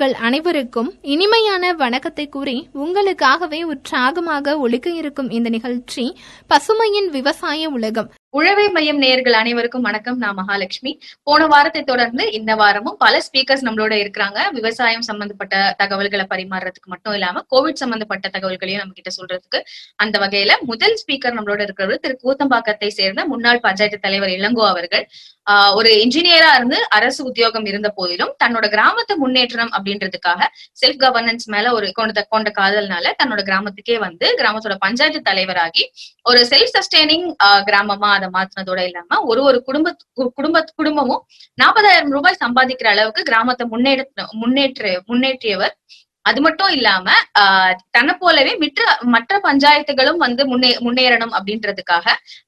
நேயர்கள் 0.00 0.26
அனைவருக்கும் 0.26 0.88
இனிமையான 1.02 1.72
வணக்கத்தை 1.72 2.24
கூறி 2.28 2.54
உங்களுக்காகவே 2.74 3.58
உற்சாகமாக 3.72 4.54
ஒழிக்க 4.58 4.88
இருக்கும் 4.90 5.28
இந்த 5.30 5.48
நிகழ்ச்சி 5.50 6.04
பசுமையின் 6.50 7.08
விவசாய 7.10 7.68
உலகம். 7.70 8.08
உழவை 8.34 8.68
மையம் 8.68 8.96
நேயர்கள் 8.96 9.32
அனைவருக்கும் 9.32 9.82
வணக்கம். 9.82 10.18
நான் 10.18 10.34
மகாலட்சுமி. 10.34 10.90
போன 11.22 11.46
வாரத்தை 11.46 11.82
தொடர்ந்து 11.82 12.32
இந்த 12.32 12.54
வாரமும் 12.54 12.96
பல 12.98 13.18
ஸ்பீக்கர்ஸ் 13.18 13.64
நம்மளோட 13.66 13.94
இருக்கிறாங்க. 14.02 14.38
விவசாயம் 14.52 15.02
சம்பந்தப்பட்ட 15.02 15.74
தகவல்களை 15.78 16.26
பரிமாறுறதுக்கு 16.30 16.88
மட்டும் 16.88 17.12
இல்லாம 17.12 17.42
கோவிட் 17.50 17.80
சம்பந்தப்பட்ட 17.82 18.28
தகவல்களையும் 18.28 18.82
நம்ம 18.82 18.92
கிட்ட 18.92 19.10
சொல்றதுக்கு 19.18 19.60
அந்த 19.96 20.18
வகையில 20.18 20.60
முதல் 20.60 20.94
ஸ்பீக்கர் 21.00 21.36
நம்மளோட 21.38 21.66
இருக்கிறவர் 21.66 21.94
திரு 21.94 22.16
கூத்தம்பாக்கத்தை 22.24 22.88
சேர்ந்த 22.88 23.24
முன்னாள் 23.24 23.60
பஞ்சாயத்து 23.60 23.98
தலைவர் 23.98 24.28
இளங்கோ 24.28 24.66
அவர்கள். 24.66 25.04
ஆஹ் 25.50 25.74
ஒரு 25.74 25.90
இன்ஜினியரா 26.04 26.50
இருந்து 26.54 26.88
அரசு 26.88 27.24
உத்தியோகம் 27.24 27.66
இருந்த 27.66 27.88
போதிலும் 27.88 28.32
தன்னோட 28.44 28.66
கிராமத்து 28.74 29.14
முன்னேற்றம் 29.16 29.72
அப்படின்றதுக்காக 29.78 30.40
செல்ஃப் 30.80 31.00
கவர்னன்ஸ் 31.04 31.46
மேல 31.46 31.72
ஒரு 31.72 31.92
கொண்ட 31.92 32.22
கொண்ட 32.28 32.52
காதல்னால 32.60 33.12
தன்னோட 33.22 33.42
கிராமத்துக்கே 33.50 33.98
வந்து 33.98 34.26
கிராமத்தோட 34.38 34.76
பஞ்சாயத்து 34.78 35.22
தலைவராகி 35.30 35.84
ஒரு 36.22 36.46
செல்ஃப் 36.50 36.74
சஸ்டைனிங் 36.76 37.28
கிராமமா 37.64 38.10
அதை 38.20 38.28
மாத்தினதோட 38.30 38.80
இல்லாம 38.82 39.20
ஒரு 39.24 39.42
ஒரு 39.42 39.58
குடும்ப 39.62 39.94
குடும்ப 40.36 40.64
குடும்பமும் 40.76 41.22
நாற்பதாயிரம் 41.58 42.12
ரூபாய் 42.12 42.42
சம்பாதிக்கிற 42.42 42.88
அளவுக்கு 42.88 43.22
கிராமத்தை 43.22 43.66
முன்னேற்ற 43.66 44.26
முன்னேற்ற 44.40 44.92
முன்னேற்றியவர் 45.08 45.74
அது 46.24 46.40
மட்டும் 46.40 46.72
இல்லாம 46.76 47.06
ஆஹ் 47.40 47.74
தன்னை 47.96 48.14
போலவே 48.22 48.52
மற்ற 48.62 48.82
மற்ற 49.14 49.34
பஞ்சாயத்துகளும் 49.46 50.20
வந்து 50.24 50.42
முன்னே 50.50 50.70
முன்னேறணும் 50.86 51.34
அப்படின்றதுக்காக 51.38 52.06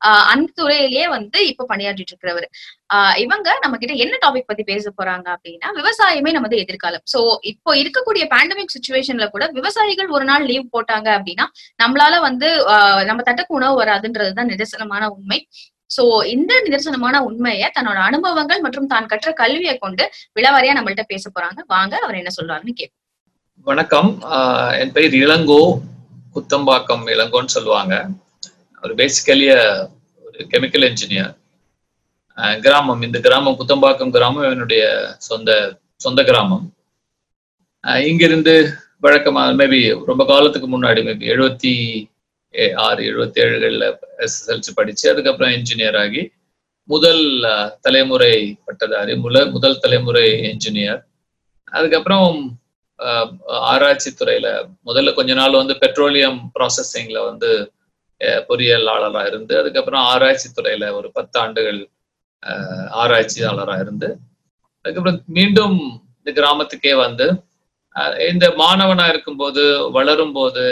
ஆஹ் 0.08 0.26
அந்த 0.32 0.48
துறையிலேயே 0.58 1.06
வந்து 1.14 1.38
இப்ப 1.50 1.66
பணியாற்றிட்டு 1.70 2.12
இருக்கிறவர் 2.12 2.46
ஆஹ் 2.94 3.16
இவங்க 3.24 3.48
நம்ம 3.64 3.78
கிட்ட 3.78 3.94
என்ன 4.04 4.14
டாபிக் 4.24 4.48
பத்தி 4.50 4.64
பேச 4.70 4.92
போறாங்க 4.98 5.26
அப்படின்னா 5.36 5.68
விவசாயமே 5.78 6.32
நமது 6.38 6.56
எதிர்காலம். 6.64 7.04
சோ 7.12 7.20
இப்போ 7.52 7.70
இருக்கக்கூடிய 7.82 8.24
பேண்டமிக் 8.34 8.74
சுச்சுவேஷன்ல 8.76 9.26
கூட 9.30 9.44
விவசாயிகள் 9.58 10.14
ஒரு 10.16 10.26
நாள் 10.30 10.46
லீவ் 10.50 10.72
போட்டாங்க 10.74 11.08
அப்படின்னா 11.18 11.46
நம்மளால 11.80 12.20
வந்து 12.28 12.48
ஆஹ் 12.74 13.04
நம்ம 13.10 13.20
தட்டுக்கு 13.28 13.58
உணவு 13.60 13.76
வராதுன்றதுதான் 13.82 14.50
நிதர்சனமான 14.52 15.04
உண்மை. 15.16 15.40
சோ 15.90 16.02
இந்த 16.34 16.52
நிதர்சனமான 16.66 17.16
உண்மையை 17.28 17.66
தன்னோட 17.76 17.98
அனுபவங்கள் 18.08 18.64
மற்றும் 18.66 18.90
தான் 18.92 19.10
கற்ற 19.10 19.30
கல்வியை 19.40 19.74
கொண்டு 19.78 20.04
விளவாரியா 20.38 20.74
நம்மள்ட்ட 20.78 21.04
பேச 21.10 21.24
போறாங்க. 21.34 21.60
வாங்க 21.74 21.94
அவர் 22.04 22.20
என்ன 22.20 22.32
சொல்றாருன்னு 22.38 22.74
கேட்போம் 22.80 23.01
வணக்கம். 23.64 24.22
ஆஹ் 24.22 24.78
என் 24.78 24.92
பெயர் 24.92 25.12
இளங்கோ 25.12 25.80
குத்தம்பாக்கம் 26.34 27.04
இளங்கோன்னு 27.06 27.44
சொல்லுவாங்க. 27.44 28.08
ஒரு 28.82 28.94
பேசிக்கலி 28.94 29.46
ஒரு 30.24 30.38
கெமிக்கல் 30.38 30.86
இன்ஜினியர் 30.90 31.34
கிராமம் 32.60 33.02
இந்த 33.02 33.20
கிராமம் 33.20 33.58
குத்தம்பாக்கம் 33.60 34.10
கிராமம் 34.10 34.50
என்னுடைய 34.50 35.14
சொந்த 35.18 35.78
சொந்த 35.96 36.24
கிராமம். 36.24 36.74
இங்கிருந்து 37.84 38.72
வழக்கமாக 39.00 39.66
மேபி 39.66 40.04
ரொம்ப 40.04 40.24
காலத்துக்கு 40.24 40.82
முன்னாடி 40.82 41.00
மேபி 41.08 41.26
எழுபத்தி 41.34 41.74
ஆறு 42.74 43.02
எழுபத்தி 43.12 43.38
ஏழுகளில் 43.38 43.96
எஸ்எஸ்எல்சி 44.18 44.72
படிச்சு 44.74 45.10
அதுக்கப்புறம் 45.10 45.52
இன்ஜினியர் 45.52 45.98
ஆகி 45.98 46.30
முதல் 46.84 47.24
தலைமுறை 47.80 48.58
பட்டதாரி 48.64 49.14
முல 49.14 49.50
முதல் 49.50 49.78
தலைமுறை 49.78 50.32
இன்ஜினியர் 50.32 51.00
அதுக்கப்புறம் 51.64 52.58
ஆராய்ச்சி 53.68 54.10
துறையில 54.10 54.48
முதல்ல 54.86 55.14
கொஞ்ச 55.14 55.32
நாள் 55.34 55.60
வந்து 55.60 55.74
பெட்ரோலியம் 55.78 56.38
ப்ராசஸிங்ல 56.54 57.18
வந்து 57.24 57.50
பொறியியலாளராக 58.48 59.26
இருந்து 59.26 59.54
அதுக்கப்புறம் 59.58 60.04
ஆராய்ச்சி 60.04 60.48
துறையில 60.48 60.92
ஒரு 60.92 61.08
பத்து 61.12 61.40
ஆண்டுகள் 61.40 61.80
ஆராய்ச்சியாளராக 62.94 63.80
இருந்து 63.80 64.08
அதுக்கப்புறம் 64.84 65.20
மீண்டும் 65.28 65.76
இந்த 66.18 66.30
கிராமத்துக்கே 66.30 66.94
வந்து 66.96 67.26
இந்த 68.28 68.46
மாணவனா 68.56 69.08
இருக்கும்போது 69.08 69.62
வளரும் 69.90 70.32
போது 70.32 70.64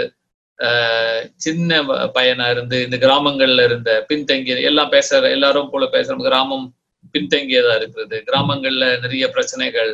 சின்ன 1.36 1.80
பையனா 2.14 2.46
இருந்து 2.50 2.76
இந்த 2.84 2.96
கிராமங்கள்ல 2.96 3.64
இருந்த 3.64 4.04
பின்தங்கிய 4.08 4.56
எல்லாம் 4.60 4.92
பேசுற 4.92 5.30
எல்லாரும் 5.30 5.70
போல 5.70 5.84
பேசுற 5.92 6.16
கிராமம் 6.22 6.66
பின்தங்கியதா 7.14 7.74
இருக்கிறது. 7.74 8.16
கிராமங்கள்ல 8.28 8.84
நிறைய 9.00 9.24
பிரச்சனைகள் 9.28 9.92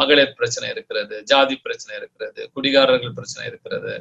மகளிர் 0.00 0.36
பிரச்சனை 0.38 0.66
இருக்கிறது 0.74 1.16
ஜாதி 1.30 1.56
பிரச்சனை 1.66 1.94
இருக்கிறது 2.00 2.40
குடிகாரர்கள் 2.56 3.16
பிரச்சனை 3.18 3.44
இருக்கிறது. 3.50 3.94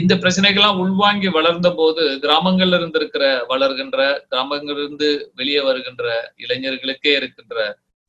இந்த 0.00 0.14
பிரச்சனைகள்லாம் 0.22 0.80
உள்வாங்கி 0.84 1.28
வளர்ந்த 1.36 1.68
போது 1.80 2.02
கிராமங்கள்ல 2.24 2.78
இருந்து 2.80 2.98
இருக்கிற 3.00 3.24
வளர்கின்ற 3.52 3.98
கிராமங்கள்ல 4.32 4.82
இருந்து 4.84 5.08
வெளியே 5.40 5.62
வருகின்ற 5.68 6.04
இளைஞர்களுக்கே 6.44 7.12
இருக்கின்ற 7.20 7.56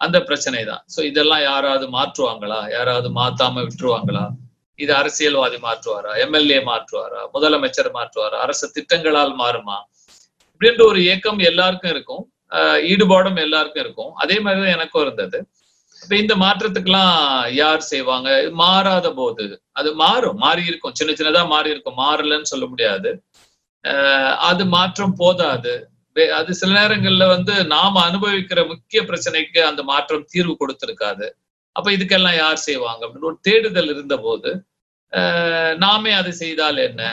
அந்த 0.01 0.17
பிரச்சனை 0.27 0.61
தான் 0.71 0.83
சோ 0.93 0.99
இதெல்லாம் 1.11 1.43
யாராவது 1.51 1.85
மாற்றுவாங்களா? 1.95 2.59
யாராவது 2.75 3.09
மாத்தாம 3.19 3.63
விட்டுருவாங்களா? 3.65 4.25
இது 4.79 4.91
அரசியல்வாதி 4.99 5.57
மாற்றுவாரா? 5.65 6.11
எம்எல்ஏ 6.23 6.59
மாற்றுவாரா? 6.69 7.21
முதலமைச்சர் 7.35 7.89
மாற்றுவாரா? 7.97 8.37
அரசு 8.45 8.65
திட்டங்களால் 8.75 9.33
மாறுமா? 9.41 9.77
இப்படின்ற 10.51 10.83
ஒரு 10.91 10.99
இயக்கம் 11.07 11.41
எல்லாருக்கும் 11.49 11.93
இருக்கும். 11.95 12.23
ஈடுபாடும் 12.91 13.41
எல்லாருக்கும் 13.45 13.83
இருக்கும். 13.85 14.11
அதே 14.23 14.37
மாதிரிதான் 14.45 14.75
எனக்கும் 14.77 15.03
இருந்தது. 15.05 15.39
இப்ப 16.03 16.13
இந்த 16.15 16.33
மாற்றத்துக்கெல்லாம் 16.35 17.15
யார் 17.55 17.81
செய்வாங்க? 17.89 18.29
மாறாத 18.61 19.07
போது. 19.13 19.45
அது 19.73 19.89
மாறும். 19.95 20.37
மாறி 20.37 20.63
இருக்கும். 20.65 20.95
சின்ன 20.99 21.13
சின்னதா 21.13 21.43
மாறி 21.47 21.69
இருக்கும். 21.69 21.99
மாறலன்னு 22.01 22.51
சொல்ல 22.53 22.65
முடியாது. 22.65 23.09
அது 24.49 24.63
மாற்றம் 24.75 25.15
போதாது. 25.15 25.73
அது 26.37 26.51
சில 26.55 26.71
நேரங்கள்ல 26.79 27.25
வந்து 27.27 27.53
நாம 27.73 28.01
அனுபவிக்கிற 28.09 28.59
முக்கிய 28.71 29.01
பிரச்சனைக்கு 29.03 29.59
அந்த 29.69 29.81
மாற்றம் 29.91 30.27
தீர்வு 30.31 30.53
கொடுத்திருக்காது. 30.55 31.27
அப்ப 31.75 31.89
இதுக்கெல்லாம் 31.91 32.39
யார் 32.39 32.65
செய்வாங்க? 32.67 33.01
அப்படின்னு 33.05 33.31
ஒரு 33.31 33.39
தேடுதல் 33.49 33.91
இருந்த 33.95 34.15
போது 34.27 34.51
நாமே 35.83 36.11
அதை 36.13 36.31
செய்தால் 36.41 36.79
என்ன? 36.87 37.03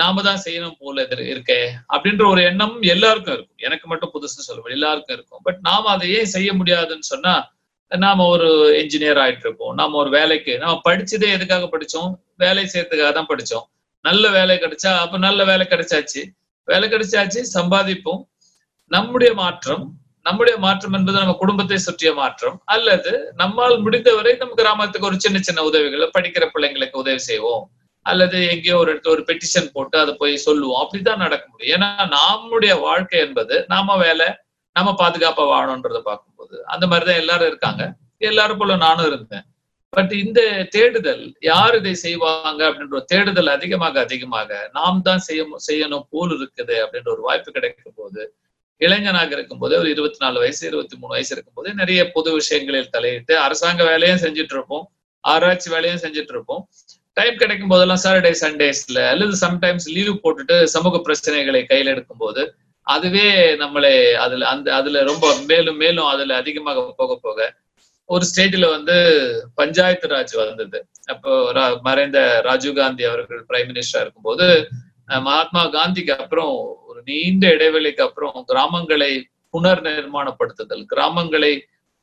நாம 0.00 0.22
தான் 0.22 0.42
செய்யணும் 0.44 0.78
போல 0.80 0.96
இருக்கே. 1.26 1.60
அப்படின்ற 1.94 2.24
ஒரு 2.32 2.42
எண்ணம் 2.50 2.76
எல்லாருக்கும் 2.94 3.36
இருக்கும். 3.36 3.60
எனக்கு 3.66 3.86
மட்டும் 3.88 4.12
புதுசு 4.14 4.46
சொல்லுவேன் 4.48 4.76
எல்லாருக்கும் 4.78 5.16
இருக்கும். 5.18 5.42
பட் 5.44 5.60
நாம 5.62 5.90
அதை 5.94 6.08
ஏன் 6.18 6.32
செய்ய 6.36 6.50
முடியாதுன்னு 6.60 7.08
சொன்னா 7.12 7.34
நாம 7.92 8.24
ஒரு 8.26 8.48
என்ஜினியர் 8.80 9.18
ஆயிட்டு 9.22 9.44
இருப்போம் 9.46 9.74
நாம 9.74 9.96
ஒரு 9.96 10.10
வேலைக்கு 10.10 10.52
நம்ம 10.58 10.80
படிச்சதே 10.88 11.28
எதுக்காக 11.36 11.66
படிச்சோம்? 11.72 12.10
வேலை 12.36 12.62
செய்யறதுக்காக 12.72 13.12
தான் 13.12 13.28
படிச்சோம். 13.28 13.66
நல்ல 14.04 14.24
வேலை 14.28 14.54
கிடைச்சா 14.56 14.90
அப்ப 15.04 15.18
நல்ல 15.18 15.40
வேலை 15.44 15.64
கிடைச்சாச்சு. 15.70 16.22
வேலை 16.68 16.86
கிடைச்சாச்சு 16.88 17.40
சம்பாதிப்போம். 17.54 18.20
நம்முடைய 18.90 19.30
மாற்றம் 19.34 19.84
நம்முடைய 20.26 20.56
மாற்றம் 20.58 20.92
என்பது 20.92 21.18
நம்ம 21.18 21.34
குடும்பத்தை 21.38 21.78
சுற்றிய 21.78 22.10
மாற்றம் 22.14 22.56
அல்லது 22.64 23.12
நம்மால் 23.34 23.76
முடிந்தவரை 23.78 24.32
நம்ம 24.36 24.54
கிராமத்துக்கு 24.54 25.08
ஒரு 25.08 25.18
சின்ன 25.18 25.38
சின்ன 25.38 25.62
உதவிகளை 25.62 26.06
படிக்கிற 26.18 26.44
பிள்ளைங்களுக்கு 26.54 27.02
உதவி 27.02 27.18
செய்வோம். 27.18 27.64
அல்லது 28.06 28.38
எங்கேயோ 28.48 28.76
ஒரு 28.76 28.90
இடத்துல 28.94 29.14
ஒரு 29.16 29.24
பெட்டிஷன் 29.28 29.70
போட்டு 29.72 29.96
அதை 29.98 30.14
போய் 30.18 30.44
சொல்லுவோம். 30.46 30.80
அப்படிதான் 30.82 31.22
நடக்க 31.24 31.44
முடியும். 31.50 31.72
ஏன்னா 31.76 31.88
நம்முடைய 32.18 32.72
வாழ்க்கை 32.86 33.20
என்பது 33.20 33.56
நாம 33.68 33.96
வேலை 33.96 34.26
நம்ம 34.76 34.90
பாதுகாப்பா 35.00 35.44
வாழணுன்றத 35.50 36.00
பார்க்கும்போது 36.02 36.56
அந்த 36.66 36.84
மாதிரிதான் 36.86 37.20
எல்லாரும் 37.22 37.48
இருக்காங்க. 37.48 37.82
எல்லாரும் 38.22 38.58
போல 38.58 38.76
நானும் 38.76 39.06
இருந்தேன். 39.06 39.44
பட் 39.92 40.12
இந்த 40.14 40.40
தேடுதல் 40.70 41.22
யார் 41.42 41.76
இதை 41.76 41.92
செய்வாங்க 41.96 42.60
அப்படின்ற 42.68 42.98
தேடுதல் 43.04 43.50
அதிகமாக 43.54 44.00
அதிகமாக 44.00 44.50
நாம் 44.72 44.98
தான் 45.02 45.22
செய்ய 45.26 45.44
செய்யணும் 45.68 46.06
போல் 46.10 46.34
இருக்குது 46.36 46.76
அப்படின்ற 46.84 47.10
ஒரு 47.12 47.22
வாய்ப்பு 47.22 47.50
கிடைக்கும் 47.52 47.96
போது 47.96 48.22
இளைஞனாக 48.80 49.32
இருக்கும்போது 49.36 49.74
ஒரு 49.78 49.88
இருபத்தி 49.90 50.20
நாலு 50.24 50.38
வயசு 50.38 50.62
இருபத்தி 50.66 50.96
மூணு 50.96 51.12
வயசு 51.12 51.32
இருக்கும்போது 51.34 51.68
நிறைய 51.74 52.00
பொது 52.12 52.30
விஷயங்களில் 52.32 52.92
தலையிட்டு 52.92 53.34
அரசாங்க 53.38 53.82
வேலையும் 53.84 54.22
செஞ்சுட்டு 54.24 54.54
இருப்போம் 54.56 54.84
ஆராய்ச்சி 55.24 55.68
வேலையும் 55.70 56.02
செஞ்சுட்டு 56.04 56.34
இருப்போம் 56.36 56.62
டைம் 57.16 57.36
கிடைக்கும் 57.36 57.72
போதெல்லாம் 57.72 58.02
சாட்டர்டே 58.04 58.32
சண்டேஸ்ல 58.40 59.00
அல்லது 59.10 59.34
சம்டைம்ஸ் 59.40 59.86
லீவ் 59.88 60.12
போட்டுட்டு 60.24 60.56
சமூக 60.74 61.00
பிரச்சனைகளை 61.06 61.62
கையில் 61.64 61.92
எடுக்கும் 61.94 62.22
போது 62.24 62.42
அதுவே 62.86 63.28
நம்மளை 63.62 63.92
அதுல 64.24 64.48
அந்த 64.48 64.68
அதுல 64.74 65.02
ரொம்ப 65.04 65.26
மேலும் 65.48 65.78
மேலும் 65.78 66.10
அதுல 66.12 66.34
அதிகமாக 66.36 66.84
போக 66.98 67.14
போக 67.18 67.38
ஒரு 68.08 68.24
ஸ்டேஜ்ல 68.28 68.66
வந்து 68.70 68.96
பஞ்சாயத்து 69.54 70.08
ராஜ் 70.08 70.34
வந்தது. 70.40 70.78
அப்போ 71.12 71.30
மறைந்த 71.84 72.18
ராஜீவ் 72.44 72.76
காந்தி 72.76 73.04
அவர்கள் 73.04 73.40
பிரைம் 73.48 73.70
மினிஸ்டரா 73.70 74.02
இருக்கும்போது 74.02 74.46
மகாத்மா 75.26 75.62
காந்திக்கு 75.74 76.12
அப்புறம் 76.16 76.52
ஒரு 76.88 77.00
நீண்ட 77.06 77.46
இடைவெளிக்கு 77.56 78.02
அப்புறம் 78.02 78.36
கிராமங்களை 78.48 79.10
புனர் 79.54 79.82
நிர்மாணப்படுத்துதல் 79.86 80.84
கிராமங்களை 80.92 81.52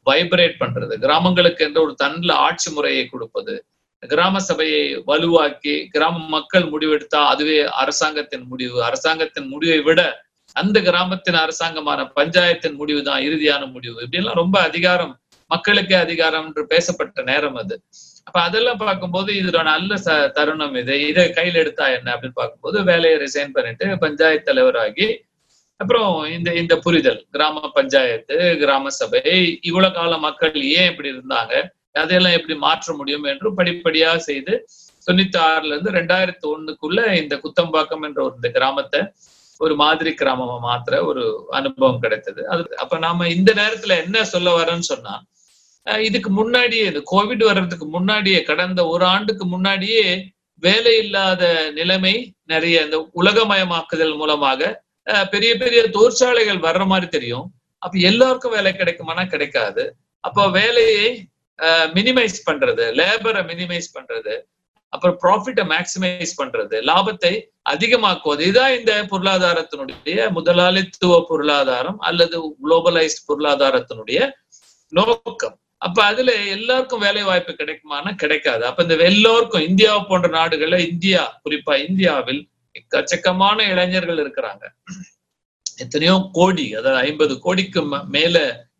வைப்ரேட் 0.07 0.59
பண்றது 0.62 0.94
கிராமங்களுக்கு 1.03 1.65
என்ற 1.65 1.80
ஒரு 1.81 1.94
தன்ல 2.01 2.31
ஆட்சி 2.47 2.69
முறையை 2.71 3.03
கொடுப்பது 3.06 3.53
கிராம 4.03 4.39
சபையை 4.47 4.81
வலுவாக்கி 5.07 5.75
கிராம 5.94 6.24
மக்கள் 6.30 6.65
முடிவெடுத்தா 6.71 7.19
அதுவே 7.33 7.57
அரசாங்கத்தின் 7.81 8.45
முடிவு 8.47 8.77
அரசாங்கத்தின் 8.83 9.47
முடிவை 9.47 9.80
விட 9.81 10.01
அந்த 10.56 10.78
கிராமத்தின் 10.88 11.40
அரசாங்கமான 11.44 12.02
பஞ்சாயத்தின் 12.18 12.80
முடிவு 12.82 13.02
தான் 13.10 13.22
இறுதியான 13.28 13.64
முடிவு. 13.76 13.98
இப்படிலாம் 14.06 14.40
ரொம்ப 14.44 14.58
அதிகாரம் 14.70 15.14
மக்களுக்கே 15.52 15.98
அதிகாரம் 16.06 16.46
என்று 16.48 16.64
பேசப்பட்ட 16.74 17.24
நேரம் 17.32 17.58
அது. 17.62 17.76
அப்ப 18.28 18.38
அதெல்லாம் 18.48 18.82
பார்க்கும்போது 18.84 19.30
இதுல 19.40 19.62
நல்ல 19.72 19.94
ச 20.06 20.10
தருணம் 20.38 20.76
இது. 20.82 20.96
இதை 21.10 21.26
கையில் 21.38 21.62
எடுத்தா 21.64 21.86
என்ன 21.98 22.12
அப்படின்னு 22.16 22.40
பார்க்கும்போது 22.42 22.78
வேலையை 22.92 23.18
ரிசைன் 23.26 23.54
பண்ணிட்டு 23.58 23.88
பஞ்சாயத்து 24.06 24.50
தலைவராகி 24.52 25.08
அப்புறம் 25.80 26.12
இந்த 26.36 26.50
இந்த 26.62 26.74
புரிதல் 26.86 27.20
கிராம 27.36 27.70
பஞ்சாயத்து 27.78 28.36
கிராம 28.62 28.92
சபை 29.00 29.22
இவ்வளவு 29.70 29.96
கால 29.98 30.18
மக்கள் 30.28 30.58
ஏன் 30.78 30.90
இப்படி 30.92 31.10
இருந்தாங்க 31.14 31.54
அதையெல்லாம் 32.02 32.38
எப்படி 32.38 32.56
மாற்ற 32.66 32.94
முடியும் 33.00 33.26
என்று 33.32 33.48
படிப்படியாக 33.60 34.22
செய்து 34.30 34.54
தொண்ணூத்தி 35.08 35.40
ஆறுல 35.48 35.74
இருந்து 35.74 35.92
ரெண்டாயிரத்தி 35.92 36.46
ஒண்ணுக்குள்ள 36.52 37.00
இந்த 37.22 37.36
குத்தம்பாக்கம் 37.44 38.06
என்ற 38.08 38.20
ஒரு 38.24 38.36
இந்த 38.36 38.50
கிராமத்தை 38.58 39.02
ஒரு 39.63 39.75
மாதிரி 39.75 40.12
கிராமமா 40.12 40.56
மாத்திர 40.63 41.04
ஒரு 41.06 41.24
அனுபவம் 41.50 42.00
கிடைத்தது. 42.00 42.42
அது 42.48 42.63
அப்ப 42.77 42.98
நாம 42.98 43.27
இந்த 43.30 43.51
நேரத்துல 43.54 43.94
என்ன 44.04 44.24
சொல்ல 44.25 44.50
வரேன்னு 44.57 44.89
சொன்னா 44.92 45.15
இதுக்கு 46.01 46.30
முன்னாடியே 46.30 46.86
இது 46.86 47.00
கோவிட் 47.12 47.44
வர்றதுக்கு 47.44 47.86
முன்னாடியே 47.88 48.39
கடந்த 48.44 48.81
ஒரு 48.88 49.06
ஆண்டுக்கு 49.06 49.45
முன்னாடியே 49.45 50.06
வேலை 50.63 50.94
இல்லாத 50.98 51.44
நிலைமை 51.71 52.13
நிறைய 52.44 52.83
இந்த 52.83 52.98
உலகமயமாக்குதல் 53.15 54.15
மூலமாக 54.18 54.62
அஹ் 55.07 55.27
பெரிய 55.30 55.51
பெரிய 55.56 55.80
தொழிற்சாலைகள் 55.89 56.63
வர்ற 56.68 56.83
மாதிரி 56.86 57.07
தெரியும். 57.07 57.48
அப்ப 57.81 57.98
எல்லாருக்கும் 58.01 58.51
வேலை 58.51 58.71
கிடைக்குமானா 58.71 59.24
கிடைக்காது. 59.27 59.83
அப்போ 60.24 60.44
வேலையை 60.51 61.06
மினிமைஸ் 61.95 62.39
பண்றது 62.45 62.86
லேபரை 63.00 63.42
மினிமைஸ் 63.51 63.89
பண்றது 63.95 64.33
அப்புறம் 64.94 65.18
ப்ராஃபிட்டை 65.24 65.63
மேக்சிமைஸ் 65.74 66.34
பண்றது 66.42 66.75
லாபத்தை 66.90 67.34
அதிகமாக்குவது. 67.72 68.42
இதுதான் 68.48 68.75
இந்த 68.78 68.94
பொருளாதாரத்தினுடைய 69.12 70.30
முதலாளித்துவ 70.38 71.19
பொருளாதாரம் 71.30 72.00
அல்லது 72.10 72.38
குளோபலைஸ்ட் 72.63 73.28
பொருளாதாரத்தினுடைய 73.30 74.19
நோக்கம். 74.94 75.56
அப்ப 75.86 76.00
அதுல 76.10 76.31
எல்லாருக்கும் 76.56 77.04
வேலை 77.06 77.24
வாய்ப்பு 77.30 77.54
கிடைக்குமானா 77.54 78.12
கிடைக்காது. 78.24 78.63
அப்ப 78.69 78.84
இந்த 78.86 78.95
எல்லோருக்கும் 79.12 79.68
இந்தியா 79.69 79.94
போன்ற 80.10 80.28
நாடுகள்ல 80.40 80.78
இந்தியா 80.92 81.24
குறிப்பா 81.45 81.74
இந்தியாவில் 81.88 82.42
எக்கச்சக்கமான 82.80 83.57
இளைஞர்கள் 83.74 84.22
இருக்கிறாங்க. 84.24 84.63
எத்தனையோ 85.84 86.16
கோடி 86.38 86.66
அதாவது 86.80 87.04
ஐம்பது 87.07 87.34
கோடிக்கு 87.45 87.81
மேல 88.16 88.38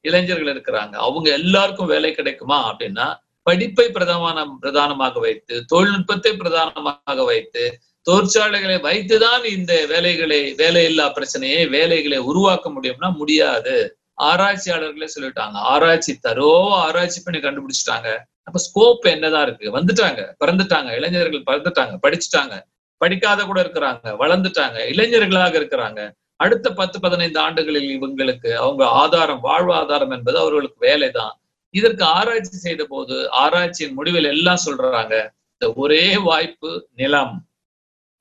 இளைஞர்கள் 0.08 0.52
இருக்கிறாங்க. 0.54 0.96
அவங்க 1.08 1.28
எல்லாருக்கும் 1.40 1.92
வேலை 1.94 2.12
கிடைக்குமா 2.20 2.60
அப்படின்னா 2.72 3.08
படிப்பை 3.44 3.86
பிரதமான 3.94 4.46
பிரதானமாக 4.60 5.20
வைத்து 5.20 5.56
தொழில்நுட்பத்தை 5.66 6.32
பிரதானமாக 6.36 7.24
வைத்து 7.24 7.64
தொழிற்சாலைகளை 8.08 8.78
வைத்துதான் 8.88 9.44
இந்த 9.56 9.74
வேலைகளை 9.90 10.40
வேலையில்லா 10.54 11.06
பிரச்சனையை 11.14 11.68
வேலைகளை 11.68 12.18
உருவாக்க 12.18 12.70
முடியும்னா 12.70 13.10
முடியாது. 13.16 13.76
ஆராய்ச்சியாளர்களே 14.22 15.08
சொல்லிட்டாங்க 15.16 15.58
ஆராய்ச்சி 15.74 16.14
தரோ 16.28 16.50
ஆராய்ச்சி 16.86 17.20
பண்ணி 17.26 17.40
கண்டுபிடிச்சிட்டாங்க. 17.40 18.10
அப்ப 18.44 18.60
ஸ்கோப் 18.60 19.06
என்னதான் 19.08 19.46
இருக்கு? 19.48 19.68
வந்துட்டாங்க 19.78 20.22
பிறந்துட்டாங்க 20.46 20.90
இளைஞர்கள் 20.96 21.48
பிறந்துட்டாங்க 21.50 21.96
படிச்சுட்டாங்க 22.06 22.56
படிக்காத 23.02 23.40
கூட 23.46 23.60
இருக்கிறாங்க 23.64 24.08
வளர்ந்துட்டாங்க 24.24 24.78
இளைஞர்களாக 24.92 25.56
இருக்கிறாங்க. 25.62 26.02
அடுத்த 26.36 26.68
பத்து 26.74 26.98
பதினைந்து 27.00 27.40
ஆண்டுகளில் 27.40 27.90
இவங்களுக்கு 27.96 28.50
அவங்க 28.54 28.84
ஆதாரம் 29.04 29.44
வாழ்வாதாரம் 29.44 30.14
என்பது 30.18 30.38
அவர்களுக்கு 30.38 30.80
வேலைதான். 30.88 31.34
இதற்கு 31.74 32.04
ஆராய்ச்சி 32.18 32.58
செய்த 32.58 32.84
போது 32.86 33.16
ஆராய்ச்சியின் 33.44 33.98
முடிவில் 33.98 34.30
எல்லாம் 34.34 34.64
சொல்றாங்க 34.66 35.16
இந்த 35.54 35.68
ஒரே 35.76 36.06
வாய்ப்பு 36.28 36.72
நிலம். 36.96 37.36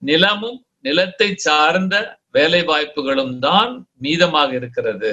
நிலமும் 0.02 0.58
நிலத்தை 0.80 1.28
சார்ந்த 1.46 1.94
வேலை 2.30 2.60
வாய்ப்புகளும் 2.64 3.34
தான் 3.38 3.72
மீதமாக 4.02 4.50
இருக்கிறது. 4.60 5.12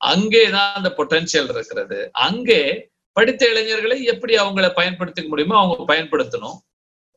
அங்கேதான் 0.00 0.76
அந்த 0.78 0.90
பொட்டன்சியல் 0.98 1.50
இருக்கிறது. 1.54 1.98
அங்கே 2.26 2.60
படித்த 3.16 3.42
இளைஞர்களை 3.52 3.98
எப்படி 4.12 4.34
அவங்கள 4.36 4.66
பயன்படுத்திக்க 4.80 5.28
முடியுமோ 5.28 5.56
அவங்க 5.60 5.84
பயன்படுத்தணும். 5.92 6.58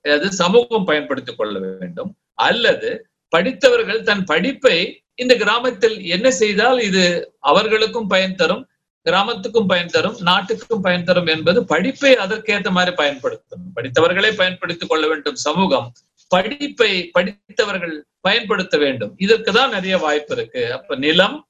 அது 0.05 0.27
சமூகம் 0.41 0.85
பயன்படுத்திக் 0.85 1.39
கொள்ள 1.39 1.55
வேண்டும். 1.59 2.11
அல்லது 2.47 2.89
படித்தவர்கள் 3.33 4.01
தன் 4.03 4.23
படிப்பை 4.23 4.77
இந்த 5.15 5.33
கிராமத்தில் 5.35 5.97
என்ன 6.15 6.27
செய்தால் 6.31 6.79
இது 6.89 7.03
அவர்களுக்கும் 7.51 8.07
பயன் 8.07 8.35
தரும் 8.35 8.63
கிராமத்துக்கும் 9.09 9.67
பயன் 9.67 9.87
தரும் 9.87 10.17
நாட்டுக்கும் 10.19 10.81
பயன் 10.81 11.03
தரும் 11.03 11.25
என்பது 11.25 11.65
படிப்பை 11.65 12.15
அதற்கேற்ற 12.15 12.71
மாதிரி 12.71 12.95
பயன்படுத்தணும். 12.95 13.71
படித்தவர்களே 13.75 14.35
பயன்படுத்திக் 14.35 14.89
கொள்ள 14.89 15.07
வேண்டும் 15.07 15.35
சமூகம். 15.35 15.93
படிப்பை 16.27 17.09
படித்தவர்கள் 17.11 18.05
பயன்படுத்த 18.19 18.77
வேண்டும். 18.77 19.13
இதற்கு 19.17 19.51
தான் 19.53 19.69
நிறைய 19.69 19.97
வாய்ப்பு 19.97 20.35
இருக்கு. 20.35 20.73
அப்ப 20.73 20.95
நிலம் 20.95 21.47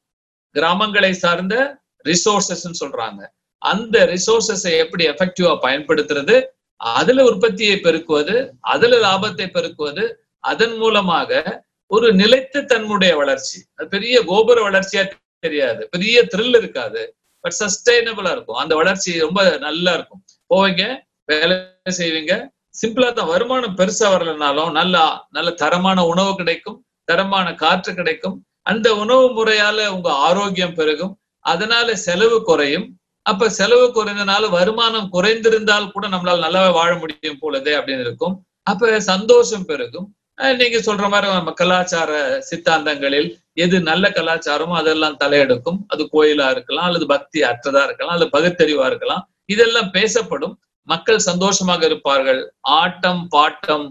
கிராமங்களை 0.55 1.11
சார்ந்த 1.11 1.77
ரிசோர்சஸ் 2.03 2.73
சொல்றாங்க. 2.79 3.27
அந்த 3.57 4.05
ரிசோர்சஸை 4.05 4.77
எப்படி 4.77 5.07
எஃபெக்டிவா 5.07 5.57
பயன்படுத்துறது? 5.61 6.45
அதுல 6.75 7.23
உற்பத்தியை 7.23 7.75
பெருக்குவது 7.75 8.49
அதுல 8.59 8.95
லாபத்தை 8.97 9.45
பெருக்குவது 9.47 10.13
அதன் 10.39 10.77
மூலமாக 10.77 11.63
ஒரு 11.87 12.13
நிலைத்த 12.13 12.61
தன்னுடைய 12.61 13.15
வளர்ச்சி. 13.15 13.61
அது 13.75 13.87
பெரிய 13.87 14.23
கோபுர 14.23 14.69
வளர்ச்சியா 14.69 15.09
தெரியாது. 15.39 15.87
பெரிய 15.91 16.27
த்ரில் 16.35 16.57
இருக்காது. 16.57 17.15
பட் 17.41 17.57
சஸ்டைனபிளா 17.59 18.31
இருக்கும். 18.31 18.55
அந்த 18.55 18.75
வளர்ச்சி 18.75 19.19
ரொம்ப 19.19 19.57
நல்லா 19.59 19.93
இருக்கும். 19.93 20.21
போவீங்க 20.53 20.83
வேலை 21.25 21.57
செய்வீங்க. 21.89 22.33
சிம்பிளா 22.81 23.13
தான். 23.13 23.27
வருமானம் 23.27 23.77
பெருசா 23.77 24.07
வரலனாலும் 24.13 24.71
நல்லா 24.71 25.27
நல்ல 25.29 25.51
தரமான 25.51 26.05
உணவு 26.05 26.35
கிடைக்கும் 26.35 26.85
தரமான 27.03 27.47
காற்று 27.53 27.93
கிடைக்கும். 27.93 28.35
அந்த 28.61 28.95
உணவு 28.95 29.25
முறையால 29.37 29.87
உங்க 29.87 30.09
ஆரோக்கியம் 30.11 30.73
பெருகும். 30.73 31.13
அதனால 31.45 31.95
செலவு 31.95 32.43
குறையும். 32.43 32.87
அப்ப 33.25 33.49
செலவு 33.49 33.85
குறைந்தனால 33.87 34.49
வருமானம் 34.49 35.09
குறைந்திருந்தால் 35.13 35.91
கூட 35.91 36.07
நம்மளால 36.07 36.39
நல்லா 36.39 36.69
வாழ 36.69 36.91
முடியும் 36.95 37.39
போலதே 37.39 37.73
அப்படின்னு 37.77 38.05
இருக்கும். 38.07 38.35
அப்ப 38.63 38.99
சந்தோஷம் 38.99 39.65
பெருகும். 39.65 40.07
நீங்க 40.41 40.77
சொல்ற 40.77 41.09
மாதிரி 41.09 41.31
நம்ம 41.31 41.51
கலாச்சார 41.51 42.11
சித்தாந்தங்களில் 42.49 43.29
எது 43.53 43.81
நல்ல 43.81 44.09
கலாச்சாரமோ 44.09 44.75
அதெல்லாம் 44.75 45.17
தலையெடுக்கும். 45.17 45.79
அது 45.87 46.03
கோயிலா 46.13 46.49
இருக்கலாம் 46.49 46.85
அல்லது 46.85 47.05
பக்தி 47.05 47.41
அற்றதா 47.41 47.83
இருக்கலாம் 47.83 48.13
அல்லது 48.13 48.39
பகுத்தறிவா 48.39 48.85
இருக்கலாம். 48.85 49.29
இதெல்லாம் 49.45 49.91
பேசப்படும். 49.91 50.59
மக்கள் 50.87 51.19
சந்தோஷமாக 51.19 51.85
இருப்பார்கள். 51.85 52.53
ஆட்டம் 52.59 53.27
பாட்டம் 53.31 53.85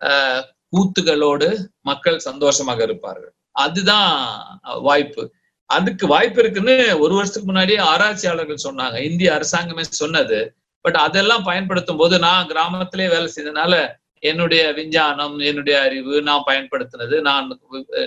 ஆஹ் 0.00 0.42
கூத்துகளோடு 0.72 1.48
மக்கள் 1.80 2.18
சந்தோஷமாக 2.18 2.82
இருப்பார்கள். 2.82 3.32
அதுதான் 3.50 4.10
வாய்ப்பு. 4.80 5.32
அதுக்கு 5.70 6.06
வாய்ப்பு 6.06 6.40
இருக்குன்னு 6.40 6.76
ஒரு 6.98 7.14
வருஷத்துக்கு 7.14 7.50
முன்னாடியே 7.50 7.78
ஆராய்ச்சியாளர்கள் 7.78 8.64
சொன்னாங்க. 8.64 8.98
இந்திய 9.00 9.32
அரசாங்கமே 9.32 9.80
சொன்னது. 9.80 10.54
பட் 10.80 10.96
அதெல்லாம் 10.96 11.42
பயன்படுத்தும் 11.42 11.96
போது 11.96 12.18
நான் 12.18 12.46
கிராமத்திலே 12.46 13.08
வேலை 13.08 13.28
செய்தனால 13.36 13.74
என்னுடைய 14.30 14.62
விஞ்ஞானம் 14.78 15.36
என்னுடைய 15.48 15.76
அறிவு 15.86 16.14
நான் 16.28 16.48
பயன்படுத்தினது. 16.48 17.16
நான் 17.28 17.46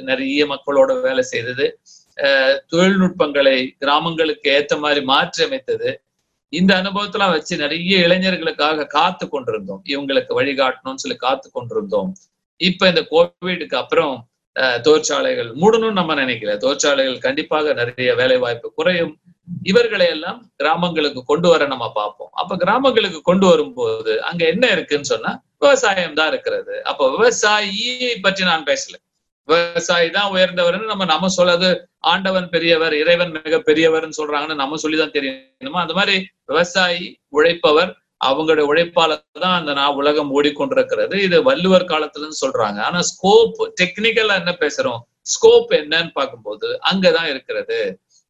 நிறைய 0.10 0.42
மக்களோட 0.54 0.92
வேலை 1.06 1.24
செய்தது. 1.34 1.66
தொழில்நுட்பங்களை 2.72 3.58
கிராமங்களுக்கு 3.82 4.48
ஏத்த 4.58 4.76
மாதிரி 4.84 5.02
மாற்றி 5.12 5.42
அமைத்தது. 5.48 5.90
இந்த 6.54 6.72
அனுபவத்தெல்லாம் 6.82 7.36
வச்சு 7.36 7.54
நிறைய 7.64 7.94
இளைஞர்களுக்காக 8.08 8.88
காத்து 8.98 9.26
கொண்டிருந்தோம். 9.28 9.82
இவங்களுக்கு 9.94 10.34
வழிகாட்டணும்னு 10.40 11.04
சொல்லி 11.04 11.18
காத்து 11.26 11.48
கொண்டிருந்தோம். 11.50 12.12
இப்ப 12.70 12.88
இந்த 12.92 13.02
கோவிடுக்கு 13.14 13.78
அப்புறம் 13.84 14.16
தொழிற்சாலைகள் 14.86 15.50
மூடணும்னு 15.62 16.00
நம்ம 16.00 16.14
நினைக்கல. 16.22 16.54
தொழிற்சாலைகள் 16.64 17.26
கண்டிப்பாக 17.26 17.74
நிறைய 17.80 18.12
வேலை 18.22 18.38
வாய்ப்பு 18.44 18.68
குறையும். 18.78 19.12
இவர்களை 19.72 20.08
எல்லாம் 20.14 20.40
கிராமங்களுக்கு 20.60 21.22
கொண்டு 21.32 21.48
வர 21.52 21.66
நம்ம 21.74 21.86
பார்ப்போம். 22.00 22.32
அப்ப 22.42 22.58
கிராமங்களுக்கு 22.64 23.20
கொண்டு 23.30 23.46
வரும்போது 23.52 24.14
அங்க 24.30 24.44
என்ன 24.54 24.66
இருக்குன்னு 24.76 25.10
சொன்னா 25.12 25.34
விவசாயம் 25.62 26.14
தான் 26.14 26.28
இருக்கிறது. 26.28 26.84
அப்ப 26.84 27.10
விவசாயியை 27.18 28.16
பற்றி 28.22 28.44
நான் 28.44 28.64
பேசல. 28.64 28.96
விவசாயி 29.48 30.10
தான் 30.10 30.32
உயர்ந்தவர்னு 30.34 30.86
நம்ம 30.86 31.06
நம்ம 31.06 31.28
சொல்லாது 31.38 31.70
ஆண்டவன் 32.00 32.50
பெரியவர் 32.50 32.94
இறைவன் 32.94 33.32
மிக 33.32 33.58
பெரியவர்னு 33.58 34.18
சொல்றாங்கன்னு 34.18 34.56
நம்ம 34.56 34.78
சொல்லிதான் 34.78 35.16
தெரியணுமா 35.18 35.80
அந்த 35.86 35.94
மாதிரி 35.94 36.16
விவசாயி 36.46 37.20
உழைப்பவர் 37.30 37.92
அவங்களுடைய 38.26 38.66
உழைப்பால 38.72 39.12
தான் 39.40 39.58
அந்த 39.60 39.74
நான் 39.74 39.94
உலகம் 39.94 40.32
ஓடிக்கொண்டிருக்கிறது. 40.34 41.16
இது 41.16 41.44
வள்ளுவர் 41.44 41.84
காலத்துலன்னு 41.84 42.42
சொல்றாங்க. 42.46 42.80
ஆனா 42.80 43.00
ஸ்கோப் 43.10 43.58
டெக்னிக்கலா 43.82 44.36
என்ன 44.42 44.54
பேசுறோம்? 44.60 45.02
ஸ்கோப் 45.22 45.72
என்னன்னு 45.72 46.12
பார்க்கும்போது 46.14 46.80
அங்கதான் 46.92 47.30
இருக்கிறது. 47.30 47.80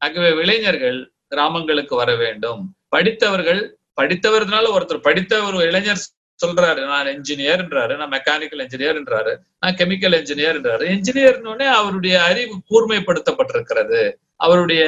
ஆகவே 0.01 0.29
இளைஞர்கள் 0.43 1.12
கிராமங்களுக்கு 1.27 1.96
வர 1.96 2.15
வேண்டும். 2.15 2.62
படித்தவர்கள் 2.89 3.62
படித்தவர்னால 4.01 4.65
ஒருத்தர் 4.75 5.05
படித்த 5.07 5.43
ஒரு 5.43 5.57
இளைஞர் 5.57 6.03
சொல்றாரு 6.46 6.82
நான் 6.86 7.06
என்ஜினியர்ன்றாரு 7.06 7.98
நான் 7.98 8.12
மெக்கானிக்கல் 8.12 8.63
என்ஜினியர்ன்றாரு 8.65 9.34
நான் 9.60 9.75
கெமிக்கல் 9.75 10.15
என்ஜினியர்ன்றாரு 10.20 10.86
என்ஜினியர்னு 10.96 11.67
அவருடைய 11.79 12.24
அறிவு 12.24 12.56
கூர்மைப்படுத்தப்பட்டிருக்கிறது. 12.72 14.12
அவருடைய 14.36 14.84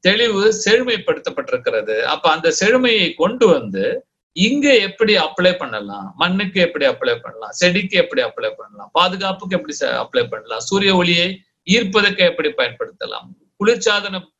தெளிவு 0.00 0.54
செழுமைப்படுத்தப்பட்டிருக்கிறது. 0.64 2.02
அப்ப 2.02 2.30
அந்த 2.30 2.52
செழுமையை 2.60 3.14
கொண்டு 3.14 3.46
வந்து 3.46 3.84
இங்க 4.32 4.76
எப்படி 4.78 5.16
அப்ளை 5.16 5.52
பண்ணலாம்? 5.58 6.14
மண்ணுக்கு 6.16 6.60
எப்படி 6.60 6.86
அப்ளை 6.86 7.14
பண்ணலாம்? 7.16 7.50
செடிக்கு 7.50 7.96
எப்படி 7.98 8.22
அப்ளை 8.22 8.50
பண்ணலாம்? 8.56 8.90
பாதுகாப்புக்கு 8.92 9.56
எப்படி 9.56 9.76
அப்ளை 9.86 10.24
பண்ணலாம்? 10.30 10.60
சூரிய 10.60 10.96
ஒளியை 10.96 11.40
ஈர்ப்பதற்கு 11.70 12.22
எப்படி 12.30 12.48
பயன்படுத்தலாம்? 12.56 13.28
குளிர்சாதனத்தை 13.60 14.33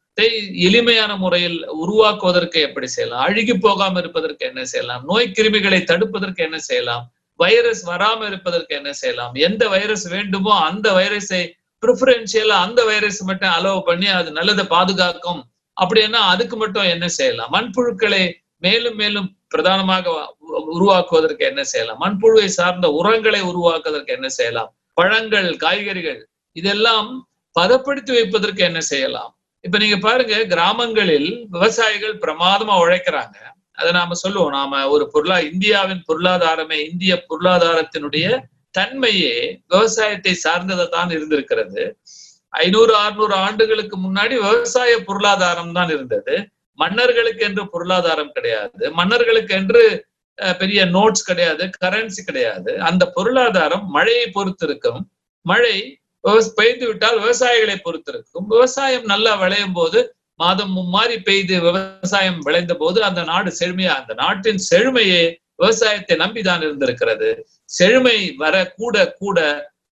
எளிமையான 0.54 1.16
முறையில் 1.16 1.68
உருவாக்குவதற்கு 1.68 2.60
எப்படி 2.60 2.86
செய்யலாம்? 2.86 3.24
அழுகி 3.24 3.54
போகாம 3.54 3.98
இருப்பதற்கு 3.98 4.46
என்ன 4.46 4.64
செய்யலாம்? 4.64 5.04
நோய் 5.04 5.32
கிருமிகளை 5.38 5.84
தடுப்பதற்கு 5.84 6.36
என்ன 6.36 6.58
செய்யலாம்? 6.58 7.12
வைரஸ் 7.34 7.88
வராம 7.88 8.26
இருப்பதற்கு 8.26 8.74
என்ன 8.74 8.92
செய்யலாம்? 8.92 9.34
எந்த 9.34 9.68
வைரஸ் 9.68 10.08
வேண்டுமோ 10.08 10.58
அந்த 10.58 10.92
வைரஸை 10.92 11.50
ப்ரிஃபரன்ஷியலா 11.86 12.58
அந்த 12.60 12.84
வைரஸ் 12.84 13.24
மட்டும் 13.24 13.50
அலோவ் 13.50 13.80
பண்ணி 13.80 14.06
அது 14.06 14.30
நல்லதை 14.30 14.64
பாதுகாக்கும். 14.64 15.44
அப்படின்னா 15.80 16.12
அதுக்கு 16.12 16.56
மட்டும் 16.56 16.82
என்ன 16.82 17.08
செய்யலாம்? 17.08 17.52
மண்புழுக்களை 17.52 18.32
மேலும் 18.56 18.94
மேலும் 18.94 19.36
பிரதானமாக 19.48 20.34
உ- 20.38 20.70
உருவாக்குவதற்கு 20.70 21.44
என்ன 21.44 21.64
செய்யலாம்? 21.64 22.00
மண்புழுவை 22.00 22.44
சார்ந்த 22.44 22.88
உரங்களை 22.88 23.40
உருவாக்குவதற்கு 23.40 24.12
என்ன 24.12 24.28
செய்யலாம்? 24.28 24.74
பழங்கள் 24.92 25.56
காய்கறிகள் 25.56 26.28
இதெல்லாம் 26.52 27.28
பதப்படுத்தி 27.52 28.12
வைப்பதற்கு 28.12 28.64
என்ன 28.64 28.80
செய்யலாம்? 28.80 29.38
இப்ப 29.64 29.76
நீங்க 29.82 29.96
பாருங்க 30.06 30.34
கிராமங்களில் 30.52 31.30
விவசாயிகள் 31.54 32.16
பிரமாதமா 32.24 32.74
உழைக்கிறாங்க. 32.84 33.36
அதை 33.78 33.90
நாம 33.98 34.16
சொல்லுவோம். 34.22 34.54
நாம 34.58 34.82
ஒரு 34.94 35.04
பொருளா 35.12 35.36
இந்தியாவின் 35.50 36.02
பொருளாதாரமே 36.08 36.78
இந்திய 36.90 37.12
பொருளாதாரத்தினுடைய 37.30 38.26
தன்மையே 38.74 39.34
விவசாயத்தை 39.72 40.32
சார்ந்ததை 40.44 40.86
தான் 40.88 41.10
இருந்திருக்கிறது. 41.16 41.82
ஐநூறு 42.52 42.92
அறுநூறு 43.02 43.34
ஆண்டுகளுக்கு 43.46 43.96
முன்னாடி 44.06 44.34
விவசாய 44.46 44.92
பொருளாதாரம் 45.08 45.72
தான் 45.78 45.90
இருந்தது. 45.94 46.34
மன்னர்களுக்கு 46.78 47.42
என்று 47.48 47.62
பொருளாதாரம் 47.74 48.34
கிடையாது. 48.36 48.84
மன்னர்களுக்கு 49.00 49.52
என்று 49.60 49.82
பெரிய 50.60 50.80
நோட்ஸ் 50.96 51.28
கிடையாது 51.28 51.64
கரன்சி 51.82 52.22
கிடையாது. 52.28 52.70
அந்த 52.88 53.04
பொருளாதாரம் 53.16 53.84
மழையை 53.96 54.26
பொறுத்து 54.36 54.64
இருக்கும் 54.68 55.02
மழை 55.46 55.76
பெய்து 56.58 56.84
விட்டால் 56.86 57.18
விவசாயிகளை 57.18 57.76
பொறுத்து 57.82 58.10
இருக்கும் 58.12 58.46
விவசாயம் 58.48 59.04
நல்லா 59.04 59.32
விளையும் 59.34 59.72
போது 59.72 60.00
மாதம் 60.40 60.72
மும்மாறி 60.76 61.16
பெய்து 61.22 61.56
விவசாயம் 61.60 62.40
விளைந்த 62.40 62.74
போது 62.74 62.98
அந்த 63.02 63.22
நாடு 63.22 63.50
செழுமையா 63.60 63.92
அந்த 64.00 64.14
நாட்டின் 64.14 64.60
செழுமையே 64.70 65.22
விவசாயத்தை 65.56 66.16
நம்பிதான் 66.16 66.62
இருந்திருக்கிறது. 66.62 67.28
செழுமை 67.64 68.16
வர 68.36 68.54
கூட 68.76 69.12
கூட 69.12 69.38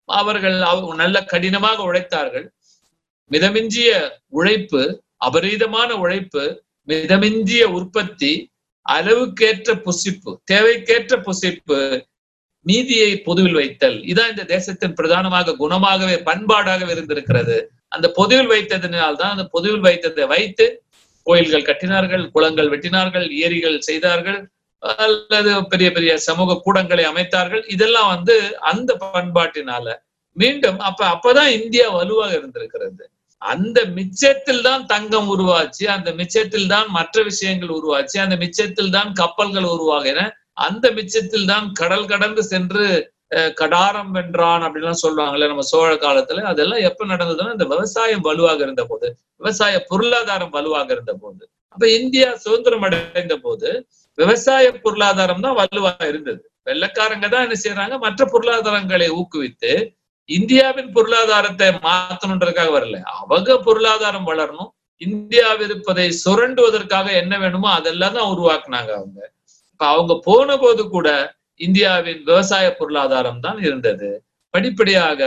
அவர்கள் 0.08 0.56
நல்ல 0.94 1.16
கடினமாக 1.24 1.82
உழைத்தார்கள். 1.82 2.46
மிதமிஞ்சிய 3.30 3.90
உழைப்பு 4.28 4.82
அபரீதமான 5.26 5.90
உழைப்பு 6.04 6.44
மிதமிஞ்சிய 6.88 7.64
உற்பத்தி 7.78 8.32
அளவுக்கேற்ற 8.86 9.70
புசிப்பு 9.86 10.30
தேவைக்கேற்ற 10.52 11.16
புசிப்பு 11.28 11.78
நீதியை 12.66 13.10
பொதுவில் 13.26 13.58
வைத்தல். 13.60 13.98
இதான் 14.10 14.32
இந்த 14.32 14.44
தேசத்தின் 14.54 14.96
பிரதானமாக 14.98 15.56
குணமாகவே 15.62 16.16
பண்பாடாகவே 16.28 16.92
இருந்திருக்கிறது. 16.96 17.56
அந்த 17.94 18.06
பொதுவில் 18.18 18.52
வைத்ததினால் 18.54 19.18
தான் 19.20 19.34
அந்த 19.34 19.44
பொதுவில் 19.54 19.86
வைத்ததை 19.88 20.26
வைத்து 20.34 20.66
கோயில்கள் 21.26 21.68
கட்டினார்கள் 21.68 22.24
குளங்கள் 22.34 22.70
வெட்டினார்கள் 22.74 23.26
ஏரிகள் 23.44 23.78
செய்தார்கள் 23.88 24.40
அல்லது 24.82 25.50
பெரிய 25.72 25.88
பெரிய 25.96 26.12
சமூக 26.28 26.58
கூடங்களை 26.66 27.04
அமைத்தார்கள். 27.10 27.64
இதெல்லாம் 27.74 28.10
வந்து 28.14 28.36
அந்த 28.70 28.90
பண்பாட்டினால 29.02 29.86
மீண்டும் 30.36 30.78
அப்ப 30.88 31.00
அப்பதான் 31.14 31.50
இந்தியா 31.58 31.86
வலுவாக 31.98 32.32
இருந்திருக்கிறது. 32.38 33.04
அந்த 33.42 33.78
மிச்சத்தில் 33.96 34.64
தான் 34.68 34.82
தங்கம் 34.92 35.28
உருவாச்சு 35.34 35.84
அந்த 35.94 36.10
மிச்சத்தில் 36.20 36.68
தான் 36.74 36.88
மற்ற 36.98 37.22
விஷயங்கள் 37.30 37.72
உருவாச்சு 37.78 38.16
அந்த 38.24 38.36
மிச்சத்தில் 38.42 38.94
தான் 38.96 39.10
கப்பல்கள் 39.20 39.68
உருவாகின. 39.74 40.20
அந்த 40.56 40.86
மிச்சத்தில் 40.96 41.50
தான் 41.50 41.66
கடல் 41.78 42.10
கடந்து 42.10 42.42
சென்று 42.48 42.84
அஹ், 43.36 43.52
கடாரம் 43.58 44.10
வென்றான் 44.14 44.64
அப்படிலாம் 44.66 45.02
சொல்லுவாங்கல்ல 45.02 45.46
நம்ம 45.50 45.64
சோழ 45.68 45.90
காலத்துல. 46.00 46.42
அதெல்லாம் 46.50 46.82
எப்ப 46.88 47.06
நடந்ததுன்னா 47.12 47.54
இந்த 47.54 47.66
விவசாயம் 47.70 48.24
வலுவாக 48.26 48.60
இருந்த 48.66 48.84
போது 48.90 49.06
விவசாய 49.40 49.76
பொருளாதாரம் 49.90 50.52
வலுவாக 50.56 50.88
இருந்த 50.96 51.14
போது 51.22 51.42
அப்ப 51.76 51.84
இந்தியா 51.96 52.28
சுதந்திரம் 52.42 52.84
அடைந்த 52.88 53.36
போது 53.44 53.68
விவசாய 54.18 54.64
பொருளாதாரம் 54.82 55.42
தான் 55.44 55.56
வலுவா 55.58 55.92
இருந்தது. 56.10 56.40
வெள்ளக்காரங்க 56.66 57.26
தான் 57.30 57.44
என்ன 57.46 57.56
செய்யறாங்க 57.60 57.94
மற்ற 58.02 58.22
பொருளாதாரங்களை 58.32 59.08
ஊக்குவித்து 59.16 59.72
இந்தியாவின் 60.28 60.90
பொருளாதாரத்தை 60.94 61.68
மாத்தணுன்றதுக்காக 61.82 62.70
வரல. 62.76 62.98
அவங்க 63.14 63.50
பொருளாதாரம் 63.66 64.28
வளரணும் 64.28 64.70
இந்தியாவில் 65.00 65.66
இருப்பதை 65.68 66.06
சுரண்டுவதற்காக 66.22 67.06
என்ன 67.20 67.34
வேணுமோ 67.40 67.68
அதெல்லாம் 67.78 68.16
தான் 68.18 68.32
உருவாக்குனாங்க 68.32 68.90
அவங்க. 68.98 69.18
இப்ப 69.82 69.94
அவங்க 69.94 70.14
போன 70.26 70.56
போது 70.58 70.82
கூட 70.88 71.08
இந்தியாவின் 71.60 72.20
விவசாய 72.28 72.66
பொருளாதாரம் 72.80 73.40
தான் 73.46 73.58
இருந்தது. 73.64 74.08
படிப்படியாக 74.54 75.20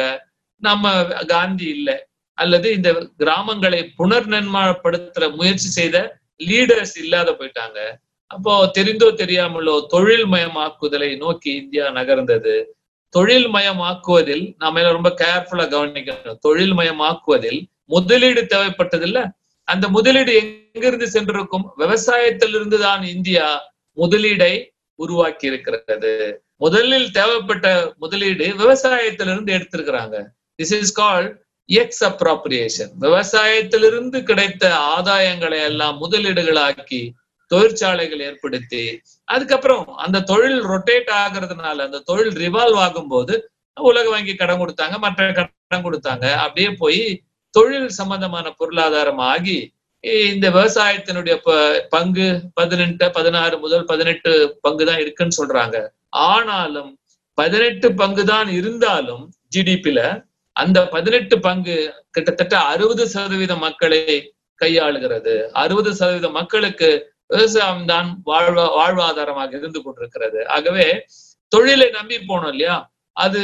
நம்ம 0.63 0.93
காந்தி 1.31 1.65
இல்லை 1.77 1.95
அல்லது 2.37 2.67
இந்த 2.77 2.89
கிராமங்களை 3.23 3.81
புனர் 3.97 4.29
நிர்மாணப்படுத்துற 4.35 5.27
முயற்சி 5.39 5.69
செய்த 5.79 5.97
லீடர்ஸ் 6.47 6.95
இல்லாத 7.03 7.35
போயிட்டாங்க. 7.39 7.79
அப்போ 8.31 8.53
தெரிந்தோ 8.77 9.09
தெரியாமலோ 9.23 9.75
தொழில் 9.95 10.25
மயமாக்குதலை 10.33 11.11
நோக்கி 11.25 11.51
இந்தியா 11.61 11.87
நகர்ந்தது. 11.99 12.55
தொழில் 13.13 13.49
மயமாக்குவதில் 13.57 14.47
நாம 14.63 14.87
ரொம்ப 14.97 15.13
கேர்ஃபுல்லா 15.23 15.67
கவனிக்கணும். 15.75 16.41
தொழில் 16.47 16.75
மயமாக்குவதில் 16.79 17.61
முதலீடு 17.95 18.43
தேவைப்பட்டது 18.55 19.07
இல்ல 19.11 19.19
அந்த 19.67 19.85
முதலீடு 19.89 20.33
எங்கிருந்து 20.41 21.07
சென்றிருக்கும்? 21.11 21.69
விவசாயத்திலிருந்து 21.77 22.79
தான் 22.87 23.05
இந்தியா 23.15 23.47
முதலீடை 23.97 24.53
உருவாக்கி 24.99 25.45
இருக்கிறது 25.51 26.13
முதலில் 26.63 27.07
தேவைப்பட்ட 27.11 27.67
முதலீடு 27.97 28.45
விவசாயத்திலிருந்து 28.61 29.51
எடுத்திருக்கிறாங்க. 29.57 30.17
This 30.59 30.73
is 30.79 30.93
called 31.01 31.33
X 31.69 32.03
appropriation 32.05 32.91
விவசாயத்திலிருந்து 32.99 34.17
கிடைத்த 34.23 34.63
ஆதாயங்களை 34.95 35.59
எல்லாம் 35.69 35.97
முதலீடுகளாக்கி 36.01 37.01
தொழிற்சாலைகள் 37.51 38.21
ஏற்படுத்தி 38.27 38.83
அதுக்கப்புறம் 39.23 39.87
அந்த 40.03 40.23
தொழில் 40.31 40.61
ரொட்டேட் 40.71 41.11
ஆகுறதுனால 41.23 41.83
அந்த 41.87 42.03
தொழில் 42.05 42.33
ரிவால்வ் 42.43 42.79
ஆகும் 42.85 43.07
போது 43.07 43.33
உலக 43.77 44.05
வங்கி 44.09 44.33
கடன் 44.35 44.61
கொடுத்தாங்க 44.61 44.97
மற்ற 44.97 45.27
கடன் 45.31 45.85
கொடுத்தாங்க. 45.85 46.25
அப்படியே 46.43 46.69
போய் 46.81 47.01
தொழில் 47.53 47.89
சம்பந்தமான 47.99 48.47
பொருளாதாரம் 48.51 49.21
ஆகி 49.33 49.57
இந்த 50.05 50.49
விவசாயத்தினுடைய 50.49 51.35
ப- 51.43 51.87
பங்கு 51.89 52.41
பதினெட்டு 52.53 53.11
பதினாறு 53.11 53.59
முதல் 53.59 53.85
பதினெட்டு 53.85 54.57
பங்கு 54.61 54.85
தான் 54.85 54.99
இருக்குன்னு 54.99 55.45
சொல்றாங்க. 55.45 55.87
ஆனாலும் 56.09 56.99
பதினெட்டு 57.33 57.93
பங்கு 57.93 58.25
தான் 58.25 58.47
இருந்தாலும் 58.47 59.33
ஜிடிபில 59.55 60.25
அந்த 60.51 60.87
பதினெட்டு 60.87 61.39
பங்கு 61.39 61.93
கிட்டத்தட்ட 62.11 62.59
அறுபது 62.59 63.07
சதவீத 63.07 63.55
மக்களை 63.55 64.33
கையாளுகிறது. 64.61 65.47
அறுபது 65.47 65.95
சதவீத 65.95 66.29
மக்களுக்கு 66.29 67.13
விவசாயம் 67.27 67.85
தான் 67.85 68.21
வாழ்வா 68.25 68.67
வாழ்வாதாரமாக 68.77 69.57
இருந்து 69.57 69.81
கொண்டிருக்கிறது. 69.81 70.47
ஆகவே 70.47 71.05
தொழிலை 71.47 71.89
நம்பி 71.89 72.17
போனோம் 72.17 72.49
இல்லையா? 72.49 72.93
அது 73.11 73.41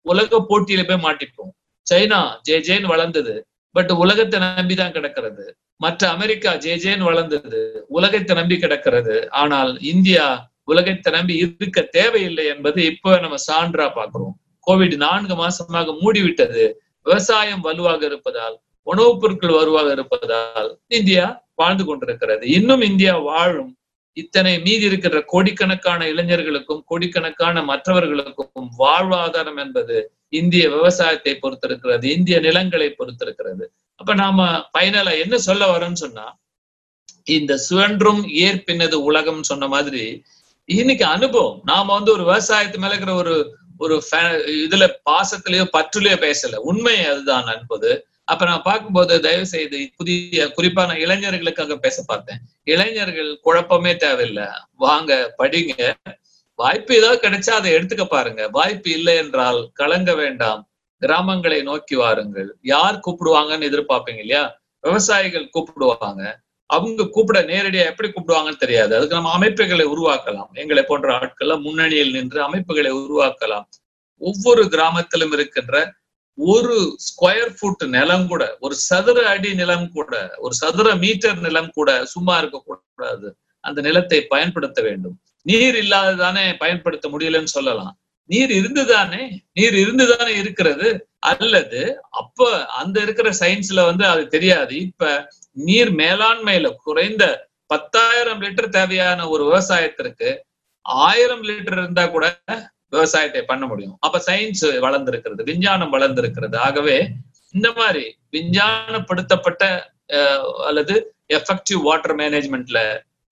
உலக 0.00 0.38
போட்டியில 0.38 0.86
போய் 0.86 1.12
மாட்டிப்போம். 1.12 1.52
சைனா 1.94 2.40
ஜே 2.40 2.58
ஜேன்னு 2.58 2.86
வளர்ந்தது. 2.86 3.46
பட் 3.74 3.92
உலகத்தை 3.92 4.38
நம்பி 4.40 4.74
தான் 4.74 4.92
கிடக்கிறது. 4.92 5.44
மற்ற 5.76 6.08
அமெரிக்கா 6.10 6.54
ஜே 6.54 6.72
ஜேன்னு 6.76 7.02
வளர்ந்தது. 7.02 7.60
உலகத்தை 7.88 8.36
நம்பி 8.36 8.56
கிடக்கிறது. 8.56 9.28
ஆனால் 9.30 9.80
இந்தியா 9.80 10.26
உலகத்தை 10.64 11.12
நம்பி 11.12 11.34
இருக்க 11.36 11.80
தேவையில்லை 11.90 12.44
என்பது 12.46 12.84
இப்ப 12.84 13.18
நம்ம 13.18 13.36
சான்றா 13.46 13.86
பாக்குறோம் 13.98 14.34
கோவிட் 14.66 14.96
நான்கு 14.96 15.34
மாசமாக 15.34 15.94
மூடிவிட்டது. 16.02 16.64
விவசாயம் 17.06 17.60
வலுவாக 17.60 18.06
இருப்பதால் 18.06 18.56
உணவுப் 18.86 19.20
பொருட்கள் 19.20 19.50
வலுவாக 19.50 19.90
இருப்பதால் 19.92 20.70
இந்தியா 20.88 21.24
வாழ்ந்து 21.54 21.84
கொண்டிருக்கிறது. 21.84 22.44
இன்னும் 22.48 22.80
இந்தியா 22.80 23.18
வாழும் 23.18 23.72
இத்தனை 24.16 24.52
மீதி 24.58 24.84
இருக்கிற 24.84 25.20
கோடிக்கணக்கான 25.26 26.08
இளைஞர்களுக்கும் 26.08 26.82
கோடிக்கணக்கான 26.86 27.62
மற்றவர்களுக்கும் 27.62 28.68
வாழ்வாதாரம் 28.78 29.56
என்பது 29.56 29.96
இந்திய 30.38 30.64
விவசாயத்தை 30.70 31.32
பொறுத்திருக்கிறது 31.42 32.06
இந்திய 32.16 32.36
நிலங்களை 32.40 32.88
பொறுத்திருக்கிறது. 32.98 33.64
அப்ப 34.00 34.14
நாம 34.14 34.46
பயனல 34.78 35.10
என்ன 35.22 35.34
சொல்ல 35.38 35.62
வரோம்னு 35.72 36.02
சொன்னா 36.04 36.26
இந்த 37.26 37.52
சுழன்றும் 37.66 38.22
ஏற்பின்னது 38.44 38.96
உலகம் 39.08 39.48
சொன்ன 39.50 39.68
மாதிரி 39.74 40.04
இன்னைக்கு 40.68 41.04
அனுபவம். 41.16 41.58
நாம 41.64 41.92
வந்து 41.96 42.10
ஒரு 42.12 42.24
விவசாயத்து 42.24 42.78
மேல 42.78 42.94
இருக்கிற 42.94 43.14
ஒரு 43.14 43.34
ஒரு 43.78 43.94
இதுல 44.64 44.84
பாசத்திலயோ 45.10 45.64
பற்றுலயோ 45.76 46.16
பேசல. 46.24 46.56
உண்மை 46.70 46.96
அதுதான் 47.04 47.48
என்பது 47.54 47.90
அப்ப 48.24 48.42
நான் 48.44 48.66
பார்க்கும்போது 48.68 49.14
தயவு 49.20 49.46
செய்து 49.46 49.78
புதிய 49.96 50.44
குறிப்பான 50.56 50.90
இளைஞர்களுக்காக 51.04 51.76
பேச 51.76 51.96
பார்த்தேன். 52.06 52.40
இளைஞர்கள் 52.64 53.30
குழப்பமே 53.42 53.92
தேவையில்லை. 53.96 54.46
வாங்க 54.84 55.12
படிங்க. 55.38 55.74
வாய்ப்பு 56.62 56.92
ஏதாவது 56.98 57.20
கிடைச்சா 57.22 57.52
அதை 57.58 57.68
எடுத்துக்க 57.76 58.04
பாருங்க. 58.04 58.42
வாய்ப்பு 58.58 58.90
இல்லை 58.90 59.14
என்றால் 59.16 59.60
கலங்க 59.80 60.10
வேண்டாம். 60.14 60.60
கிராமங்களை 61.02 61.58
நோக்கி 61.62 61.96
வாருங்கள். 62.02 62.50
யார் 62.74 63.00
கூப்பிடுவாங்கன்னு 63.06 63.68
எதிர்பார்ப்பீங்க 63.70 64.22
இல்லையா? 64.24 64.42
விவசாயிகள் 64.84 65.52
கூப்பிடுவாங்க. 65.56 66.22
அவங்க 66.70 67.06
கூப்பிட 67.14 67.38
நேரடியா 67.42 67.84
எப்படி 67.90 68.08
கூப்பிடுவாங்கன்னு 68.08 68.62
தெரியாது. 68.64 68.92
அதுக்கு 68.96 69.18
நம்ம 69.18 69.32
அமைப்புகளை 69.32 69.86
உருவாக்கலாம். 69.86 70.52
எங்களை 70.62 70.82
போன்ற 70.82 71.08
ஆட்கள்லாம் 71.18 71.64
முன்னணியில் 71.66 72.14
நின்று 72.16 72.40
அமைப்புகளை 72.42 72.92
உருவாக்கலாம். 72.92 73.66
ஒவ்வொரு 74.20 74.62
கிராமத்திலும் 74.64 75.34
இருக்கின்ற 75.36 75.76
ஒரு 76.38 76.76
ஸ்கொயர் 77.06 77.52
ஃபுட் 77.58 77.82
நிலம் 77.96 78.26
கூட 78.28 78.42
ஒரு 78.60 78.74
சதுர 78.88 79.18
அடி 79.32 79.50
நிலம் 79.54 79.86
கூட 79.96 80.12
ஒரு 80.38 80.54
சதுர 80.54 80.88
மீட்டர் 80.94 81.40
நிலம் 81.46 81.70
கூட 81.70 81.90
சும்மா 82.04 82.36
இருக்க 82.38 82.58
கூடாது 82.66 83.28
அந்த 83.64 83.80
நிலத்தை 83.80 84.18
பயன்படுத்த 84.32 84.80
வேண்டும். 84.88 85.16
நீர் 85.46 85.76
இல்லாததானே 85.76 86.44
பயன்படுத்த 86.58 87.06
முடியலன்னு 87.08 87.54
சொல்லலாம். 87.54 87.94
நீர் 88.30 88.52
இருந்துதானே 88.52 89.22
நீர் 89.52 89.76
இருந்துதானே 89.78 90.34
இருக்கிறது 90.38 90.88
அல்லது 91.30 91.80
அப்ப 92.20 92.46
அந்த 92.80 92.96
இருக்கிற 93.00 93.28
சயின்ஸ்ல 93.40 93.80
வந்து 93.86 94.04
அது 94.06 94.22
தெரியாது. 94.28 94.74
இப்ப 94.86 95.08
நீர் 95.60 95.90
மேலாண்மையில 95.98 96.68
குறைந்த 96.84 97.24
பத்தாயிரம் 97.70 98.42
லிட்டர் 98.42 98.68
தேவையான 98.70 99.28
ஒரு 99.28 99.42
விவசாயத்திற்கு 99.44 100.30
ஆயிரம் 101.04 101.44
லிட்டர் 101.48 101.78
இருந்தா 101.78 102.04
கூட 102.08 102.26
விவசாயத்தை 102.92 103.42
பண்ண 103.44 103.64
முடியும். 103.66 103.96
அப்ப 104.00 104.18
சயின்ஸ் 104.26 104.64
வளர்ந்திருக்கிறது 104.80 105.42
விஞ்ஞானம் 105.44 105.94
வளர்ந்திருக்கிறது. 105.94 106.56
ஆகவே 106.58 106.96
இந்த 107.54 107.68
மாதிரி 107.78 108.04
விஞ்ஞானப்படுத்தப்பட்ட 108.36 109.64
அஹ், 110.10 110.40
அல்லது 110.66 110.94
எஃபெக்டிவ் 111.30 111.80
வாட்டர் 111.82 112.16
மேனேஜ்மெண்ட்ல 112.16 112.78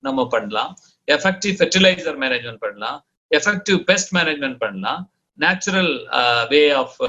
நம்ம 0.04 0.20
பண்ணலாம். 0.26 0.70
எஃபெக்டிவ் 1.06 1.54
ஃபெர்டிலைசர் 1.58 2.16
மேனேஜ்மெண்ட் 2.20 2.56
பண்ணலாம். 2.56 3.06
எஃபெக்டிவ் 3.36 3.76
பெஸ்ட் 3.84 4.16
மேனேஜ்மெண்ட் 4.16 4.56
பண்ணலாம். 4.56 5.12
Natural 5.32 6.08
way 6.48 6.70
of 6.70 7.02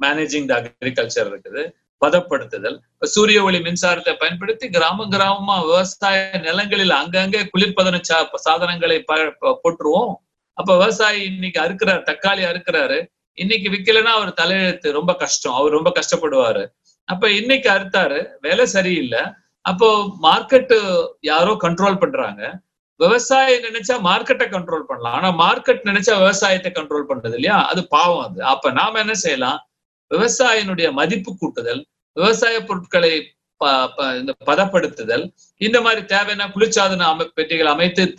managing 0.00 0.46
the 0.46 0.60
agriculture 0.62 1.34
இருக்குது. 1.34 1.72
பதப்படுத்துதல். 2.06 2.78
சூரிய 3.00 3.42
ஒளி 3.42 3.58
மின்சாரத்தை 3.58 4.14
பயன்படுத்தி 4.18 4.70
கிராம 4.70 5.04
கிராமமா 5.04 5.60
விவசாய 5.60 6.30
நிலங்களில் 6.42 6.90
அங்கங்கே 6.90 7.42
குளிர்பதன 7.42 8.00
சா- 8.12 8.34
சாதனங்களை 8.34 9.02
ப- 9.02 9.60
போட்டுருவோம் 9.64 10.28
அப்ப 10.52 10.78
விவசாயி 10.78 11.22
இன்னைக்கு 11.22 11.60
அறுக்கிறார் 11.60 12.02
தக்காளி 12.02 12.44
அறுக்கிறாரு. 12.44 13.06
இன்னைக்கு 13.32 13.70
விக்கலைன்னா 13.70 14.02
அவர் 14.02 14.34
தலையெழுத்து 14.40 14.90
ரொம்ப 14.90 15.14
கஷ்டம். 15.14 15.52
அவர் 15.52 15.72
ரொம்ப 15.72 15.92
கஷ்டப்படுவாரு. 15.94 16.66
அப்ப 17.04 17.30
இன்னைக்கு 17.30 17.70
அறுத்தாரு. 17.70 18.28
வேலை 18.40 18.66
சரியில்லை. 18.66 19.20
அப்போ 19.60 20.16
மார்க்கெட்டு 20.22 21.08
யாரோ 21.20 21.56
கண்ட்ரோல் 21.60 21.98
பண்றாங்க. 21.98 22.60
விவசாயி 23.00 23.56
நினைச்சா 23.56 23.96
மார்க்கெட்டை 24.04 24.46
கண்ட்ரோல் 24.48 24.80
பண்ணலாம். 24.80 25.22
ஆனா 25.22 25.30
மார்க்கெட் 25.38 25.84
நினைச்சா 25.84 26.18
விவசாயத்தை 26.18 26.72
கண்ட்ரோல் 26.72 27.04
பண்றது 27.08 27.34
இல்லையா? 27.34 27.68
அது 27.68 27.88
பாவம் 27.88 28.30
அது. 28.30 28.42
அப்ப 28.42 28.70
நாம 28.70 28.98
என்ன 28.98 29.14
செய்யலாம்? 29.14 29.68
விவசாயினுடைய 30.14 30.92
மதிப்பு 30.92 31.36
கூட்டுதல் 31.36 31.86
விவசாய 32.12 32.64
பொருட்களை 32.64 33.34
ப- 33.56 33.88
ப- 33.88 34.16
இந்த 34.16 34.34
பதப்படுத்துதல் 34.46 35.34
இந்த 35.56 35.80
மாதிரி 35.80 36.04
தேவையான 36.04 36.52
குளிர்சாதன 36.54 36.98
அமை 36.98 37.30
பெட்டிகள் 37.34 37.66
அமைத்து 37.66 38.14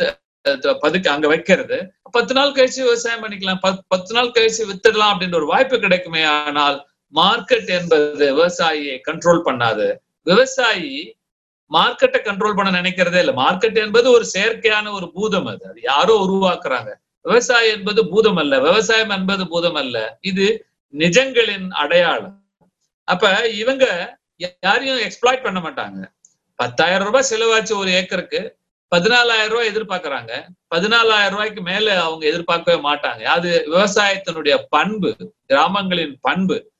பதுக்க 0.79 1.11
அங்க 1.11 1.27
வைக்கிறது. 1.27 1.93
பத்து 2.11 2.33
நாள் 2.33 2.51
கழிச்சு 2.51 2.75
விவசாயம் 2.75 3.23
பண்ணிக்கலாம். 3.23 3.59
பத்- 3.61 3.79
பத்து 3.87 4.13
நாள் 4.13 4.31
கழிச்சு 4.31 4.61
வித்துடலாம் 4.69 5.13
அப்படின்ற 5.13 5.35
ஒரு 5.35 5.45
வாய்ப்பு 5.45 5.79
கிடைக்குமே 5.79 6.23
ஆனால் 6.23 6.87
மார்க்கெட் 7.15 7.67
என்பது 7.67 8.35
விவசாயியை 8.35 8.99
கண்ட்ரோல் 9.07 9.41
பண்ணாது. 9.45 9.95
விவசாயி 10.21 11.17
மார்க்கெட்டை 11.71 12.19
கண்ட்ரோல் 12.19 12.55
பண்ண 12.55 12.81
நினைக்கிறதே 12.81 13.19
இல்லை. 13.19 13.33
மார்க்கெட் 13.33 13.75
என்பது 13.75 14.11
ஒரு 14.11 14.25
செயற்கையான 14.33 14.91
ஒரு 14.91 15.11
பூதம் 15.11 15.45
அது. 15.45 15.67
அது 15.69 15.79
யாரோ 15.81 16.25
உருவாக்குறாங்க. 16.29 16.93
விவசாயம் 17.21 17.77
என்பது 17.77 18.09
பூதம் 18.09 18.35
அல்ல. 18.35 18.59
விவசாயம் 18.59 19.09
என்பது 19.09 19.47
பூதம் 19.47 19.75
அல்ல. 19.75 20.17
இது 20.21 20.65
நிஜங்களின் 20.97 21.69
அடையாளம். 21.69 22.43
அப்ப 23.03 23.47
இவங்க 23.47 24.15
யாரையும் 24.61 24.97
எக்ஸ்பிளாய்ட் 24.97 25.43
பண்ண 25.43 25.59
மாட்டாங்க. 25.59 26.11
பத்தாயிரம் 26.55 27.03
ரூபாய் 27.03 27.25
செலவாச்சு 27.29 27.75
ஒரு 27.75 27.91
ஏக்கருக்கு. 27.91 28.59
பதினாலாயிரம் 28.95 29.47
ரூபாய் 29.47 29.69
எதிர்பார்க்கறாங்க. 29.69 30.47
பதினாலாயிரம் 30.75 31.29
ரூபாய்க்கு 31.29 31.61
மேல 31.61 32.03
அவங்க 32.03 32.25
எதிர்பார்க்கவே 32.25 32.89
மாட்டாங்க. 32.89 33.23
அது 33.23 33.65
விவசாயத்தினுடைய 33.71 34.57
பண்பு 34.69 35.33
கிராமங்களின் 35.45 36.17
பண்பு. 36.21 36.70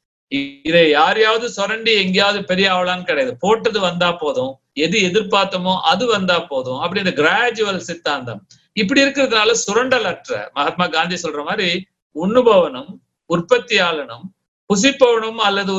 இதை 0.68 0.84
யாரையாவது 0.90 1.46
சுரண்டி 1.58 1.94
எங்கேயாவது 2.04 2.40
பெரிய 2.52 2.68
ஆவலான்னு 2.76 3.08
கிடையாது. 3.10 3.34
போட்டது 3.44 3.80
வந்தா 3.88 4.10
போதும். 4.24 4.54
எது 4.86 4.98
எதிர்பார்த்தமோ 5.10 5.74
அது 5.92 6.06
வந்தா 6.16 6.38
போதும். 6.52 6.80
அப்படி 6.84 7.02
இந்த 7.04 7.14
கிராஜுவல் 7.22 7.88
சித்தாந்தம். 7.90 8.42
இப்படி 8.78 9.04
இருக்கிறதுனால 9.06 9.56
சுரண்டல் 9.64 10.08
அற்ற 10.12 10.38
மகாத்மா 10.58 10.86
காந்தி 10.98 11.18
சொல்ற 11.24 11.42
மாதிரி 11.50 11.70
உண்ணுபவனும் 12.16 12.92
உற்பத்தியாளனும் 13.30 14.25
புசிப்பவனும் 14.70 15.40
அல்லது 15.48 15.74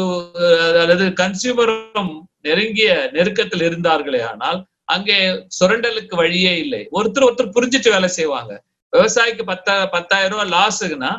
அல்லது 0.82 1.04
கன்சியூமரும் 1.20 2.12
நெருங்கிய 2.46 2.90
நெருக்கத்தில் 3.16 3.64
இருந்தார்களே 3.68 4.20
ஆனால் 4.30 4.58
அங்கே 4.94 5.16
சுரண்டலுக்கு 5.58 6.14
வழியே 6.22 6.52
இல்லை. 6.64 6.82
ஒருத்தர் 6.98 7.26
ஒருத்தர் 7.28 7.54
புரிஞ்சுட்டு 7.56 7.90
வேலை 7.94 8.08
செய்வாங்க. 8.18 8.52
விவசாயிக்கு 8.92 9.44
பத்தா 9.52 9.74
பத்தாயிரம் 9.94 10.32
ரூபாய் 10.34 10.52
லாஸுக்குன்னா 10.56 11.12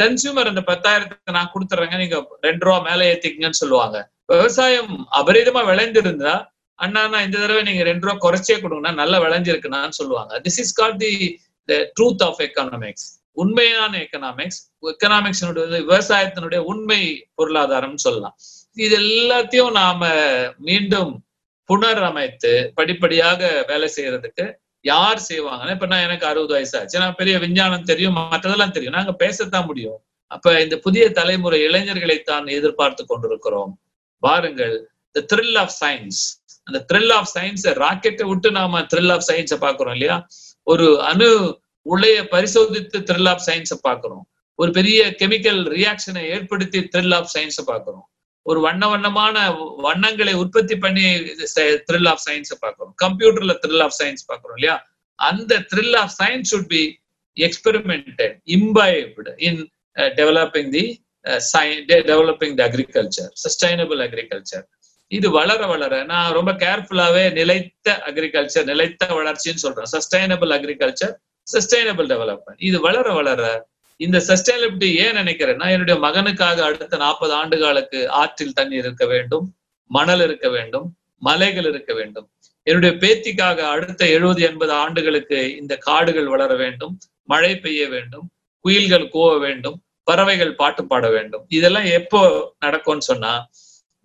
கன்சியூமர் 0.00 0.50
அந்த 0.52 0.62
பத்தாயிரத்துக்கு 0.70 1.36
நான் 1.38 1.52
கொடுத்துறேங்க 1.54 1.96
நீங்க 2.02 2.16
ரெண்டு 2.46 2.64
ரூபா 2.66 2.78
மேல 2.88 3.06
ஏத்திக்கங்கன்னு 3.12 3.60
சொல்லுவாங்க. 3.62 3.98
விவசாயம் 4.32 4.92
அபரிதமா 5.20 5.62
விளைஞ்சிருந்தா 5.70 6.34
அண்ணா 6.78 7.00
அண்ணா, 7.06 7.18
இந்த 7.26 7.36
தடவை 7.40 7.62
நீங்க 7.68 7.82
ரெண்டு 7.88 8.04
ரூபா 8.06 8.16
குறைச்சே 8.24 8.56
கொடுங்கன்னா 8.62 8.92
நல்லா 9.00 9.18
விளைஞ்சிருக்குனான்னு 9.24 9.98
சொல்லுவாங்க. 10.00 10.32
This 10.44 10.60
is 10.62 10.74
called 10.80 11.00
the 11.04 11.14
truth 11.96 12.22
of 12.28 12.40
economics 12.46 13.08
உண்மையான 13.42 13.92
எக்கனாமிக்ஸ் 14.04 14.60
எக்கனாமிக்ஸினுடைய 14.92 15.66
விவசாயத்தினுடைய 15.90 16.60
உண்மை 16.72 17.00
பொருளாதாரம்னு 17.38 18.02
சொல்லலாம். 18.06 18.34
இது 18.84 18.96
எல்லாத்தையும் 19.04 19.74
நாம 19.80 20.08
மீண்டும் 20.68 21.12
புனரமைத்து 21.68 22.52
படிப்படியாக 22.78 23.50
வேலை 23.70 23.88
செய்யறதுக்கு 23.96 24.44
யார் 24.84 25.20
செய்வாங்கன்னா? 25.28 25.70
இப்ப 25.70 25.86
நான் 25.86 26.00
எனக்கு 26.00 26.26
அறுபது 26.26 26.52
வயசு 26.52 26.78
ஆச்சு. 26.78 26.98
நான் 26.98 27.14
பெரிய 27.14 27.38
விஞ்ஞானம் 27.38 27.82
தெரியும் 27.82 28.16
மற்றதெல்லாம் 28.16 28.70
தெரியும். 28.70 28.94
நாங்க 28.94 29.14
பேசத்தான் 29.18 29.66
முடியும். 29.66 29.98
அப்ப 30.26 30.62
இந்த 30.62 30.76
புதிய 30.76 31.10
தலைமுறை 31.10 31.62
இளைஞர்களை 31.62 32.22
தான் 32.22 32.46
எதிர்பார்த்து 32.46 33.06
கொண்டிருக்கிறோம். 33.06 33.72
பாருங்கள் 34.18 34.74
த 35.10 35.24
த்ரில் 35.32 35.58
ஆஃப் 35.58 35.74
சயின்ஸ் 35.80 36.20
அந்த 36.66 36.84
த்ரில் 36.92 37.12
ஆஃப் 37.12 37.30
சயின்ஸ் 37.34 37.64
ராக்கெட்டை 37.84 38.26
விட்டு 38.28 38.50
நாம 38.50 38.80
த்ரில் 38.80 39.12
ஆஃப் 39.12 39.26
சயின்ஸை 39.28 39.58
பாக்குறோம் 39.66 39.90
இல்லையா? 39.90 40.26
ஒரு 40.62 41.02
அணு 41.02 41.28
உலைய 41.86 42.28
பரிசோதித்து 42.28 42.98
த்ரில் 42.98 43.28
ஆஃப் 43.28 43.44
சயின்ஸை 43.46 43.78
பாக்குறோம் 43.88 44.24
ஒரு 44.54 44.70
பெரிய 44.72 45.16
கெமிக்கல் 45.18 45.60
ரியாக்ஷனை 45.76 46.22
ஏற்படுத்தி 46.34 46.80
த்ரில் 46.80 47.14
ஆஃப் 47.14 47.30
சயின்ஸை 47.34 47.62
பாக்குறோம் 47.66 48.06
ஒரு 48.46 48.60
வண்ண 48.66 48.84
வண்ணமான 48.92 49.36
வண்ணங்களை 49.86 50.34
உற்பத்தி 50.42 50.76
பண்ணி 50.84 51.06
த்ரில் 51.88 52.10
ஆஃப் 52.12 52.22
சயின்ஸை 52.26 52.56
பார்க்கிறோம். 52.62 52.92
கம்ப்யூட்டர்ல 53.04 53.54
த்ரில் 53.64 53.84
ஆஃப் 53.86 53.96
சயின்ஸ் 54.00 54.26
பார்க்கிறோம் 54.30 54.56
இல்லையா? 54.58 54.76
அந்த 55.18 55.52
thrill 55.72 55.96
of 56.02 56.14
science 56.20 56.50
should 56.52 56.70
be 56.74 56.82
experimented 57.36 58.36
imbibed 58.56 59.32
in 59.48 59.60
developing 60.18 60.70
the 60.76 60.84
developing 62.10 62.54
the 62.58 62.64
agriculture 62.68 63.30
sustainable 63.44 64.02
agriculture 64.06 64.66
இது 65.10 65.28
வளர 65.36 65.60
வளர 65.72 65.94
நான் 66.10 66.34
ரொம்ப 66.38 66.50
கேர்ஃபுல்லாவே 66.64 67.24
நிலைத்த 67.38 67.88
அக்ரிகல்ச்சர் 68.08 68.66
நிலைத்த 68.70 69.06
வளர்ச்சின்னு 69.18 69.62
சொல்றேன். 69.64 69.90
சஸ்டைனபிள் 69.94 70.52
அக்ரிகல்ச்சர் 70.56 71.14
சஸ்டைனபிள் 71.46 72.08
டெவலப்மெண்ட் 72.12 72.62
இது 72.68 72.78
வளர 72.86 73.06
வளர 73.18 73.42
இந்த 74.00 74.18
சஸ்டைனபிலிட்டி 74.28 74.90
ஏன் 75.04 75.18
நினைக்கிறேன்னா 75.20 75.66
என்னுடைய 75.74 75.96
மகனுக்காக 76.06 76.58
அடுத்த 76.68 76.96
நாற்பது 76.96 77.32
ஆண்டுகளுக்கு 77.32 78.00
ஆற்றில் 78.20 78.52
தண்ணீர் 78.52 78.84
இருக்க 78.84 79.06
வேண்டும் 79.06 79.46
மணல் 79.90 80.22
இருக்க 80.26 80.48
வேண்டும் 80.48 80.86
மலைகள் 81.22 81.64
இருக்க 81.64 81.92
வேண்டும். 81.94 82.26
என்னுடைய 82.66 82.92
பேத்திக்காக 83.02 83.58
அடுத்த 83.74 84.02
எழுபது 84.06 84.40
எண்பது 84.42 84.72
ஆண்டுகளுக்கு 84.72 85.38
இந்த 85.56 85.74
காடுகள் 85.76 86.28
வளர 86.28 86.54
வேண்டும் 86.54 86.94
மழை 87.24 87.52
பெய்ய 87.58 87.82
வேண்டும் 87.88 88.26
குயில்கள் 88.64 89.06
கூவ 89.14 89.28
வேண்டும் 89.38 89.76
பறவைகள் 90.08 90.54
பாட்டு 90.54 90.82
பாட 90.86 91.06
வேண்டும். 91.10 91.44
இதெல்லாம் 91.48 91.88
எப்போ 91.98 92.20
நடக்கும்னு 92.58 93.08
சொன்னா 93.10 93.32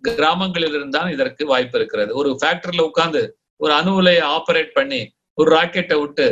கிராமங்களில் 0.04 0.76
இருந்தால் 0.78 1.12
இதற்கு 1.12 1.42
வாய்ப்பு 1.46 1.78
இருக்கிறது. 1.78 2.10
ஒரு 2.14 2.30
ஃபேக்டரியில 2.40 2.86
உட்கார்ந்து 2.90 3.22
ஒரு 3.56 3.72
அணு 3.72 3.92
உலையை 3.94 4.24
ஆபரேட் 4.36 4.72
பண்ணி 4.78 5.00
ஒரு 5.38 5.48
ராக்கெட்டை 5.56 5.96
விட்டு 6.00 6.26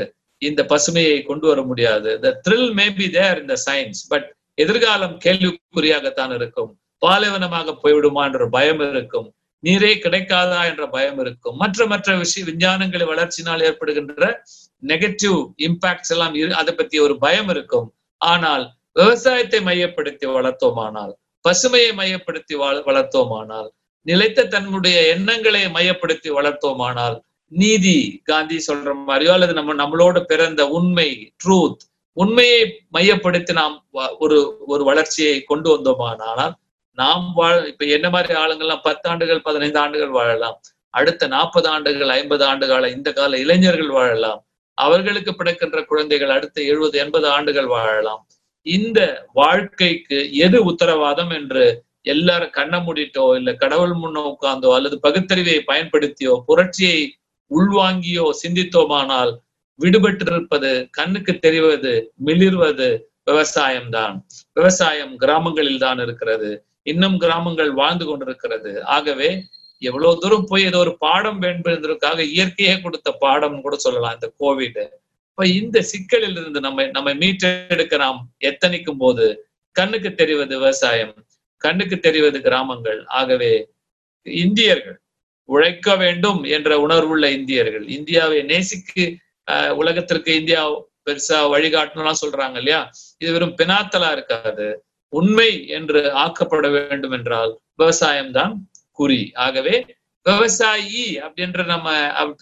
இந்த 0.44 0.64
பசுமையை 0.64 1.22
கொண்டு 1.22 1.46
வர 1.48 1.62
முடியாது. 1.62 2.20
த 2.20 2.40
த்ரில் 2.48 2.72
மே 2.72 2.90
பி 2.90 3.10
தேர் 3.10 3.40
இந்த 3.40 3.54
சயின்ஸ் 3.70 4.00
பட் 4.08 4.32
எதிர்காலம் 4.54 5.18
கேள்விக்குறியாகத்தான் 5.24 6.34
இருக்கும். 6.34 6.78
பாலைவனமாக 6.98 7.78
போய்விடுமா 7.82 8.24
என்ற 8.24 8.48
பயம் 8.48 8.90
இருக்கும். 8.90 9.34
நீரே 9.64 9.92
கிடைக்காதா 9.98 10.64
என்ற 10.64 10.88
பயம் 10.88 11.18
இருக்கும். 11.18 11.56
மற்ற 11.56 11.86
மற்ற 11.86 12.16
விஷய 12.16 12.46
விஞ்ஞானங்களை 12.46 13.04
வளர்ச்சினால் 13.04 13.62
ஏற்படுகின்ற 13.62 14.42
நெகட்டிவ் 14.86 15.52
இம்பாக்ட்ஸ் 15.58 16.08
எல்லாம் 16.08 16.34
இரு 16.34 16.54
அதை 16.54 16.74
பத்தி 16.74 16.98
ஒரு 16.98 17.18
பயம் 17.18 17.48
இருக்கும். 17.48 17.94
ஆனால் 18.16 18.72
விவசாயத்தை 18.92 19.62
மையப்படுத்தி 19.62 20.26
வளர்த்தோமானால் 20.26 21.12
பசுமையை 21.40 21.94
மையப்படுத்தி 21.94 22.54
வள- 22.54 22.82
வளர்த்தோமானால் 22.86 23.68
நிலைத்த 24.02 24.46
தன்னுடைய 24.46 25.08
எண்ணங்களை 25.08 25.70
மையப்படுத்தி 25.70 26.30
வளர்த்தோமானால் 26.30 27.20
நீதி 27.52 28.20
காந்தி 28.24 28.56
சொல்ற 28.66 28.92
மாதிரியோ 29.08 29.28
அல்லது 29.28 29.52
நம்ம 29.52 29.74
நம்மளோட 29.74 30.20
பிறந்த 30.22 30.68
உண்மை 30.68 31.08
ட்ரூத் 31.44 31.82
உண்மையை 32.16 32.60
மையப்படுத்தி 32.90 33.52
நாம் 33.52 33.76
ஒரு 34.18 34.36
ஒரு 34.66 34.84
வளர்ச்சியை 34.84 35.42
கொண்டு 35.42 35.68
வந்தோமானால் 35.74 36.52
நாம் 36.98 37.32
வாழ் 37.34 37.66
இப்ப 37.66 37.84
என்ன 37.84 38.10
மாதிரி 38.10 38.34
ஆளுங்கள்லாம் 38.34 38.84
பத்து 38.84 39.08
ஆண்டுகள் 39.10 39.40
பதினைந்து 39.42 39.78
ஆண்டுகள் 39.78 40.08
வாழலாம். 40.08 40.56
அடுத்த 40.90 41.26
நாற்பது 41.26 41.68
ஆண்டுகள் 41.68 42.08
ஐம்பது 42.08 42.44
ஆண்டு 42.44 42.66
கால 42.68 42.88
இந்த 42.88 43.12
கால 43.12 43.38
இளைஞர்கள் 43.38 43.88
வாழலாம். 43.88 44.40
அவர்களுக்கு 44.74 45.34
பிறக்கின்ற 45.34 45.84
குழந்தைகள் 45.84 46.28
அடுத்த 46.28 46.62
எழுபது 46.62 46.98
எண்பது 46.98 47.28
ஆண்டுகள் 47.28 47.66
வாழலாம். 47.66 48.22
இந்த 48.66 49.26
வாழ்க்கைக்கு 49.32 50.34
எது 50.34 50.64
உத்தரவாதம் 50.64 51.30
என்று 51.30 51.64
எல்லாரும் 52.02 52.50
கண்ண 52.50 52.74
மூடிட்டோ 52.78 53.24
இல்ல 53.36 53.50
கடவுள் 53.54 53.94
முன்ன 53.94 54.22
உட்கார்ந்தோ 54.32 54.70
அல்லது 54.74 55.00
பகுத்தறிவை 55.00 55.58
பயன்படுத்தியோ 55.66 56.34
புரட்சியை 56.46 56.98
உள்வாங்கியோ 57.56 58.26
சிந்தித்தோமானால் 58.42 59.32
விடுபட்டிருப்பது 59.80 60.70
கண்ணுக்கு 60.90 61.32
தெரிவது 61.38 61.92
மிளிர்வது 62.26 62.88
விவசாயம்தான். 63.30 64.16
விவசாயம் 64.52 65.14
கிராமங்களில் 65.16 65.78
தான் 65.78 65.98
இருக்கிறது. 65.98 66.50
இன்னும் 66.82 67.16
கிராமங்கள் 67.18 67.72
வாழ்ந்து 67.72 68.04
கொண்டிருக்கிறது. 68.06 68.72
ஆகவே 68.84 69.28
எவ்வளவு 69.82 70.20
தூரம் 70.20 70.48
போய் 70.50 70.64
ஏதோ 70.64 70.78
ஒரு 70.78 70.92
பாடம் 70.98 71.40
என்பதற்காக 71.42 72.18
இயற்கையே 72.22 72.74
கொடுத்த 72.82 73.08
பாடம் 73.24 73.60
கூட 73.60 73.76
சொல்லலாம். 73.76 74.16
இந்த 74.18 74.28
கோவிட் 74.40 74.82
இப்ப 75.30 75.46
இந்த 75.60 75.78
சிக்கலில் 75.82 76.36
இருந்து 76.40 76.60
நம்ம 76.60 76.84
நம்ம 76.86 77.12
மீட்டெடுக்க 77.14 77.94
நாம் 77.96 78.20
எத்தனிக்கும் 78.50 79.00
போது 79.04 79.24
கண்ணுக்கு 79.76 80.10
தெரிவது 80.14 80.52
விவசாயம் 80.58 81.14
கண்ணுக்கு 81.56 81.96
தெரிவது 81.98 82.38
கிராமங்கள். 82.40 83.00
ஆகவே 83.20 83.52
இந்தியர்கள் 84.26 84.98
உழைக்க 85.48 85.96
வேண்டும் 85.96 86.40
என்ற 86.50 86.70
உணர்வுள்ள 86.80 87.26
இந்தியர்கள். 87.36 87.86
இந்தியாவை 87.96 88.40
நேசிக்கு 88.50 89.04
ஆஹ், 89.48 89.72
உலகத்திற்கு 89.76 90.30
இந்தியா 90.34 90.60
பெருசா 91.06 91.38
வழிகாட்டணும்லாம் 91.52 92.20
சொல்றாங்க 92.20 92.56
இல்லையா? 92.58 92.78
இது 93.20 93.32
வெறும் 93.32 93.56
பினாத்தலா 93.58 94.10
இருக்காது. 94.12 94.66
உண்மை 95.12 95.48
என்று 95.70 96.00
ஆக்கப்பட 96.22 96.66
வேண்டும் 96.74 97.12
என்றால் 97.12 97.52
விவசாயம்தான் 97.78 98.54
குறி. 98.98 99.20
ஆகவே 99.44 99.74
விவசாயி 100.26 101.04
அப்படின்ற 101.24 101.60
நம்ம 101.66 101.88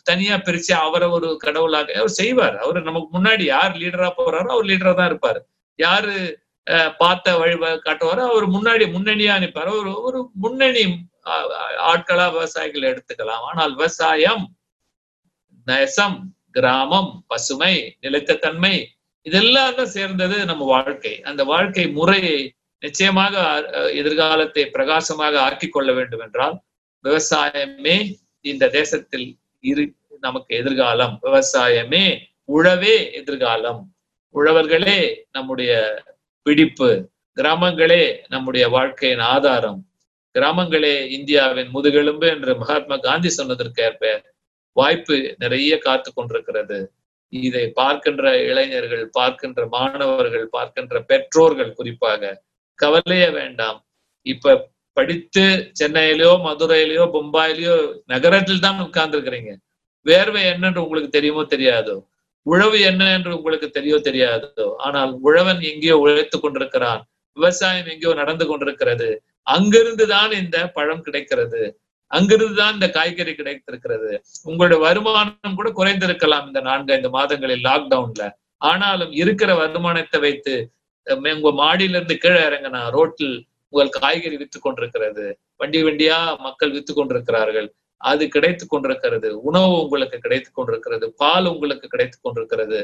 தனியா 0.05 0.37
பிரிச்சு 0.47 0.73
அவரை 0.81 1.09
ஒரு 1.11 1.29
கடவுளாக 1.39 1.97
அவர் 1.99 2.19
செய்வார். 2.19 2.57
அவர் 2.63 2.79
நமக்கு 2.83 3.09
முன்னாடி 3.17 3.45
யார் 3.49 3.75
லீடரா 3.81 4.11
போறாரோ 4.19 4.49
அவர் 4.55 4.69
லீடரா 4.71 4.93
தான் 4.95 5.11
இருப்பார். 5.13 5.41
யாரு 5.79 6.15
பார்த்த 6.99 7.35
வழி 7.39 7.57
காட்டுவாரோ 7.81 8.25
அவர் 8.29 8.47
முன்னாடி 8.49 8.85
முன்னணியா 8.95 9.37
நிற்பார் 9.43 9.71
ஒரு 9.77 9.93
ஒரு 10.03 10.19
முன்னணி 10.37 10.85
ஆட்களா 11.91 12.27
விவசாயிகள் 12.31 12.89
எடுத்துக்கலாம். 12.93 13.45
ஆனால் 13.51 13.75
விவசாயம் 13.75 14.45
நெசம் 15.67 16.19
கிராமம் 16.51 17.25
பசுமை 17.27 17.75
நிலைத்தன்மை 18.01 18.75
இதெல்லாம் 19.27 19.75
தான் 19.75 19.87
சேர்ந்தது 19.89 20.45
நம்ம 20.45 20.65
வாழ்க்கை. 20.67 21.23
அந்த 21.23 21.45
வாழ்க்கை 21.45 21.89
முறையை 21.91 22.37
நிச்சயமாக 22.83 23.35
அஹ், 23.73 23.93
எதிர்காலத்தை 23.95 24.71
பிரகாசமாக 24.71 25.41
ஆக்கிக் 25.41 25.73
கொள்ள 25.73 25.93
வேண்டும் 25.93 26.21
என்றால் 26.21 26.57
விவசாயமே 27.05 27.97
இந்த 28.45 28.69
தேசத்தில் 28.71 29.27
இரு 29.65 29.85
நமக்கு 30.21 30.57
எதிர்காலம். 30.57 31.21
விவசாயமே 31.23 32.05
உழவே 32.49 33.13
எதிர்காலம். 33.13 33.81
உழவர்களே 34.35 34.99
நம்முடைய 35.31 35.73
பிடிப்பு. 36.47 36.91
கிராமங்களே 37.37 38.03
நம்முடைய 38.29 38.69
வாழ்க்கையின் 38.69 39.25
ஆதாரம். 39.29 39.81
கிராமங்களே 40.35 40.95
இந்தியாவின் 41.11 41.71
முதுகெலும்பு 41.71 42.27
என்று 42.27 42.53
மகாத்மா 42.57 42.97
காந்தி 42.97 43.31
சொன்னதற்கேற்ப 43.39 44.13
வாய்ப்பு 44.77 45.17
நிறைய 45.39 45.73
காத்து 45.79 46.11
கொண்டிருக்கிறது. 46.13 46.79
இதை 47.33 47.65
பார்க்கின்ற 47.71 48.25
இளைஞர்கள் 48.51 49.05
பார்க்கின்ற 49.11 49.61
மாணவர்கள் 49.67 50.47
பார்க்கின்ற 50.51 51.01
பெற்றோர்கள் 51.11 51.75
குறிப்பாக 51.75 52.33
கவலைய 52.79 53.27
வேண்டாம். 53.31 53.79
இப்ப 54.27 54.57
படித்து 54.97 55.45
சென்னையிலயோ 55.81 56.33
மதுரையிலயோ 56.47 57.05
பொம்பாயிலயோ 57.15 57.77
நகரத்தில் 58.07 58.61
தான் 58.61 58.81
உட்கார்ந்து 58.81 59.17
இருக்கிறீங்க 59.19 59.53
வேர்வை 60.07 60.43
என்னன்னு 60.53 60.83
உங்களுக்கு 60.85 61.11
தெரியுமோ 61.11 61.43
தெரியாதோ? 61.55 61.97
உழவு 62.47 62.79
என்ன 62.81 63.03
என்று 63.13 63.31
உங்களுக்கு 63.37 63.69
தெரியோ 63.71 63.97
தெரியாதோ? 64.09 64.67
ஆனால் 64.79 65.13
உழவன் 65.23 65.61
எங்கேயோ 65.61 65.97
உழைத்துக் 65.99 66.43
கொண்டிருக்கிறான். 66.43 67.03
விவசாயம் 67.37 67.87
எங்கேயோ 67.87 68.13
நடந்து 68.15 68.45
கொண்டிருக்கிறது. 68.47 69.09
அங்கிருந்து 69.47 70.05
தான் 70.15 70.33
இந்த 70.43 70.59
பழம் 70.77 71.05
கிடைக்கிறது. 71.07 71.63
அங்கிருந்து 72.11 72.57
தான் 72.61 72.75
இந்த 72.77 72.89
காய்கறி 72.97 73.33
கிடைத்திருக்கிறது. 73.35 74.11
உங்களுடைய 74.51 74.79
வருமானம் 74.87 75.59
கூட 75.61 75.69
குறைந்திருக்கலாம் 75.79 76.47
இந்த 76.51 76.61
நான்கு 76.69 76.95
ஐந்து 76.97 77.11
மாதங்களில் 77.19 77.67
லாக்டவுன்ல 77.69 78.25
ஆனாலும் 78.71 79.13
இருக்கிற 79.23 79.51
வருமானத்தை 79.63 80.19
வைத்து 80.27 80.55
உங்க 81.07 81.51
மாடியில 81.63 81.97
இருந்து 81.99 82.17
கீழே 82.25 82.41
இறங்கினா 82.49 82.81
ரோட்டில் 82.97 83.37
உங்கள் 83.73 83.97
காய்கறி 83.97 84.37
வித்து 84.41 84.59
கொண்டிருக்கிறது. 84.59 85.25
வண்டி 85.61 85.81
வண்டியா 85.87 86.19
மக்கள் 86.47 86.75
வித்து 86.77 86.93
கொண்டிருக்கிறார்கள். 86.95 87.69
அது 88.01 88.25
கிடைத்து 88.35 88.65
கொண்டிருக்கிறது. 88.67 89.29
உணவு 89.49 89.73
உங்களுக்கு 89.83 90.17
கிடைத்து 90.25 90.51
கொண்டிருக்கிறது. 90.53 91.07
பால் 91.23 91.47
உங்களுக்கு 91.53 91.87
கிடைத்து 91.95 92.19
கொண்டிருக்கிறது. 92.19 92.81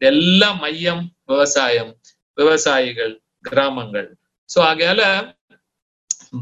இதெல்லாம் 0.00 0.58
மையம் 0.64 1.02
விவசாயம் 1.32 1.92
விவசாயிகள் 2.38 3.14
கிராமங்கள். 3.48 4.08
சோ 4.48 4.58
ஆகையால 4.70 5.02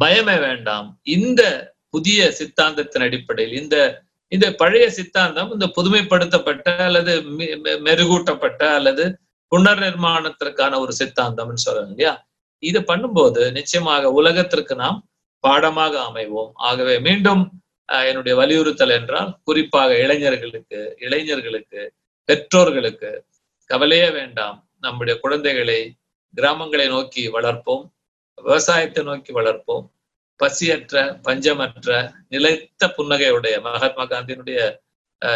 பயமே 0.03 0.37
வேண்டாம். 0.47 0.89
இந்த 1.17 1.43
புதிய 1.95 2.21
சித்தாந்தத்தின் 2.39 3.07
அடிப்படையில் 3.09 3.57
இந்த 3.63 3.77
இந்த 4.33 4.47
பழைய 4.55 4.87
சித்தாந்தம் 4.97 5.53
இந்த 5.55 5.67
புதுமைப்படுத்தப்பட்ட 5.77 6.67
அல்லது 6.89 7.13
மெருகூட்டப்பட்ட 7.87 8.63
அல்லது 8.79 9.05
புனர் 9.53 9.81
நிர்மாணத்திற்கான 9.85 10.73
ஒரு 10.83 10.93
சித்தாந்தம்னு 10.99 11.65
சொல்றாங்க 11.65 11.95
இல்லையா? 11.95 12.13
இது 12.63 12.81
பண்ணும்போது 12.81 13.43
நிச்சயமாக 13.57 14.13
உலகத்திற்கு 14.19 14.75
நாம் 14.83 14.99
பாடமாக 15.45 15.95
அமைவோம். 16.09 16.53
ஆகவே 16.69 16.95
மீண்டும் 17.07 17.43
என்னுடைய 18.09 18.35
வலியுறுத்தல் 18.41 18.95
என்றால் 18.99 19.31
குறிப்பாக 19.45 19.91
இளைஞர்களுக்கு 20.05 20.81
இளைஞர்களுக்கு 21.07 21.83
பெற்றோர்களுக்கு 22.29 23.11
கவலையே 23.71 24.09
வேண்டாம். 24.11 24.59
நம்முடைய 24.79 25.15
குழந்தைகளை 25.21 25.81
கிராமங்களை 26.35 26.87
நோக்கி 26.89 27.23
வளர்ப்போம். 27.37 27.85
விவசாயத்தை 28.43 29.05
நோக்கி 29.05 29.33
வளர்ப்போம். 29.33 29.87
பசியற்ற 30.41 30.95
பஞ்சமற்ற 31.23 31.89
நிலைத்த 32.29 32.93
புன்னகையுடைய 32.97 33.61
மகாத்மா 33.63 34.05
காந்தியினுடைய 34.07 34.61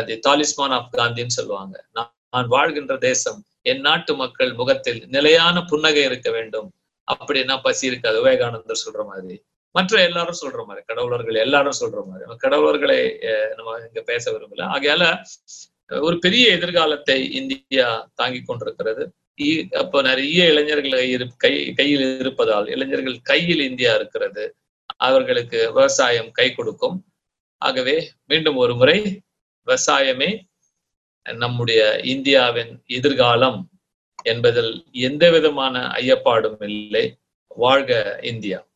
தி 0.07 0.15
தாலிஸ்மான் 0.27 0.75
ஆஃப் 0.79 0.95
காந்தின்னு 0.95 1.37
சொல்லுவாங்க. 1.39 1.85
நான் 1.93 2.13
நான் 2.31 2.47
வாழ்கின்ற 2.47 2.97
தேசம் 2.99 3.41
என் 3.63 3.81
நாட்டு 3.81 4.15
மக்கள் 4.15 4.53
முகத்தில் 4.53 5.05
நிலையான 5.07 5.63
புன்னகை 5.63 6.03
இருக்க 6.03 6.31
வேண்டும். 6.31 6.69
அப்படின்னா 7.09 7.61
பசி 7.63 7.87
இருக்காது. 7.87 8.17
விவேகானந்தர் 8.17 8.83
சொல்ற 8.87 9.07
மாதிரி. 9.07 9.37
மற்ற 9.75 10.03
எல்லாரும் 10.03 10.41
சொல்ற 10.41 10.65
மாதிரி. 10.67 10.85
கடவுளர்கள் 10.87 11.35
எல்லாரும் 11.35 11.79
சொல்ற 11.81 11.99
மாதிரி. 12.07 12.25
நம்ம 12.25 12.37
கடவுளர்களை 12.43 12.99
அஹ், 13.29 13.55
நம்ம 13.55 13.77
இங்க 13.87 14.01
பேச 14.03 14.33
விரும்பல. 14.33 14.63
ஆகையால 14.75 15.05
ஒரு 16.01 16.19
பெரிய 16.19 16.49
எதிர்காலத்தை 16.51 17.17
இந்தியா 17.33 17.89
தாங்கி 18.15 18.43
கொண்டிருக்கிறது. 18.43 19.05
அப்ப 19.73 20.03
நிறைய 20.03 20.49
இளைஞர்கள் 20.49 21.27
கை 21.37 21.73
கையில் 21.73 22.19
இருப்பதால் 22.19 22.67
இளைஞர்கள் 22.69 23.21
கையில் 23.21 23.61
இந்தியா 23.61 23.95
இருக்கிறது. 23.95 24.57
அவர்களுக்கு 24.97 25.73
விவசாயம் 25.73 26.31
கை 26.31 26.53
கொடுக்கும். 26.53 27.05
ஆகவே 27.59 28.11
மீண்டும் 28.27 28.57
ஒரு 28.57 28.77
முறை 28.77 29.21
விவசாயமே 29.67 30.41
நம்முடைய 31.33 32.01
இந்தியாவின் 32.01 32.83
எதிர்காலம் 32.87 33.69
என்பதில் 34.23 34.85
எந்த 34.93 35.31
விதமான 35.31 35.79
ஐயப்பாடும் 35.79 36.63
இல்லை. 36.63 37.17
வாழ்க 37.49 38.19
இந்தியா. 38.23 38.67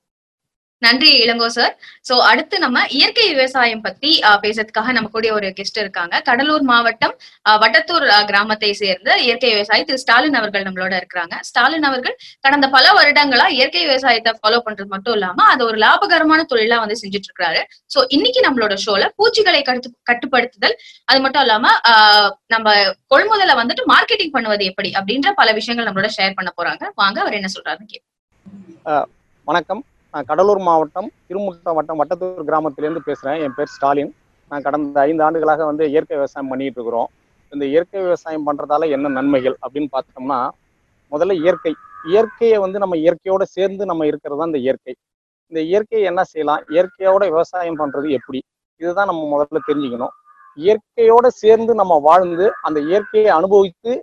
நன்றி 0.83 1.09
இளங்கோ 1.23 1.47
சார் 1.55 1.73
சோ 2.09 2.15
அடுத்து 2.29 2.57
நம்ம 2.65 2.83
இயற்கை 2.97 3.25
விவசாயம் 3.31 3.83
பத்தி 3.85 4.11
ஆஹ், 4.27 4.39
பேசுறதுக்காக 4.43 4.93
நம்ம 4.97 5.09
கூட 5.11 5.31
ஒரு 5.37 5.49
கெஸ்ட் 5.57 5.81
இருக்காங்க. 5.83 6.15
கடலூர் 6.29 6.65
மாவட்டம் 6.69 7.15
வட்டத்தூர் 7.63 8.07
கிராமத்தை 8.29 8.71
சேர்ந்த 8.81 9.11
இயற்கை 9.25 9.51
விவசாயி 9.53 9.83
திரு. 9.85 9.99
ஸ்டாலின் 10.05 10.39
அவர்கள் 10.41 10.67
நம்மளோட 10.67 10.93
இருக்கிறாங்க 11.01 11.35
ஸ்டாலின் 11.49 11.87
அவர்கள் 11.89 12.15
கடந்த 12.45 12.69
பல 12.77 12.87
வருடங்களா 12.99 13.47
இயற்கை 13.57 13.83
விவசாயத்தை 13.87 14.33
ஃபாலோ 14.39 14.61
பண்றது 14.67 14.89
மட்டும் 14.95 15.17
இல்லாம 15.17 15.47
அது 15.53 15.65
ஒரு 15.69 15.79
லாபகரமான 15.85 16.47
தொழிலா 16.53 16.79
வந்து 16.85 17.01
செஞ்சுட்டு 17.03 17.31
இருக்காரு 17.31 17.63
சோ 17.91 18.07
இன்னைக்கு 18.17 18.43
நம்மளோட 18.47 18.77
ஷோல 18.85 19.11
பூச்சிகளை 19.19 19.63
கட்டு 19.65 19.91
கட்டுப்படுத்துதல் 20.09 20.77
அது 21.09 21.21
மட்டும் 21.25 21.45
இல்லாம 21.45 21.65
ஆஹ், 21.93 22.31
நம்ம 22.55 22.67
கொள்முதலை 23.13 23.57
வந்துட்டு 23.61 23.85
மார்க்கெட்டிங் 23.93 24.35
பண்ணுவது 24.35 24.65
எப்படி 24.71 24.93
அப்படின்ற 24.99 25.31
பல 25.37 25.53
விஷயங்கள் 25.59 25.89
நம்மளோட 25.89 26.11
ஷேர் 26.17 26.39
பண்ண 26.39 26.53
போறாங்க. 26.57 26.85
வாங்க 26.97 27.19
அவர் 27.25 27.39
என்ன 27.39 27.51
சொல்றாருன்னு 27.53 27.93
கேட்போம். 27.93 29.07
வணக்கம். 29.47 29.83
நான் 30.19 30.29
கடலூர் 30.31 30.61
மாவட்டம் 30.67 31.09
திருமுட்டம் 31.27 31.77
வட்டம் 31.79 31.99
வட்டத்தூர் 32.01 32.47
கிராமத்திலேருந்து 32.47 33.03
பேசுகிறேன் 33.09 33.43
என் 33.45 33.55
பேர் 33.57 33.71
ஸ்டாலின். 33.75 34.11
நான் 34.51 34.65
கடந்த 34.65 34.99
ஐந்து 35.09 35.23
ஆண்டுகளாக 35.27 35.67
வந்து 35.69 35.85
இயற்கை 35.93 36.15
விவசாயம் 36.19 36.51
பண்ணிட்டு 36.53 36.79
இருக்கிறோம். 36.79 37.09
இந்த 37.53 37.65
இயற்கை 37.73 38.01
விவசாயம் 38.07 38.47
பண்ணுறதால 38.49 38.89
என்ன 38.97 39.13
நன்மைகள் 39.19 39.57
அப்படின்னு 39.65 39.91
பார்த்தோம்னா 39.93 40.39
முதல்ல 41.13 41.37
இயற்கை. 41.43 41.73
இயற்கையை 42.11 42.59
வந்து 42.65 42.83
நம்ம 42.85 42.99
இயற்கையோட 43.05 43.47
சேர்ந்து 43.55 43.87
நம்ம 43.91 44.09
இருக்கிறது 44.11 44.41
தான் 44.41 44.51
இந்த 44.53 44.63
இயற்கை. 44.67 44.95
இந்த 45.53 45.61
இயற்கையை 45.71 46.03
என்ன 46.11 46.25
செய்யலாம்? 46.33 46.65
இயற்கையோட 46.75 47.23
விவசாயம் 47.35 47.81
பண்ணுறது 47.83 48.11
எப்படி? 48.19 48.43
இதுதான் 48.81 49.11
நம்ம 49.13 49.25
முதல்ல 49.35 49.65
தெரிஞ்சுக்கணும். 49.71 50.15
இயற்கையோட 50.59 51.27
சேர்ந்து 51.43 51.75
நம்ம 51.83 52.03
வாழ்ந்து 52.11 52.49
அந்த 52.69 52.79
இயற்கையை 52.91 53.33
அனுபவித்து 53.39 53.95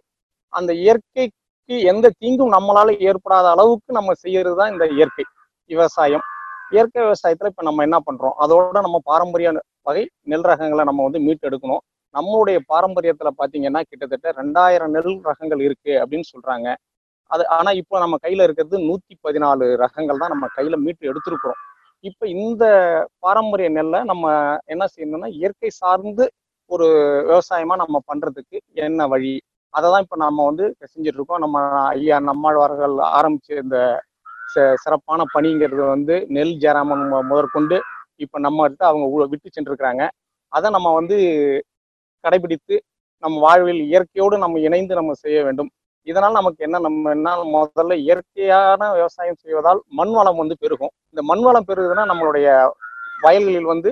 அந்த 0.53 0.73
இயற்கைக்கு 0.85 1.77
எந்த 1.93 2.15
தீங்கும் 2.21 2.55
நம்மளால 2.57 2.99
ஏற்படாத 3.09 3.47
அளவுக்கு 3.55 3.91
நம்ம 4.01 4.13
செய்யறது 4.25 4.57
தான் 4.61 4.73
இந்த 4.75 4.87
இயற்கை. 4.97 5.25
விவசாயம் 5.69 6.23
இயற்கை 6.73 6.99
விவசாயத்துல 7.05 7.49
இப்ப 7.51 7.63
நம்ம 7.67 7.83
என்ன 7.87 7.97
பண்றோம்? 8.07 8.35
அதோட 8.43 8.77
நம்ம 8.87 8.97
பாரம்பரிய 9.09 9.49
வகை 9.87 10.03
நெல் 10.31 10.47
ரகங்களை 10.51 10.83
நம்ம 10.89 11.03
வந்து 11.07 11.19
மீட்டு 11.25 11.47
எடுக்கணும் 11.49 11.81
நம்மளுடைய 12.15 12.57
பாரம்பரியத்துல 12.71 13.29
பாத்தீங்கன்னா 13.39 13.81
கிட்டத்தட்ட 13.89 14.27
ரெண்டாயிரம் 14.41 14.93
நெல் 14.95 15.13
ரகங்கள் 15.29 15.61
இருக்கு 15.67 15.93
அப்படின்னு 16.01 16.27
சொல்றாங்க. 16.33 16.67
அது 17.31 17.43
ஆனா 17.57 17.71
இப்போ 17.81 17.95
நம்ம 18.03 18.15
கையில 18.25 18.45
இருக்கிறது 18.47 18.77
நூத்தி 18.87 19.13
பதினாலு 19.25 19.65
ரகங்கள் 19.83 20.21
தான் 20.23 20.33
நம்ம 20.33 20.47
கையில 20.57 20.75
மீட்டு 20.85 21.09
எடுத்திருக்கிறோம். 21.11 21.59
இப்ப 22.03 22.27
இந்த 22.37 22.63
பாரம்பரிய 23.25 23.67
நெல்லை 23.77 23.99
நம்ம 24.11 24.25
என்ன 24.73 24.83
செய்யணும்னா 24.93 25.29
இயற்கை 25.39 25.69
சார்ந்து 25.81 26.25
ஒரு 26.71 26.87
விவசாயமா 27.29 27.75
நம்ம 27.83 27.97
பண்றதுக்கு 28.09 28.57
என்ன 28.87 29.07
வழி? 29.13 29.33
அதை 29.73 29.87
தான் 29.93 30.03
இப்போ 30.05 30.17
நம்ம 30.25 30.43
வந்து 30.49 30.65
செஞ்சுட்டு 30.91 31.19
இருக்கோம். 31.19 31.43
நம்ம 31.45 31.57
ஐயா 31.95 32.17
நம்மாழ்வார்கள் 32.29 32.95
ஆரம்பிச்ச 33.17 33.49
இந்த 33.65 33.77
சிறப்பான 34.53 35.21
பணிங்கிறது 35.35 35.83
வந்து 35.95 36.15
நெல் 36.35 36.55
ஜெராமம் 36.63 37.05
முதற்கொண்டு 37.31 37.77
இப்போ 38.23 38.37
எடுத்து 38.67 38.83
அவங்க 38.89 39.25
விட்டு 39.33 39.47
சென்றிருக்கிறாங்க. 39.55 40.03
அதை 40.53 40.67
நம்ம 40.75 40.91
வந்து 40.99 41.15
கடைபிடித்து 42.23 42.75
நம்ம 43.23 43.35
வாழ்வில் 43.45 43.81
இயற்கையோடு 43.91 44.35
நம்ம 44.43 44.59
இணைந்து 44.67 44.93
நம்ம 44.99 45.11
செய்ய 45.23 45.37
வேண்டும். 45.47 45.69
இதனால் 46.07 46.37
நமக்கு 46.39 46.59
என்ன 46.67 46.77
நம்ம 46.85 47.11
என்ன 47.15 47.29
முதல்ல 47.55 47.93
இயற்கையான 48.05 48.81
விவசாயம் 48.97 49.39
செய்வதால் 49.43 49.79
மண் 49.99 50.13
வளம் 50.17 50.39
வந்து 50.41 50.55
பெருகும். 50.63 50.91
இந்த 51.11 51.21
மண் 51.29 51.43
வளம் 51.47 51.67
பெருகுதுன்னா 51.69 52.03
நம்மளுடைய 52.11 52.47
வயல்களில் 53.25 53.71
வந்து 53.73 53.89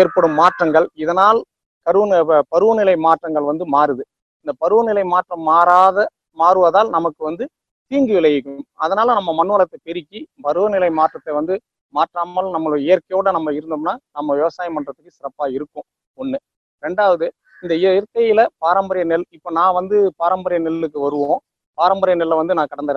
ஏற்படும் 0.00 0.36
மாற்றங்கள். 0.42 0.86
இதனால் 1.04 1.40
கருவ 1.86 2.40
பருவநிலை 2.52 2.94
மாற்றங்கள் 3.06 3.46
வந்து 3.50 3.64
மாறுது. 3.74 4.02
இந்த 4.46 4.52
பருவநிலை 4.62 5.04
மாற்றம் 5.12 5.44
மாறாத 5.50 5.98
மாறுவதால் 6.38 6.90
நமக்கு 6.96 7.20
வந்து 7.28 7.44
தீங்கு 7.90 8.12
விளைவிக்கும். 8.16 8.62
அதனால 8.84 9.08
நம்ம 9.18 9.30
மண் 9.38 9.52
வளத்தை 9.54 9.78
பெருக்கி 9.88 10.20
பருவநிலை 10.46 10.90
மாற்றத்தை 10.98 11.32
வந்து 11.38 11.54
மாற்றாமல் 11.94 12.48
நம்மளோட 12.54 12.78
இயற்கையோட 12.86 13.28
நம்ம 13.36 13.52
இருந்தோம்னா 13.58 13.94
நம்ம 14.16 14.34
விவசாயம் 14.40 14.76
பண்றதுக்கு 14.76 15.16
சிறப்பா 15.18 15.44
இருக்கும். 15.56 15.86
ஒண்ணு. 16.18 16.38
ரெண்டாவது 16.82 17.26
இந்த 17.62 17.74
இயற்கையில 17.84 18.40
பாரம்பரிய 18.64 19.04
நெல் 19.12 19.26
இப்போ 19.36 19.50
நான் 19.58 19.76
வந்து 19.78 19.96
பாரம்பரிய 20.22 20.58
நெல்லுக்கு 20.66 20.98
வருவோம். 21.06 21.40
பாரம்பரிய 21.78 22.14
நெல்லை 22.20 22.36
வந்து 22.40 22.56
நான் 22.58 22.70
கடந்த 22.72 22.92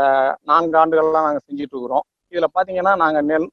நான்கு 0.49 0.75
ஆண்டுகள்லாம் 0.81 1.27
நாங்கள் 1.27 1.45
செஞ்சுட்டு 1.47 1.75
இருக்கிறோம். 1.75 2.05
இதுல 2.33 2.47
பாத்தீங்கன்னா 2.57 2.93
நாங்க 3.03 3.19
நெல் 3.31 3.47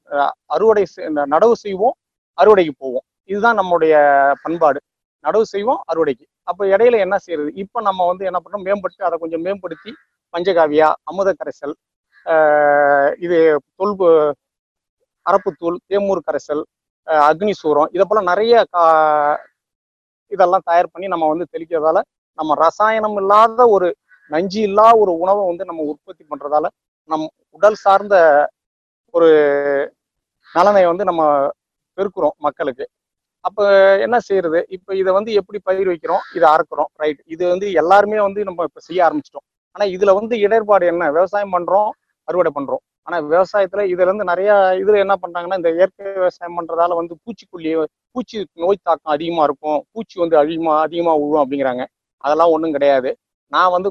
அறுவடை 0.55 0.83
இந்த 1.09 1.21
நடவு 1.35 1.55
செய்வோம் 1.65 1.95
அறுவடைக்கு 2.37 2.73
போவோம். 2.83 3.05
இதுதான் 3.31 3.59
நம்முடைய 3.61 3.95
பண்பாடு. 4.43 4.79
நடவு 5.25 5.45
செய்வோம் 5.53 5.81
அறுவடைக்கு. 5.91 6.25
அப்போ 6.49 6.63
இடையில 6.73 6.99
என்ன 7.05 7.15
செய்யறது? 7.25 7.49
இப்போ 7.63 7.79
நம்ம 7.87 8.05
வந்து 8.11 8.23
என்ன 8.29 8.39
பண்றோம்? 8.43 8.65
மேம்பட்டு 8.67 9.07
அதை 9.07 9.15
கொஞ்சம் 9.23 9.43
மேம்படுத்தி 9.47 9.91
பஞ்சகாவியா 10.33 10.89
அமுத 11.09 11.29
கரைசல் 11.39 11.75
இது 13.25 13.37
தொல்பு 13.79 14.09
அரப்புத்தூள் 15.25 15.77
தேமூர் 15.89 16.25
கரைசல் 16.27 16.63
அக்னி 17.29 17.53
சூரம் 17.61 17.91
இதை 17.95 18.03
போல 18.09 18.21
நிறைய 18.31 18.53
கா 18.73 18.83
இதெல்லாம் 20.31 20.65
தயார் 20.69 20.91
பண்ணி 20.93 21.07
நம்ம 21.13 21.27
வந்து 21.31 21.45
தெளிக்கிறதால 21.53 21.99
நம்ம 22.37 22.55
ரசாயனம் 22.65 23.17
இல்லாத 23.21 23.61
ஒரு 23.75 23.87
நஞ்சு 24.31 24.59
இல்லாத 24.69 24.97
ஒரு 25.03 25.11
உணவை 25.23 25.43
வந்து 25.51 25.63
நம்ம 25.69 25.85
உற்பத்தி 25.91 26.23
பண்றதால 26.31 26.67
நம் 27.09 27.25
உடல் 27.57 27.77
சார்ந்த 27.85 28.15
ஒரு 29.13 29.29
நலனை 30.55 30.83
வந்து 30.91 31.03
நம்ம 31.09 31.23
பெருக்குறோம் 31.97 32.35
மக்களுக்கு. 32.45 32.85
அப்போ 33.45 33.63
என்ன 34.05 34.17
செய்யறது? 34.27 34.59
இப்போ 34.75 34.91
இதை 35.01 35.11
வந்து 35.17 35.31
எப்படி 35.39 35.59
பயிர் 35.67 35.89
வைக்கிறோம்? 35.91 36.23
இதை 36.37 36.47
அறுக்கிறோம் 36.55 36.89
ரைட் 37.01 37.21
இது 37.33 37.43
வந்து 37.53 37.67
எல்லாருமே 37.81 38.19
வந்து 38.27 38.41
நம்ம 38.49 38.65
இப்போ 38.69 38.81
செய்ய 38.87 38.99
ஆரம்பிச்சிட்டோம். 39.07 39.45
ஆனா 39.75 39.85
இதுல 39.95 40.11
வந்து 40.19 40.35
இடர்பாடு 40.45 40.85
என்ன? 40.91 41.03
விவசாயம் 41.11 41.53
பண்றோம் 41.55 41.89
அறுவடை 42.27 42.51
பண்றோம். 42.57 42.81
ஆனா 43.07 43.17
விவசாயத்துல 43.27 43.83
இதுல 43.91 44.07
இருந்து 44.07 44.25
நிறைய 44.31 44.49
இதுல 44.81 44.97
என்ன 45.03 45.13
பண்றாங்கன்னா 45.23 45.57
இந்த 45.61 45.69
இயற்கை 45.77 46.05
விவசாயம் 46.17 46.57
பண்றதால 46.59 46.97
வந்து 46.99 47.13
பூச்சிக்கொல்லி 47.23 47.71
பூச்சி 48.15 48.37
நோய் 48.63 48.85
தாக்கம் 48.87 49.13
அதிகமா 49.15 49.43
இருக்கும். 49.47 49.79
பூச்சி 49.93 50.15
வந்து 50.23 50.35
அதிகமா 50.41 50.73
அதிகமா 50.85 51.13
விழும் 51.21 51.41
அப்படிங்கிறாங்க. 51.43 51.83
அதெல்லாம் 52.23 52.53
ஒண்ணும் 52.55 52.75
கிடையாது. 52.77 53.09
நான் 53.51 53.71
வந்து 53.75 53.89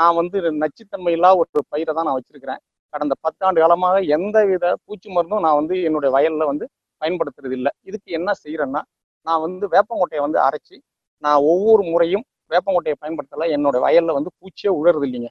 நான் 0.00 0.16
வந்து 0.20 0.36
நச்சுத்தன்மையில்லா 0.62 1.30
ஒரு 1.40 1.62
பயிரை 1.72 1.92
தான் 1.94 2.06
நான் 2.08 2.18
வச்சிருக்கிறேன். 2.18 2.60
கடந்த 2.94 3.14
பத்தாண்டு 3.24 3.58
காலமாக 3.62 3.96
எந்த 4.16 4.38
வித 4.50 4.64
பூச்சி 4.86 5.08
மருந்தும் 5.10 5.44
நான் 5.46 5.58
வந்து 5.60 5.74
என்னுடைய 5.88 6.10
வயல்ல 6.16 6.46
வந்து 6.50 6.64
பயன்படுத்துறது 7.00 7.54
இல்லை 7.58 7.70
இதுக்கு 7.88 8.08
என்ன 8.18 8.30
செய்யறேன்னா 8.42 8.80
நான் 9.26 9.42
வந்து 9.46 9.64
வேப்பங்கொட்டையை 9.74 10.22
வந்து 10.26 10.38
அரைச்சி 10.46 10.76
நான் 11.22 11.40
ஒவ்வொரு 11.52 11.82
முறையும் 11.92 12.24
வேப்பங்கொட்டையை 12.52 12.96
பயன்படுத்தல. 13.02 13.46
என்னோட 13.56 13.76
வயல்ல 13.86 14.16
வந்து 14.18 14.30
பூச்சியே 14.40 14.70
உழறது 14.80 15.06
இல்லைங்க. 15.08 15.30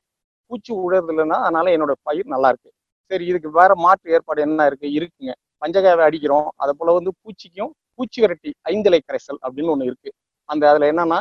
பூச்சி 0.51 0.71
உழறது 0.85 1.11
இல்லைன்னா 1.13 1.37
அதனால 1.45 1.71
என்னோட 1.75 1.93
பயிர் 2.07 2.33
நல்லா 2.33 2.49
இருக்கு. 2.53 2.69
சரி 3.11 3.25
இதுக்கு 3.31 3.49
வேற 3.59 3.71
மாற்று 3.85 4.13
ஏற்பாடு 4.15 4.41
என்ன 4.47 4.65
இருக்கு? 4.69 4.87
இருக்குங்க. 4.97 5.31
பஞ்சகாவை 5.61 6.03
அடிக்கிறோம். 6.07 6.47
அதை 6.63 6.73
போல 6.79 6.93
வந்து 6.99 7.11
பூச்சிக்கும் 7.21 7.71
பூச்சி 7.97 8.19
விரட்டி 8.23 8.51
ஐந்திலை 8.71 8.99
கரைசல் 9.01 9.39
அப்படின்னு 9.45 9.73
ஒன்று 9.73 9.89
இருக்கு. 9.91 10.09
அந்த 10.49 10.63
அதுல 10.71 10.87
என்னன்னா 10.93 11.19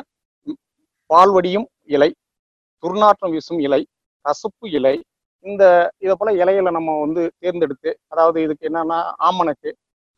பால்வடியும் 1.10 1.66
இலை 1.94 2.10
துர்நாற்றம் 2.82 3.32
வீசும் 3.34 3.60
இலை 3.66 3.80
கசப்பு 4.24 4.66
இலை 4.78 4.94
இந்த 5.44 5.64
இதை 6.04 6.14
போல 6.14 6.30
இலைகளை 6.40 6.70
நம்ம 6.76 6.90
வந்து 7.04 7.22
தேர்ந்தெடுத்து 7.42 7.90
அதாவது 8.12 8.38
இதுக்கு 8.46 8.68
என்னன்னா 8.70 8.98
ஆமணக்கு 9.28 9.70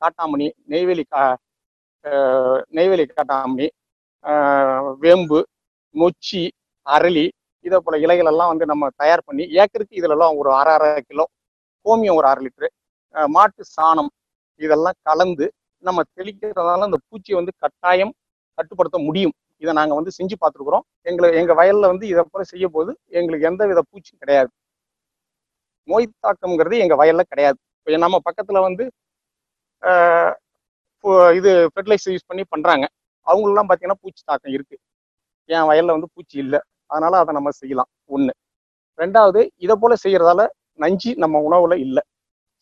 காட்டாமணி 0.02 0.46
நெய்வேலி 0.72 1.04
கா 1.04 1.22
நெய்வேலி 2.72 3.04
காட்டாமணி 3.10 3.66
வேம்பு 5.00 5.38
நொச்சி 5.94 6.42
அரளி 6.86 7.26
இதை 7.64 7.78
போல 7.84 7.98
இலைகள் 8.04 8.30
எல்லாம் 8.32 8.50
வந்து 8.52 8.66
நம்ம 8.72 8.84
தயார் 9.02 9.26
பண்ணி 9.28 9.44
ஏக்கருக்கு 9.62 9.98
இதுலலாம் 10.00 10.38
ஒரு 10.40 10.50
அரை 10.60 10.72
அரை 10.78 10.88
கிலோ 11.10 11.24
கோமியம் 11.86 12.18
ஒரு 12.20 12.26
அரை 12.30 12.40
லிட்டரு 12.46 12.68
மாட்டு 13.36 13.62
சாணம் 13.76 14.10
இதெல்லாம் 14.60 14.98
கலந்து 15.08 15.46
நம்ம 15.84 16.00
தெளிக்கிறதால 16.18 16.86
அந்த 16.88 16.98
பூச்சியை 17.08 17.36
வந்து 17.40 17.52
கட்டாயம் 17.64 18.12
கட்டுப்படுத்த 18.58 18.98
முடியும். 19.06 19.34
இதை 19.62 19.72
நாங்கள் 19.78 19.98
வந்து 19.98 20.12
செஞ்சு 20.18 20.36
பார்த்துருக்குறோம். 20.42 20.84
எங்களை 21.08 21.28
எங்கள் 21.40 21.58
வயலில் 21.60 21.90
வந்து 21.92 22.06
இதை 22.12 22.22
போல 22.32 22.42
செய்ய 22.52 22.66
போது 22.76 22.90
எங்களுக்கு 23.18 23.48
எந்த 23.50 23.62
வித 23.70 23.80
பூச்சியும் 23.90 24.20
கிடையாது. 24.24 24.50
நோய் 25.88 26.06
தாக்கம்ங்கிறது 26.26 26.76
எங்கள் 26.84 27.00
வயலில் 27.02 27.30
கிடையாது. 27.32 27.58
இப்போ 27.78 27.98
நம்ம 28.06 28.18
பக்கத்தில் 28.28 28.64
வந்து 28.68 28.84
இது 31.38 31.50
ஃபெர்டிலைசர் 31.74 32.14
யூஸ் 32.14 32.28
பண்ணி 32.30 32.44
பண்ணுறாங்க 32.52 32.84
அவங்களெல்லாம் 33.26 33.68
பார்த்தீங்கன்னா 33.68 34.00
பூச்சி 34.04 34.22
தாக்கம் 34.30 34.54
இருக்குது 34.56 34.80
என் 35.48 35.68
வயல்ல 35.70 35.94
வந்து 35.96 36.08
பூச்சி 36.14 36.38
இல்லை. 36.38 36.60
அதனால 36.86 37.18
அதை 37.18 37.34
நம்ம 37.34 37.50
செய்யலாம். 37.50 37.90
ஒண்ணு. 38.08 38.32
ரெண்டாவது 38.98 39.40
இதை 39.56 39.74
போல 39.80 39.94
செய்யறதால 40.04 40.42
நஞ்சு 40.78 41.10
நம்ம 41.16 41.38
உணவுல 41.48 41.74
இல்லை. 41.78 42.02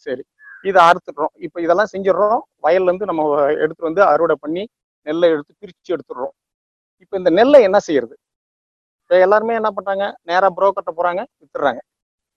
சரி. 0.07 0.23
இதை 0.63 0.81
அறுத்துடுறோம். 0.89 1.33
இப்போ 1.47 1.59
இதெல்லாம் 1.61 1.91
செஞ்சிடுறோம். 1.93 2.41
வயல்ல 2.63 2.91
இருந்து 2.91 3.07
நம்ம 3.07 3.23
எடுத்துட்டு 3.63 3.89
வந்து 3.91 4.03
அறுவடை 4.05 4.37
பண்ணி 4.41 4.63
நெல்லை 5.07 5.29
எடுத்து 5.31 5.53
பிரிச்சு 5.63 5.91
எடுத்துடுறோம். 5.95 6.35
இப்போ 7.05 7.17
இந்த 7.17 7.31
நெல்லை 7.31 7.61
என்ன 7.63 7.79
செய்யறது? 7.79 8.15
இப்போ 9.03 9.17
எல்லாருமே 9.19 9.55
என்ன 9.55 9.71
பண்றாங்க? 9.71 10.05
நேரா 10.23 10.49
புரோக்கர்ட்ட 10.57 10.93
போறாங்க 10.99 11.21
வித்துடுறாங்க. 11.41 11.81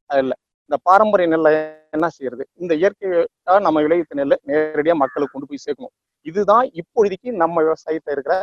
அது 0.09 0.19
இல்லை. 0.19 0.37
இந்த 0.69 0.77
பாரம்பரிய 0.83 1.27
நெல்லை 1.27 1.51
என்ன 1.91 2.07
செய்யறது? 2.09 2.43
இந்த 2.53 2.73
இயற்கையாக 2.75 3.59
நம்ம 3.59 3.81
விளைவித்த 3.81 4.13
நெல்லை 4.13 4.37
நேரடியாக 4.43 4.97
மக்களுக்கு 4.97 5.33
கொண்டு 5.35 5.49
போய் 5.49 5.63
சேர்க்கணும். 5.65 5.93
இதுதான் 6.25 6.65
இப்பொழுதைக்கு 6.81 7.29
நம்ம 7.43 7.55
விவசாயத்தை 7.61 8.11
இருக்கிற 8.15 8.35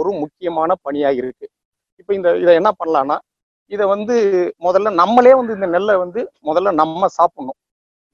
ஒரு 0.00 0.10
முக்கியமான 0.22 0.70
பணியாக 0.86 1.20
இருக்கு. 1.22 1.46
இப்போ 2.00 2.12
இந்த 2.18 2.28
இதை 2.42 2.52
என்ன 2.60 2.70
பண்ணலான்னா 2.80 3.16
இதை 3.70 3.84
வந்து 3.94 4.14
முதல்ல 4.66 4.88
நம்மளே 5.02 5.32
வந்து 5.40 5.52
இந்த 5.58 5.68
நெல்லை 5.76 5.94
வந்து 6.04 6.20
முதல்ல 6.48 6.72
நம்ம 6.82 7.08
சாப்பிடணும். 7.18 7.58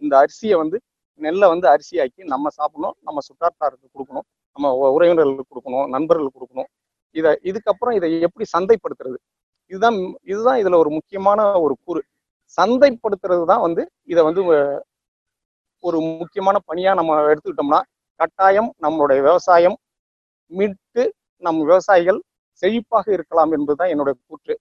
இந்த 0.02 0.14
அரிசியை 0.22 0.56
வந்து 0.62 0.76
நெல்லை 1.20 1.46
வந்து 1.54 1.66
அரிசியாக்கி 1.74 2.22
நம்ம 2.34 2.46
சாப்பிடணும் 2.58 2.96
நம்ம 3.06 3.18
சுற்றாட்டாருக்கு 3.28 3.86
கொடுக்கணும் 3.94 4.26
நம்ம 4.56 4.70
உறவினர்களுக்கு 4.96 5.50
கொடுக்கணும் 5.52 5.86
நண்பர்களுக்கு 5.94 6.38
கொடுக்கணும். 6.38 6.70
இதை 7.16 7.30
இதுக்கப்புறம் 7.50 7.94
இதை 7.98 8.08
எப்படி 8.26 8.44
சந்தைப்படுத்துறது? 8.54 9.18
இதுதான் 9.70 9.98
இதுதான் 10.32 10.58
இதுல 10.62 10.78
ஒரு 10.82 10.90
முக்கியமான 10.96 11.40
ஒரு 11.66 11.74
கூறு. 11.86 12.00
சந்தைப்படுத்துறது 12.58 13.44
தான் 13.52 13.62
வந்து 13.66 13.82
இதை 14.12 14.22
வந்து 14.28 14.42
ஒரு 15.84 15.98
முக்கியமான 16.22 16.56
பணியா 16.70 16.90
நம்ம 17.00 17.14
எடுத்துக்கிட்டோம்னா 17.32 17.80
கட்டாயம் 18.20 18.70
நம்மளுடைய 18.84 19.20
விவசாயம் 19.28 19.76
மீட்டு 20.50 21.04
நம் 21.46 21.60
விவசாயிகள் 21.70 22.20
செழிப்பாக 22.62 23.06
இருக்கலாம் 23.16 23.52
என்பதுதான் 23.56 23.90
என்னுடைய 23.92 24.14
கூற்று. 24.28 24.54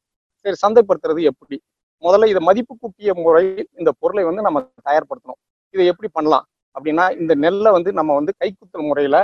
சரி 0.46 0.58
சந்தைப்படுத்துறது 0.64 1.22
எப்படி? 1.32 1.58
முதல்ல 2.04 2.28
இதை 2.32 2.42
மதிப்பு 2.50 2.74
கூட்டிய 2.82 3.12
முறையில் 3.24 3.68
இந்த 3.80 3.90
பொருளை 4.02 4.24
வந்து 4.30 4.42
நம்ம 4.48 4.60
தயார்படுத்தணும். 4.90 5.40
இதை 5.74 5.84
எப்படி 5.92 6.10
பண்ணலாம்? 6.18 6.46
அப்படின்னா 6.76 7.06
இந்த 7.22 7.34
நெல்லை 7.44 7.72
வந்து 7.78 7.92
நம்ம 8.00 8.12
வந்து 8.20 8.34
கைக்குத்தல் 8.42 8.88
முறையில 8.90 9.18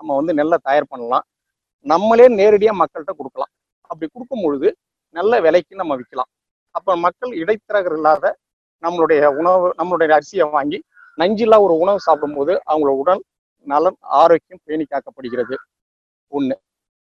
நம்ம 0.00 0.10
வந்து 0.20 0.32
நெல்லை 0.40 0.58
தயார் 0.68 0.90
பண்ணலாம். 0.92 1.24
நம்மளே 1.86 2.26
நேரடியாக 2.40 2.76
மக்கள்கிட்ட 2.80 3.12
கொடுக்கலாம். 3.20 3.52
அப்படி 3.90 4.06
கொடுக்கும் 4.14 4.44
பொழுது 4.44 4.68
நல்ல 5.16 5.32
விலைக்கு 5.46 5.74
நம்ம 5.82 5.92
விற்கலாம். 6.00 6.30
அப்போ 6.74 6.92
மக்கள் 7.06 7.32
இடைத்தரகர் 7.42 7.96
இல்லாத 7.98 8.24
நம்மளுடைய 8.82 9.22
உணவு 9.40 9.68
நம்மளுடைய 9.80 10.10
அரிசியை 10.18 10.46
வாங்கி 10.56 10.78
நஞ்சில்லா 11.18 11.56
ஒரு 11.66 11.74
உணவு 11.82 11.98
சாப்பிடும்போது 12.06 12.52
அவங்களோட 12.70 12.96
உடல் 13.02 13.22
நலன் 13.66 13.98
ஆரோக்கியம் 14.20 14.62
பேணி 14.66 14.84
காக்கப்படுகிறது 14.84 15.56
ஒன்று 16.32 16.54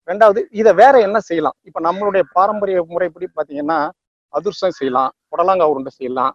ரெண்டாவது 0.08 0.40
இதை 0.52 0.72
வேற 0.82 0.96
என்ன 1.08 1.18
செய்யலாம்? 1.30 1.58
இப்ப 1.68 1.80
நம்மளுடைய 1.88 2.24
பாரம்பரிய 2.38 2.80
முறைப்படி 2.94 3.28
பாத்தீங்கன்னா 3.38 3.78
அதிர்ஷம் 4.34 4.76
செய்யலாம் 4.80 5.12
புடலாங்கா 5.32 5.66
உருண்டை 5.74 5.92
செய்யலாம் 6.00 6.34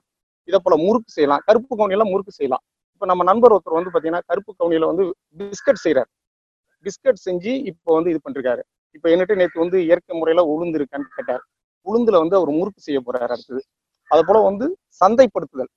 இதை 0.48 0.58
போல 0.64 0.76
முறுக்கு 0.86 1.10
செய்யலாம் 1.16 1.42
கருப்பு 1.48 1.72
கவுனியில 1.78 2.04
முறுக்கு 2.12 2.32
செய்யலாம். 2.38 2.62
இப்ப 2.94 3.06
நம்ம 3.10 3.24
நண்பர் 3.30 3.54
ஒருத்தர் 3.56 3.78
வந்து 3.78 3.92
பாத்தீங்கன்னா 3.94 4.24
கருப்பு 4.30 4.52
கவுனியில 4.60 4.88
வந்து 4.92 5.04
பிஸ்கட் 5.40 5.82
செய்யறாரு 5.84 6.10
பிஸ்கட் 6.86 7.20
செஞ்சு 7.26 7.52
இப்போ 7.70 7.90
வந்து 7.96 8.10
இது 8.12 8.20
பண்ணிருக்காரு. 8.24 8.62
இப்ப 8.96 9.06
என்னட்டு 9.14 9.34
நேற்று 9.40 9.58
வந்து 9.64 9.78
இயற்கை 9.88 10.14
முறையில 10.20 10.42
உளுந்து 10.54 10.78
இருக்கான்னு 10.80 11.08
கேட்டார். 11.18 11.42
உளுந்துல 11.86 12.20
வந்து 12.24 12.36
அவர் 12.38 12.50
முறுக்கு 12.58 12.80
செய்ய 12.88 12.98
போறாரு 13.06 13.32
அடுத்தது. 13.36 13.62
அது 14.10 14.22
போல 14.28 14.38
வந்து 14.48 14.66
சந்தைப்படுத்துதல். 15.00 15.70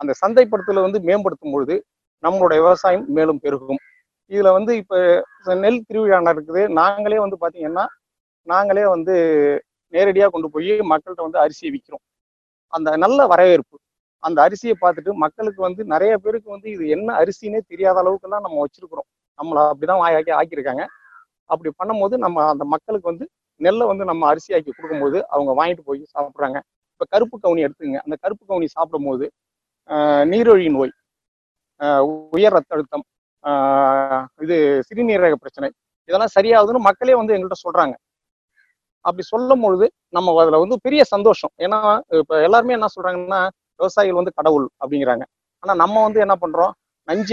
அந்த 0.00 0.12
சந்தைப்படுத்துதலை 0.22 0.82
வந்து 0.86 1.00
மேம்படுத்தும் 1.08 1.54
பொழுது 1.54 1.76
நம்மளுடைய 2.22 2.58
விவசாயம் 2.64 3.06
மேலும் 3.18 3.40
பெருகும். 3.44 3.80
இதுல 4.32 4.50
வந்து 4.56 4.72
இப்ப 4.80 4.94
நெல் 5.64 5.86
திருவிழா 5.88 6.18
இருக்குது. 6.34 6.62
நாங்களே 6.80 7.18
வந்து 7.24 7.36
பாத்தீங்கன்னா 7.44 7.84
நாங்களே 8.46 8.84
வந்து 8.94 9.14
நேரடியா 9.92 10.26
கொண்டு 10.34 10.48
போய் 10.54 10.72
மக்கள்கிட்ட 10.90 11.22
வந்து 11.26 11.42
அரிசியை 11.44 11.70
விற்கிறோம் 11.74 12.04
அந்த 12.72 12.88
நல்ல 13.04 13.20
வரவேற்பு 13.32 13.76
அந்த 14.22 14.38
அரிசியை 14.46 14.74
பார்த்துட்டு 14.82 15.12
மக்களுக்கு 15.24 15.60
வந்து 15.66 15.82
நிறைய 15.92 16.12
பேருக்கு 16.24 16.48
வந்து 16.54 16.68
இது 16.74 16.84
என்ன 16.96 17.08
அரிசினே 17.22 17.60
தெரியாத 17.72 17.96
அளவுக்கெல்லாம் 18.02 18.44
நம்ம 18.46 18.58
வச்சிருக்கிறோம். 18.64 19.08
நம்மளை 19.38 19.62
அப்படிதான் 19.70 20.02
ஆக்கி 20.06 20.32
ஆக்கியிருக்காங்க. 20.40 20.84
அப்படி 21.50 21.70
பண்ணும்போது 21.80 22.14
நம்ம 22.24 22.44
அந்த 22.52 22.64
மக்களுக்கு 22.74 23.06
வந்து 23.12 23.24
நெல்லை 23.60 23.86
வந்து 23.90 24.04
நம்ம 24.10 24.22
அரிசி 24.32 24.50
ஆக்கி 24.56 24.70
கொடுக்கும்போது 24.72 25.18
அவங்க 25.34 25.50
வாங்கிட்டு 25.60 25.84
போய் 25.90 26.02
சாப்பிட்றாங்க. 26.14 26.58
இப்போ 26.92 27.04
கருப்பு 27.14 27.36
கவுனி 27.44 27.64
எடுத்துங்க 27.66 27.98
அந்த 28.06 28.16
கருப்பு 28.24 28.44
கவுனி 28.50 28.68
சாப்பிடும்போது 28.76 29.26
ஆஹ் 29.90 30.24
நோய் 30.30 30.92
உயர் 32.36 32.54
ரத்த 32.56 32.76
அழுத்தம் 32.76 33.04
இது 34.40 34.56
சிறுநீரக 34.88 35.36
பிரச்சனை. 35.42 35.68
இதெல்லாம் 36.08 36.34
சரியாகுதுன்னு 36.36 36.86
மக்களே 36.88 37.14
வந்து 37.20 37.34
எங்கள்கிட்ட 37.34 37.64
சொல்றாங்க. 37.66 37.94
அப்படி 39.04 39.24
சொல்லும் 39.32 39.62
பொழுது 39.64 39.86
நம்ம 40.16 40.34
அதுல 40.42 40.58
வந்து 40.64 40.76
பெரிய 40.86 41.02
சந்தோஷம். 41.14 41.52
ஏன்னா 41.64 41.78
இப்ப 42.20 42.40
எல்லாருமே 42.48 42.76
என்ன 42.78 42.88
சொல்றாங்கன்னா 42.96 43.40
விவசாயிகள் 43.80 44.20
வந்து 44.20 44.34
கடவுள் 44.40 44.66
அப்படிங்கிறாங்க. 44.82 45.24
ஆனா 45.62 45.74
நம்ம 45.82 45.96
வந்து 46.06 46.20
என்ன 46.26 46.34
பண்றோம்? 46.42 46.72
நஞ்ச 47.08 47.30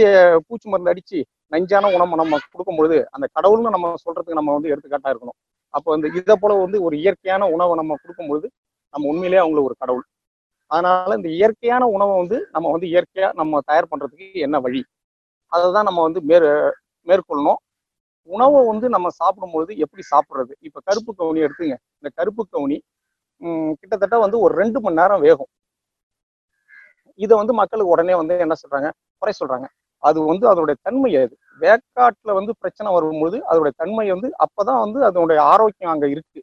பூச்சி 0.47 0.67
மருந்து 0.69 0.91
அடிச்சு 0.93 1.19
நஞ்சான 1.51 1.89
உணவு 1.95 2.19
நம்ம 2.21 2.37
கொடுக்கும் 2.53 2.79
பொழுது 2.79 2.97
அந்த 3.15 3.25
கடவுள்னு 3.37 3.75
நம்ம 3.75 3.93
சொல்றதுக்கு 4.05 4.39
நம்ம 4.39 4.53
வந்து 4.57 4.71
எடுத்துக்காட்டா 4.73 5.11
இருக்கணும். 5.13 5.37
அப்போ 5.73 5.89
வந்து 5.95 6.09
இதை 6.19 6.35
போல 6.43 6.53
வந்து 6.65 6.79
ஒரு 6.87 6.95
இயற்கையான 7.03 7.43
உணவை 7.55 7.73
நம்ம 7.81 7.97
கொடுக்கும் 8.03 8.29
பொழுது 8.31 8.47
நம்ம 8.93 9.07
உண்மையிலேயே 9.13 9.41
அவங்களுக்கு 9.43 9.69
ஒரு 9.71 9.77
கடவுள். 9.83 10.05
அதனால 10.71 11.15
இந்த 11.19 11.29
இயற்கையான 11.37 11.83
உணவை 11.95 12.15
வந்து 12.21 12.39
நம்ம 12.55 12.67
வந்து 12.75 12.87
இயற்கையா 12.93 13.29
நம்ம 13.41 13.61
தயார் 13.69 13.91
பண்றதுக்கு 13.93 14.27
என்ன 14.47 14.57
வழி? 14.67 14.81
அதை 15.51 15.65
தான் 15.77 15.87
நம்ம 15.89 15.99
வந்து 16.07 16.21
மேற் 16.29 16.47
மேற்கொள்ளணும். 17.07 17.59
உணவை 18.29 18.59
வந்து 18.71 18.87
நம்ம 18.95 19.07
சாப்பிடும்பொழுது 19.19 19.71
எப்படி 19.83 20.03
சாப்பிட்றது? 20.11 20.53
இப்போ 20.67 20.79
கருப்பு 20.89 21.11
கவுனி 21.19 21.39
எடுத்துங்க. 21.45 21.75
இந்த 21.99 22.09
கருப்பு 22.19 22.43
கவுனி 22.53 22.77
கிட்டத்தட்ட 23.81 24.15
வந்து 24.25 24.37
ஒரு 24.45 24.53
ரெண்டு 24.61 24.79
மணி 24.85 24.99
நேரம் 25.01 25.23
வேகும். 25.27 25.49
இதை 27.19 27.33
வந்து 27.41 27.53
மக்களுக்கு 27.61 27.93
உடனே 27.95 28.13
வந்து 28.21 28.33
என்ன 28.45 28.55
சொல்றாங்க? 28.63 28.89
குறை 29.21 29.33
சொல்றாங்க. 29.41 29.67
அது 30.03 30.19
வந்து 30.31 30.45
அதோடைய 30.51 30.75
தன்மை 30.87 31.11
அது. 31.21 31.33
வேக்காட்டில் 31.61 32.37
வந்து 32.39 32.51
பிரச்சனை 32.61 32.89
வரும்போது 32.97 33.37
அதோடைய 33.49 33.73
தன்மை 33.81 34.05
வந்து 34.15 34.29
அப்பதான் 34.45 34.81
வந்து 34.85 34.99
அதனுடைய 35.09 35.39
ஆரோக்கியம் 35.53 35.93
அங்கே 35.93 36.09
இருக்கு. 36.15 36.39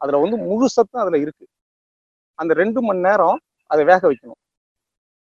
அதுல 0.00 0.18
வந்து 0.24 0.36
முழு 0.48 0.66
சத்தம் 0.76 1.02
அதுல 1.04 1.18
இருக்கு. 1.24 1.44
அந்த 2.38 2.52
ரெண்டு 2.62 2.80
மணி 2.88 3.00
நேரம் 3.08 3.38
அதை 3.70 3.82
வேக 3.92 4.02
வைக்கணும். 4.10 4.40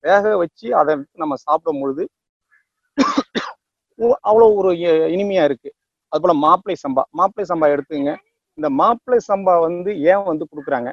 வேக 0.04 0.24
வச்சு 0.44 0.68
அதை 0.80 0.94
நம்ம 1.22 1.36
சாப்பிடும் 1.46 1.82
பொழுது 1.84 2.04
அவ்வளோ 4.00 4.16
அவ்வளவு 4.30 4.56
ஒரு 4.62 4.72
இ- 4.84 5.10
இனிமையா 5.16 5.44
இருக்கு. 5.50 5.70
அது 6.12 6.22
போல 6.24 6.34
மாப்பிளை 6.46 6.76
சம்பா 6.84 7.04
மாப்பிளை 7.20 7.46
சம்பா 7.52 7.68
எடுத்துங்க 7.76 8.12
இந்த 8.58 8.68
மாப்பிளை 8.82 9.20
சம்பா 9.30 9.54
வந்து 9.68 9.92
ஏன் 10.12 10.26
வந்து 10.32 10.46
கொடுக்குறாங்க? 10.52 10.90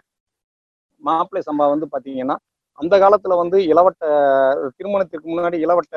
மாப்பிளை 1.02 1.42
சம்பா 1.48 1.66
வந்து 1.74 1.86
பாத்தீங்கன்னா 1.94 2.36
அந்த 2.78 2.94
காலத்துல 3.02 3.34
வந்து 3.42 3.58
இளவட்ட 3.72 4.04
திருமணத்திற்கு 4.78 5.28
முன்னாடி 5.32 5.58
இளவட்ட 5.64 5.96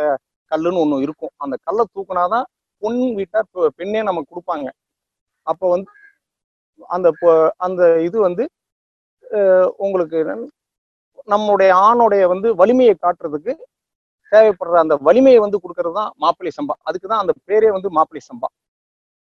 கல்லுன்னு 0.51 0.81
ஒன்று 0.83 0.97
இருக்கும். 1.05 1.33
அந்த 1.43 1.55
கல்லை 1.67 1.83
தூக்குனாதான் 1.93 2.45
பொன் 2.81 2.99
வீட்டார் 3.19 3.47
பெண்ணே 3.79 4.01
நமக்கு 4.09 4.31
கொடுப்பாங்க. 4.31 4.67
அப்ப 5.47 5.63
வந்து 5.75 5.89
அந்த 6.89 7.07
அந்த 7.67 7.81
இது 8.07 8.17
வந்து 8.27 8.45
உங்களுக்கு 9.85 10.19
நம்மளுடைய 11.33 11.71
ஆணுடைய 11.87 12.23
வந்து 12.33 12.49
வலிமையை 12.61 12.95
காட்டுறதுக்கு 12.97 13.53
தேவைப்படுற 14.35 14.77
அந்த 14.83 14.95
வலிமையை 15.07 15.39
வந்து 15.45 15.57
கொடுக்கறது 15.63 15.95
தான் 15.99 16.11
மாப்பிள்ளை 16.23 16.51
சம்பா. 16.59 16.75
அதுக்கு 16.87 17.07
தான் 17.13 17.23
அந்த 17.23 17.33
பேரே 17.47 17.69
வந்து 17.77 17.89
மாப்பிள்ளை 17.97 18.23
சம்பா. 18.29 18.47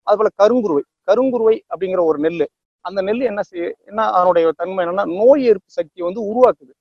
அது 0.07 0.15
போல 0.19 0.29
கருங்குருவை. 0.41 0.83
கருங்குருவை 1.09 1.55
அப்படிங்கிற 1.71 2.01
ஒரு 2.11 2.19
நெல் 2.25 2.45
அந்த 2.85 2.99
நெல் 3.07 3.21
என்ன 3.31 3.41
செய்ய 3.49 3.65
என்ன 3.89 4.01
அதனுடைய 4.15 4.45
தன்மை 4.61 4.81
என்னன்னா 4.85 5.05
நோய் 5.19 5.43
எதிர்ப்பு 5.49 5.71
சக்தியை 5.77 6.03
வந்து 6.07 6.21
உருவாக்குது. 6.29 6.73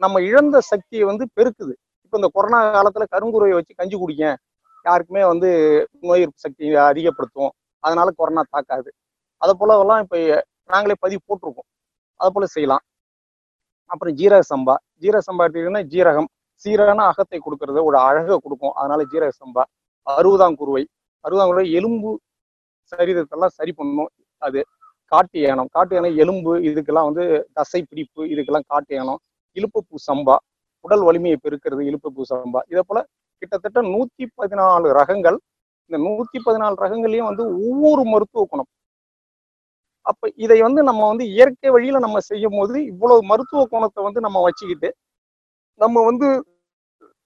நம்ம 0.00 0.20
இழந்த 0.28 0.56
சக்தியை 0.70 1.04
வந்து 1.10 1.24
பெருக்குது. 1.36 1.74
இப்போ 2.04 2.16
இந்த 2.20 2.28
கொரோனா 2.36 2.58
காலத்துல 2.76 3.04
கருங்குருவை 3.14 3.54
வச்சு 3.56 3.74
கஞ்சி 3.80 3.96
குடிங்க. 4.02 4.26
யாருக்குமே 4.84 5.22
வந்து 5.32 5.48
நோய் 6.08 6.22
எதிர்ப்பு 6.22 6.44
சக்தியை 6.46 6.78
அதிகப்படுத்தும். 6.90 7.52
அதனால 7.84 8.08
கொரோனா 8.20 8.42
தாக்காது. 8.54 8.90
அதை 9.42 9.52
போலவெல்லாம் 9.60 10.02
இப்போ 10.04 10.18
நாங்களே 10.72 10.96
பதிவு 11.04 11.22
போட்டிருக்கோம். 11.28 11.68
அதை 12.20 12.30
போல 12.34 12.46
செய்யலாம். 12.56 12.82
அப்புறம் 13.90 14.14
ஜீரக 14.20 14.42
சம்பா. 14.52 14.74
ஜீரக 15.02 15.22
சம்பா 15.28 15.44
எடுத்துக்கிட்டீங்கன்னா 15.44 15.86
ஜீரகம் 15.94 16.28
சீரான 16.64 17.04
அகத்தை 17.10 17.38
கொடுக்கறது 17.44 17.80
ஒரு 17.88 17.96
அழகை 18.08 18.36
கொடுக்கும். 18.44 18.74
அதனால 18.80 19.00
ஜீரக 19.12 19.32
சம்பா 19.40 19.62
அறுபதாங்குருவை 20.06 20.82
அறுபதாங்குருவை 21.24 21.66
எலும்பு 21.78 22.10
சரீரத்தெல்லாம் 22.92 23.54
சரி 23.58 23.72
பண்ணணும் 23.78 24.10
அது 24.42 24.60
காட்டு 25.12 25.38
யானம் 25.46 25.70
காட்டு 25.76 25.94
யானை 25.96 26.10
எலும்பு 26.22 26.52
இதுக்கெல்லாம் 26.68 27.08
வந்து 27.10 27.24
தசை 27.58 27.80
பிடிப்பு 27.90 28.22
இதுக்கெல்லாம் 28.32 28.66
காட்டு 28.72 28.92
யானம் 28.98 29.20
இழுப்புப்பூ 29.56 29.96
சம்பா 30.08 30.36
உடல் 30.84 31.04
வலிமையை 31.08 31.38
பெருக்கிறது 31.44 31.82
இழுப்புப்பூ 31.90 32.22
சம்பா. 32.30 32.60
இதே 32.70 32.82
போல 32.88 33.00
கிட்டத்தட்ட 33.42 33.80
நூத்தி 33.94 34.24
பதினாலு 34.40 34.88
ரகங்கள் 35.00 35.38
இந்த 35.90 35.98
நூத்தி 36.06 36.38
பதினாலு 36.46 36.76
ரகங்கள்லயும் 36.84 37.28
வந்து 37.30 37.44
ஒவ்வொரு 37.66 38.02
மருத்துவ 38.12 38.44
குணம். 38.52 38.68
அப்ப 40.06 40.30
இதை 40.44 40.58
வந்து 40.66 40.80
நம்ம 40.88 41.02
வந்து 41.10 41.24
இயற்கை 41.34 41.70
வழியில 41.74 41.98
நம்ம 42.06 42.20
செய்யும் 42.30 42.56
போது 42.58 42.78
இவ்வளவு 42.92 43.22
மருத்துவ 43.30 43.62
குணத்தை 43.74 44.00
வந்து 44.06 44.20
நம்ம 44.26 44.40
வச்சுக்கிட்டு 44.46 44.88
நம்ம 45.80 46.02
வந்து 46.08 46.28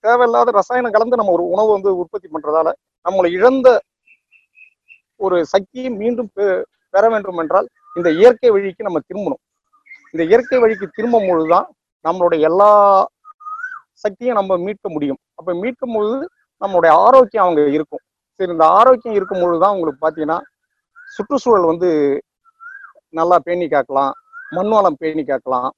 தேவையில்லாத 0.06 0.50
ரசாயனம் 0.50 0.92
கலந்து 0.92 1.16
நம்ம 1.16 1.32
ஒரு 1.32 1.44
உணவு 1.46 1.72
வந்து 1.72 1.96
உற்பத்தி 1.96 2.28
பண்றதால 2.28 2.72
நம்மளை 3.08 3.30
இழந்த 3.30 3.80
ஒரு 5.16 5.46
சக்தியை 5.46 5.90
மீண்டும் 5.90 6.30
பெ- 6.36 6.62
பெற 6.90 7.08
வேண்டும் 7.08 7.38
என்றால் 7.38 7.68
இந்த 7.94 8.10
இயற்கை 8.10 8.50
வழிக்கு 8.50 8.84
நம்ம 8.84 8.98
திரும்பணும். 8.98 9.42
இந்த 10.12 10.24
இயற்கை 10.24 10.58
வழிக்கு 10.58 10.88
திரும்பும் 10.88 11.28
பொழுதுதான் 11.28 11.66
நம்மளுடைய 12.08 12.40
எல்லா 12.40 12.70
சக்தியும் 13.92 14.34
நம்ம 14.34 14.56
மீட்க 14.56 14.90
முடியும். 14.90 15.18
அப்ப 15.34 15.52
மீட்கும் 15.52 15.94
பொழுது 15.94 16.28
நம்மளுடைய 16.60 16.88
ஆரோக்கியம் 16.88 17.44
அவங்க 17.44 17.68
இருக்கும். 17.68 17.98
சரி 18.34 18.52
இந்த 18.52 18.66
ஆரோக்கியம் 18.66 19.16
இருக்கும் 19.16 19.40
பொழுதுதான் 19.40 19.74
உங்களுக்கு 19.74 20.06
பாத்தீங்கன்னா 20.06 20.40
சுற்றுச்சூழல் 21.14 21.66
வந்து 21.66 22.22
நல்லா 23.08 23.38
பேணி 23.38 23.66
காக்கலாம் 23.66 24.10
மண் 24.50 24.68
வளம் 24.68 24.96
பேணி 24.98 25.22
காக்கலாம். 25.22 25.70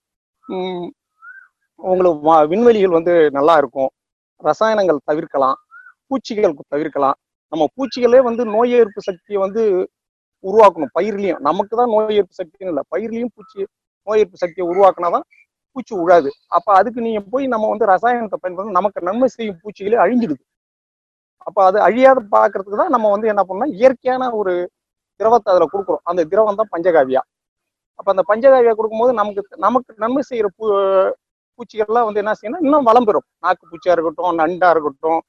உங்களுக்கு 1.77 2.49
விண்வெளிகள் 2.49 2.91
வந்து 2.91 3.31
நல்லா 3.31 3.57
இருக்கும். 3.57 3.89
ரசாயனங்கள் 4.43 5.01
தவிர்க்கலாம் 5.11 5.59
பூச்சிகள் 6.11 6.55
தவிர்க்கலாம். 6.75 7.17
நம்ம 7.53 7.65
பூச்சிகளே 7.77 8.21
வந்து 8.29 8.43
நோய் 8.55 8.75
எதிர்ப்பு 8.79 9.01
சக்தியை 9.09 9.39
வந்து 9.45 9.63
உருவாக்கணும். 10.45 10.93
பயிர்லையும். 10.99 11.41
நமக்கு 11.49 11.75
தான் 11.81 11.93
நோய் 11.95 12.17
எதிர்ப்பு 12.19 12.39
சக்தின்னு 12.41 12.73
இல்லை. 12.73 12.85
பயிர்லையும் 12.95 13.33
பூச்சி 13.37 13.61
நோய் 14.07 14.21
எதிர்ப்பு 14.23 14.43
சக்தியை 14.45 14.67
உருவாக்குனாதான் 14.73 15.27
பூச்சி 15.77 15.95
உழாது. 16.03 16.31
அப்ப 16.57 16.69
அதுக்கு 16.81 17.01
நீங்க 17.07 17.21
போய் 17.33 17.47
நம்ம 17.55 17.69
வந்து 17.73 17.87
ரசாயனத்தை 17.95 18.39
பயன்படுத்த 18.43 18.79
நமக்கு 18.81 19.01
நன்மை 19.09 19.29
செய்யும் 19.37 19.59
பூச்சிகளே 19.63 19.99
அழிஞ்சிடுது. 20.05 20.43
அப்ப 21.49 21.59
அது 21.69 21.79
அழியாத 21.89 22.21
பாக்குறதுக்கு 22.37 22.81
தான் 22.83 22.95
நம்ம 22.97 23.11
வந்து 23.15 23.31
என்ன 23.33 23.43
பண்ணோம் 23.51 23.73
இயற்கையான 23.81 24.31
ஒரு 24.41 24.53
திரவத்தை 25.21 25.49
அதுல 25.53 25.67
கொடுக்குறோம். 25.73 26.03
அந்த 26.11 26.21
திரவம் 26.33 26.61
தான் 26.61 26.73
பஞ்சகாவியா. 26.75 27.23
அப்ப 27.99 28.09
அந்த 28.15 28.25
பஞ்சகாவியா 28.31 28.73
கொடுக்கும்போது 28.79 29.13
நமக்கு 29.21 29.43
நமக்கு 29.67 29.93
நன்மை 30.05 30.23
செய்யற 30.31 30.49
பூ 30.57 30.65
பூச்சிகள்லாம் 31.59 32.07
வந்து 32.09 32.23
என்ன 32.23 32.33
செய்யணும் 32.39 32.65
இன்னும் 32.67 32.89
வளம் 32.89 33.07
பெறும். 33.09 33.27
நாக்கு 33.45 33.65
பூச்சியா 33.71 33.95
இருக்கட்டும் 33.97 34.39
நண்டா 34.41 34.69
இருக்கட்டும் 34.75 35.21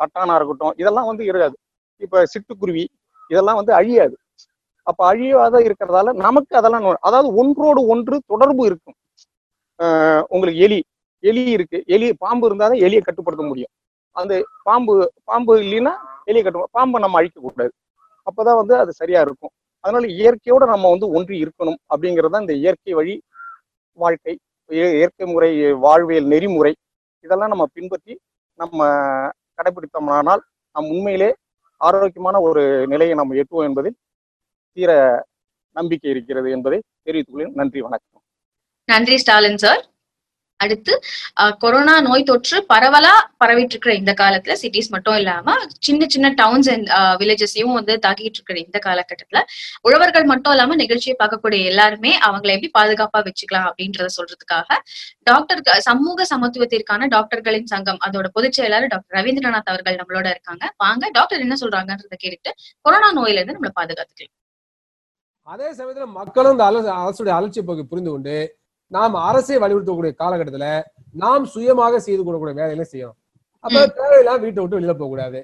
தட்டானா 0.00 0.34
இருக்கட்டும் 0.38 0.74
இதெல்லாம் 0.82 1.08
வந்து 1.10 1.24
இருக்காது. 1.30 1.56
இப்ப 2.02 2.22
சிட்டுக்குருவி 2.32 2.84
இதெல்லாம் 3.30 3.58
வந்து 3.60 3.72
அழியாது. 3.80 4.14
அப்ப 4.86 5.00
அழியாத 5.12 5.56
இருக்கிறதால 5.66 6.12
நமக்கு 6.26 6.54
அதெல்லாம் 6.60 6.86
அதாவது 7.08 7.28
ஒன்றோடு 7.42 7.80
ஒன்று 7.94 8.16
தொடர்பு 8.32 8.62
இருக்கும். 8.70 8.96
உங்களுக்கு 10.34 10.60
எலி 10.66 10.80
எலி 11.24 11.42
இருக்கு. 11.56 11.78
எலி 11.94 12.08
பாம்பு 12.24 12.46
இருந்தாதான் 12.48 12.82
எலியை 12.86 13.02
கட்டுப்படுத்த 13.04 13.44
முடியும். 13.50 13.72
அந்த 14.16 14.32
பாம்பு 14.68 14.94
பாம்பு 15.30 15.52
இல்லைன்னா 15.64 15.92
எலியை 16.30 16.42
கட்டு 16.44 16.68
பாம்பை 16.78 16.98
நம்ம 17.04 17.18
அழிக்க 17.20 17.38
கூடாது. 17.40 17.72
அப்பதான் 18.26 18.60
வந்து 18.62 18.74
அது 18.82 18.92
சரியா 19.00 19.20
இருக்கும். 19.26 19.52
அதனால 19.84 20.06
இயற்கையோட 20.18 20.64
நம்ம 20.74 20.90
வந்து 20.94 21.06
ஒன்றி 21.18 21.36
இருக்கணும் 21.44 21.78
அப்படிங்கிறது 21.92 22.34
தான் 22.34 22.44
இந்த 22.46 22.54
இயற்கை 22.64 22.92
வழி 23.00 23.14
வாழ்க்கை. 23.98 24.34
இயற்கை 24.68 25.26
முறை 25.26 25.72
வாழ்வியல் 25.72 26.24
நெறிமுறை 26.24 26.74
இதெல்லாம் 27.20 27.48
நம்ம 27.48 27.66
பின்பற்றி 27.72 28.18
நம்ம 28.54 28.86
கடைபிடித்தோம்னால் 29.56 30.42
நம் 30.72 30.90
உண்மையிலே 30.90 31.34
ஆரோக்கியமான 31.76 32.40
ஒரு 32.40 32.86
நிலையை 32.86 33.14
நம்ம 33.14 33.34
எட்டுவோம் 33.34 33.62
என்பதில் 33.62 33.96
தீர 34.72 35.22
நம்பிக்கை 35.70 36.10
இருக்கிறது 36.10 36.50
என்பதை 36.50 36.82
தெரிவித்துக் 37.02 37.34
கொள்கிறேன். 37.34 37.58
நன்றி 37.60 37.80
வணக்கம். 37.80 38.22
நன்றி 38.84 39.16
ஸ்டாலின் 39.16 39.56
சார். 39.56 39.93
அடுத்து 40.64 40.94
கொரோனா 41.58 41.94
நோய் 42.00 42.28
தொற்று 42.30 42.58
பரவலா 42.72 43.14
பரவிட்டு 43.44 43.74
இருக்கிற 43.74 43.94
இந்த 43.94 44.14
காலத்துல 44.22 44.56
சிட்டிஸ் 44.62 44.90
மட்டும் 44.94 45.16
இல்லாம 45.16 45.56
சின்ன 45.86 46.08
சின்ன 46.08 46.32
டவுன்ஸ் 46.42 46.70
அண்ட் 46.74 46.88
வில்லேஜஸையும் 47.20 47.76
வந்து 47.78 47.96
தாக்கிட்டு 48.06 48.38
இருக்கிற 48.40 48.58
இந்த 48.66 48.78
காலகட்டத்துல 48.86 49.40
உழவர்கள் 49.88 50.28
மட்டும் 50.32 50.54
இல்லாம 50.56 50.76
நிகழ்ச்சியை 50.82 51.16
பார்க்கக்கூடிய 51.22 51.62
எல்லாருமே 51.72 52.12
அவங்களை 52.28 52.54
எப்படி 52.56 52.70
பாதுகாப்பா 52.78 53.20
வச்சுக்கலாம் 53.28 53.68
அப்படின்றத 53.70 54.08
சொல்றதுக்காக 54.18 54.78
டாக்டர் 55.30 55.62
சமூக 55.88 56.26
சமத்துவத்திற்கான 56.32 57.08
டாக்டர்களின் 57.16 57.70
சங்கம் 57.72 58.00
அதோட 58.06 58.26
பொதுச் 58.36 58.56
செயலாளர் 58.58 58.92
டாக்டர் 58.94 59.16
ரவீந்திரநாத் 59.18 59.70
அவர்கள் 59.72 59.98
நம்மளோட 60.00 60.26
இருக்காங்க. 60.34 60.64
வாங்க 60.76 61.04
டாக்டர் 61.18 61.44
என்ன 61.46 61.54
சொல்றாங்கன்றத 61.60 62.16
கேட்டுட்டு 62.24 62.52
கொரோனா 62.86 63.10
நோயில 63.18 63.40
இருந்து 63.40 63.56
நம்மளை 63.56 63.74
பாதுகாத்துக்கலாம். 63.80 64.34
அதே 65.48 65.68
சமயத்துல 65.78 66.06
மக்களும் 66.18 66.54
இந்த 66.54 66.64
அரசுடைய 67.02 67.32
அலட்சிய 67.38 67.62
போக்கு 67.68 67.90
புரிந்து 67.92 68.10
கொண்டு 68.10 68.36
நாம் 68.90 69.14
அரசை 69.28 69.56
வலியுறுத்தக்கூடிய 69.62 70.12
காலகட்டத்துல 70.22 70.68
நாம் 71.22 71.44
சுயமாக 71.54 71.98
செய்து 72.06 72.22
கொள்ளக்கூடிய 72.22 72.56
வேலைகளை 72.60 72.86
செய்யணும்? 72.92 73.18
அப்ப 73.64 73.84
தேவையில்லாம 74.00 74.40
வீட்டை 74.44 74.60
விட்டு 74.62 74.78
வெளியில 74.78 74.94
போக 75.00 75.08
கூடாது. 75.08 75.40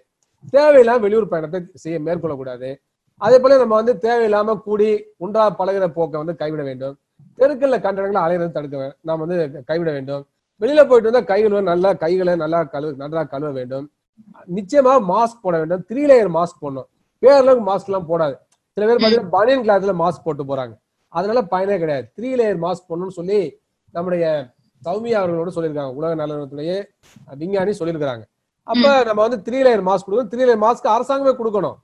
தேவையில்லாம 0.56 1.00
வெளியூர் 1.00 1.32
பயணத்தை 1.32 1.60
செய்ய 1.82 1.98
மேற்கொள்ளக்கூடாது 2.06 2.70
அதே 3.20 3.38
போல 3.42 3.56
நம்ம 3.62 3.74
வந்து 3.80 3.94
தேவையில்லாம 4.04 4.56
கூடி 4.66 4.88
உண்டா 5.24 5.42
பழகிற 5.58 5.86
போக்கை 5.96 6.18
வந்து 6.22 6.34
கைவிட 6.42 6.62
வேண்டும். 6.68 6.94
தெருக்கல்ல 7.38 7.78
கண்டனங்களை 7.86 8.20
அலையிறது 8.26 8.52
தடுக்க 8.56 8.96
நாம் 9.08 9.22
வந்து 9.22 9.64
கைவிட 9.70 9.90
வேண்டும். 9.96 10.22
வெளியில 10.60 10.82
போயிட்டு 10.88 11.10
வந்தா 11.10 11.22
கைகளை 11.32 11.60
நல்லா 11.72 11.90
கைகளை 12.04 12.34
நல்லா 12.44 12.60
கழுவ 12.74 12.92
நன்றாக 13.02 13.28
கழுவ 13.34 13.50
வேண்டும். 13.58 13.86
நிச்சயமா 14.56 14.94
மாஸ்க் 15.12 15.42
போட 15.42 15.54
வேண்டும். 15.60 15.84
த்ரீ 15.90 16.02
லேயர் 16.10 16.32
மாஸ்க் 16.38 16.62
போடணும். 16.62 16.88
பேர்ல 17.22 17.54
மாஸ்க் 17.68 17.90
எல்லாம் 17.90 18.08
போடாது. 18.10 18.34
சில 18.76 18.86
பேர் 18.86 19.02
பாத்தீங்கன்னா 19.02 19.32
பனியன் 19.36 19.64
கிளாத்ல 19.66 19.94
மாஸ்க் 20.02 20.26
போட்டு 20.26 20.44
போறாங்க. 20.50 20.74
அதனால 21.12 21.42
பயனே 21.52 21.78
கிடையாது. 21.82 22.06
த்ரீ 22.16 22.28
லேயர் 22.40 22.58
மாஸ்க் 22.64 22.88
போடணும்னு 22.90 23.18
சொல்லி 23.18 23.60
நம்முடைய 23.90 24.54
சௌமியா 24.86 25.18
அவர்களோட 25.20 25.50
சொல்லியிருக்காங்க. 25.56 25.94
உலக 25.98 26.14
நலனத்துடைய 26.20 26.84
விஞ்ஞானி 27.40 27.72
சொல்லியிருக்காங்க 27.78 28.24
அப்ப 28.62 29.04
நம்ம 29.08 29.20
வந்து 29.26 29.38
த்ரீ 29.46 29.58
லேயர் 29.66 29.86
மாஸ்க் 29.88 30.06
கொடுக்கணும். 30.06 30.32
த்ரீ 30.32 30.42
லேயர் 30.48 30.64
மாஸ்க் 30.66 30.94
அரசாங்கமே 30.96 31.32
கொடுக்கணும். 31.40 31.78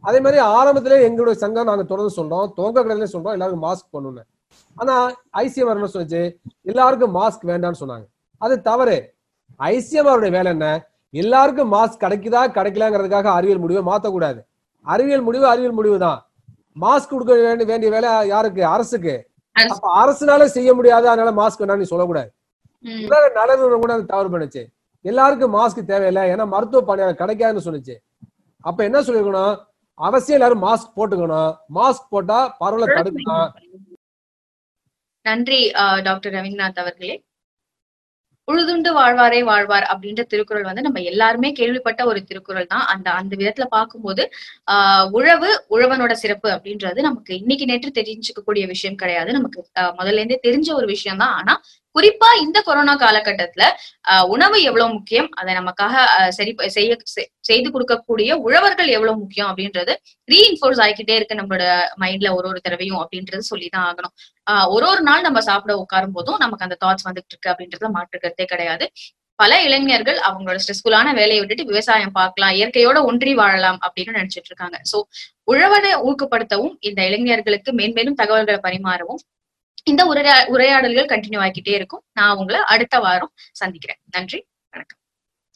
அதே 0.00 0.20
மாதிரி 0.20 0.42
ஆரம்பத்திலே 0.42 0.98
எங்களுடைய 1.06 1.38
சங்கம் 1.40 1.68
நாங்க 1.70 1.82
தொடர்ந்து 1.82 2.16
சொல்றோம். 2.18 2.52
துவக்க 2.56 2.84
கடையில 2.84 3.08
சொல்றோம். 3.12 3.36
எல்லாருக்கும் 3.36 3.66
மாஸ்க் 3.68 3.94
பண்ணணும்னு 3.94 4.24
ஆனா 4.76 4.94
ஐசிஎம் 5.42 5.70
என்ன 5.72 5.88
சொல்லுச்சு? 5.94 6.20
எல்லாருக்கும் 6.62 7.14
மாஸ்க் 7.14 7.44
வேண்டாம்னு 7.50 7.80
சொன்னாங்க. 7.80 8.06
அது 8.38 8.54
தவறு. 8.60 9.14
ஐசிஎம் 9.58 10.08
அவருடைய 10.10 10.32
வேலை 10.36 10.50
என்ன? 10.52 10.66
எல்லாருக்கும் 11.10 11.72
மாஸ்க் 11.72 12.02
கிடைக்குதா 12.04 12.42
கிடைக்கலங்கிறதுக்காக 12.56 13.28
அறிவியல் 13.38 13.58
முடிவை 13.58 13.82
மாத்தக்கூடாது. 13.90 14.40
அறிவியல் 14.82 15.26
முடிவு 15.28 15.46
அறிவியல் 15.46 15.78
முடிவு 15.80 15.98
தான் 15.98 16.25
மாஸ்க் 16.80 17.12
கொடுக்க 17.12 17.54
வேண்டிய 17.66 17.90
வேலை 17.90 18.28
யாருக்கு? 18.28 18.64
அரசுக்கு. 18.74 19.14
அரசு. 19.52 19.74
அப்ப 19.74 19.86
அரசுனால 20.02 20.44
செய்ய 20.44 20.74
முடியாது? 20.74 21.08
அதனால 21.08 21.30
மாஸ்க் 21.40 21.60
வேணாம்னு 21.60 21.76
நீ 21.76 21.90
சொல்லக்கூடாது. 21.92 22.30
உலக 22.84 23.30
நலன் 23.34 23.80
கூட 23.80 23.92
அது 23.92 24.04
தவறு 24.06 24.30
பண்ணுச்சு. 24.32 24.62
எல்லாருக்கும் 25.00 25.54
மாஸ்க் 25.54 25.88
தேவையில்லை. 25.92 26.24
ஏன்னா 26.32 26.46
மருத்துவ 26.46 26.82
பணியாளர் 26.84 27.20
கிடைக்காதுன்னு 27.20 27.66
சொல்லுச்சு. 27.68 27.96
அப்ப 28.60 28.84
என்ன 28.84 29.00
சொல்லிருக்கணும்? 29.00 29.54
அவசியம் 29.94 30.40
எல்லாரும் 30.40 30.64
மாஸ்க் 30.68 30.96
போட்டுக்கணும். 30.96 31.56
மாஸ்க் 31.74 32.10
போட்டா 32.10 32.38
பரவலை 32.60 32.86
தடுக்கலாம். 32.96 33.50
நன்றி 35.26 35.60
டாக்டர் 36.02 36.32
ரவீந்திரநாத் 36.32 36.82
அவர்களே. 36.84 37.25
உழுதுண்டு 38.48 38.90
வாழ்வாரே 38.96 39.38
வாழ்வார் 39.44 39.86
அப்படின்ற 39.92 40.22
திருக்குறள் 40.26 40.66
வந்து 40.68 40.82
நம்ம 40.82 41.00
எல்லாருமே 41.02 41.48
கேள்விப்பட்ட 41.52 42.00
ஒரு 42.06 42.20
திருக்குறள் 42.24 42.66
தான். 42.66 42.84
அந்த 42.86 43.08
அந்த 43.12 43.32
விதத்துல 43.36 43.66
பார்க்கும்போது 43.70 44.24
ஆஹ் 44.72 45.06
உழவு 45.12 45.48
உழவனோட 45.70 46.12
சிறப்பு 46.22 46.48
அப்படின்றது 46.50 47.00
நமக்கு 47.00 47.32
இன்னைக்கு 47.38 47.66
நேற்று 47.66 47.90
தெரிஞ்சுக்கக்கூடிய 48.00 48.64
விஷயம் 48.66 48.94
கிடையாது. 48.94 49.32
நமக்கு 49.32 49.58
முதல்ல 49.98 50.20
இருந்தே 50.20 50.38
தெரிஞ்ச 50.46 50.68
ஒரு 50.74 50.86
விஷயம் 50.86 51.18
தான். 51.18 51.34
ஆனா 51.36 51.54
குறிப்பா 51.96 52.28
இந்த 52.40 52.60
கொரோனா 52.60 52.94
காலகட்டத்துல 52.96 53.64
உணவு 54.28 54.62
எவ்வளவு 54.62 54.92
முக்கியம் 54.92 55.28
அதை 55.32 55.54
நமக்காக 55.54 55.92
ஆஹ் 56.16 56.28
சரி 56.28 56.52
செய்ய 56.68 56.96
செ- 57.12 57.28
செய்து 57.40 57.70
கொடுக்கக்கூடிய 57.70 58.32
உழவர்கள் 58.46 58.86
எவ்வளவு 58.88 59.18
முக்கியம் 59.18 59.48
அப்படின்றது 59.48 59.92
ரீஇன்ஃபோர்ஸ் 60.28 60.82
ஆகிக்கிட்டே 60.82 61.14
இருக்கு 61.14 61.34
நம்மளோட 61.34 61.66
மைண்ட்ல 62.00 62.34
ஒரு 62.34 62.48
ஒரு 62.48 62.60
தடவையும் 62.60 63.00
அப்படின்றது 63.02 63.44
சொல்லிதான் 63.46 63.86
ஆகணும். 63.88 64.14
ஆஹ் 64.50 64.68
ஒரு 64.68 64.88
ஒரு 64.88 65.00
நாள் 65.00 65.20
நம்ம 65.20 65.40
சாப்பிட 65.40 65.74
உட்காரும் 65.76 66.12
போதும் 66.12 66.38
நமக்கு 66.38 66.64
அந்த 66.64 66.78
தாட்ஸ் 66.84 67.06
வந்துட்டு 67.08 67.32
இருக்கு 67.34 67.52
அப்படின்றத 67.52 67.90
மாற்றுக்கிறதே 67.96 68.44
கிடையாது. 68.44 68.86
பல 69.38 69.62
இளைஞர்கள் 69.62 70.18
அவங்களோட 70.18 70.58
ஸ்ட்ரெஸ்ஃபுல்லான 70.62 71.14
வேலையை 71.14 71.38
விட்டுட்டு 71.38 71.64
விவசாயம் 71.64 72.12
பார்க்கலாம் 72.12 72.52
இயற்கையோட 72.52 73.02
ஒன்றி 73.04 73.34
வாழலாம் 73.34 73.78
அப்படின்னு 73.86 74.16
நினைச்சிட்டு 74.16 74.50
இருக்காங்க. 74.50 74.80
சோ 74.92 74.98
உழவனை 75.52 75.92
ஊக்கப்படுத்தவும் 76.06 76.76
இந்த 76.80 77.00
இளைஞர்களுக்கு 77.04 77.72
மேன்மேலும் 77.72 78.14
தகவல்களை 78.14 78.60
பரிமாறவும் 78.62 79.22
இந்த 79.90 80.02
உரையா 80.04 80.46
உரையாடல்கள் 80.46 81.06
கண்டினியூ 81.06 81.40
ஆகிக்கிட்டே 81.44 81.74
இருக்கும். 81.78 82.02
நான் 82.12 82.36
உங்களை 82.36 82.60
அடுத்த 82.60 82.98
வாரம் 82.98 83.32
சந்திக்கிறேன். 83.52 83.98
நன்றி 84.10 84.38
வணக்கம். 84.70 84.98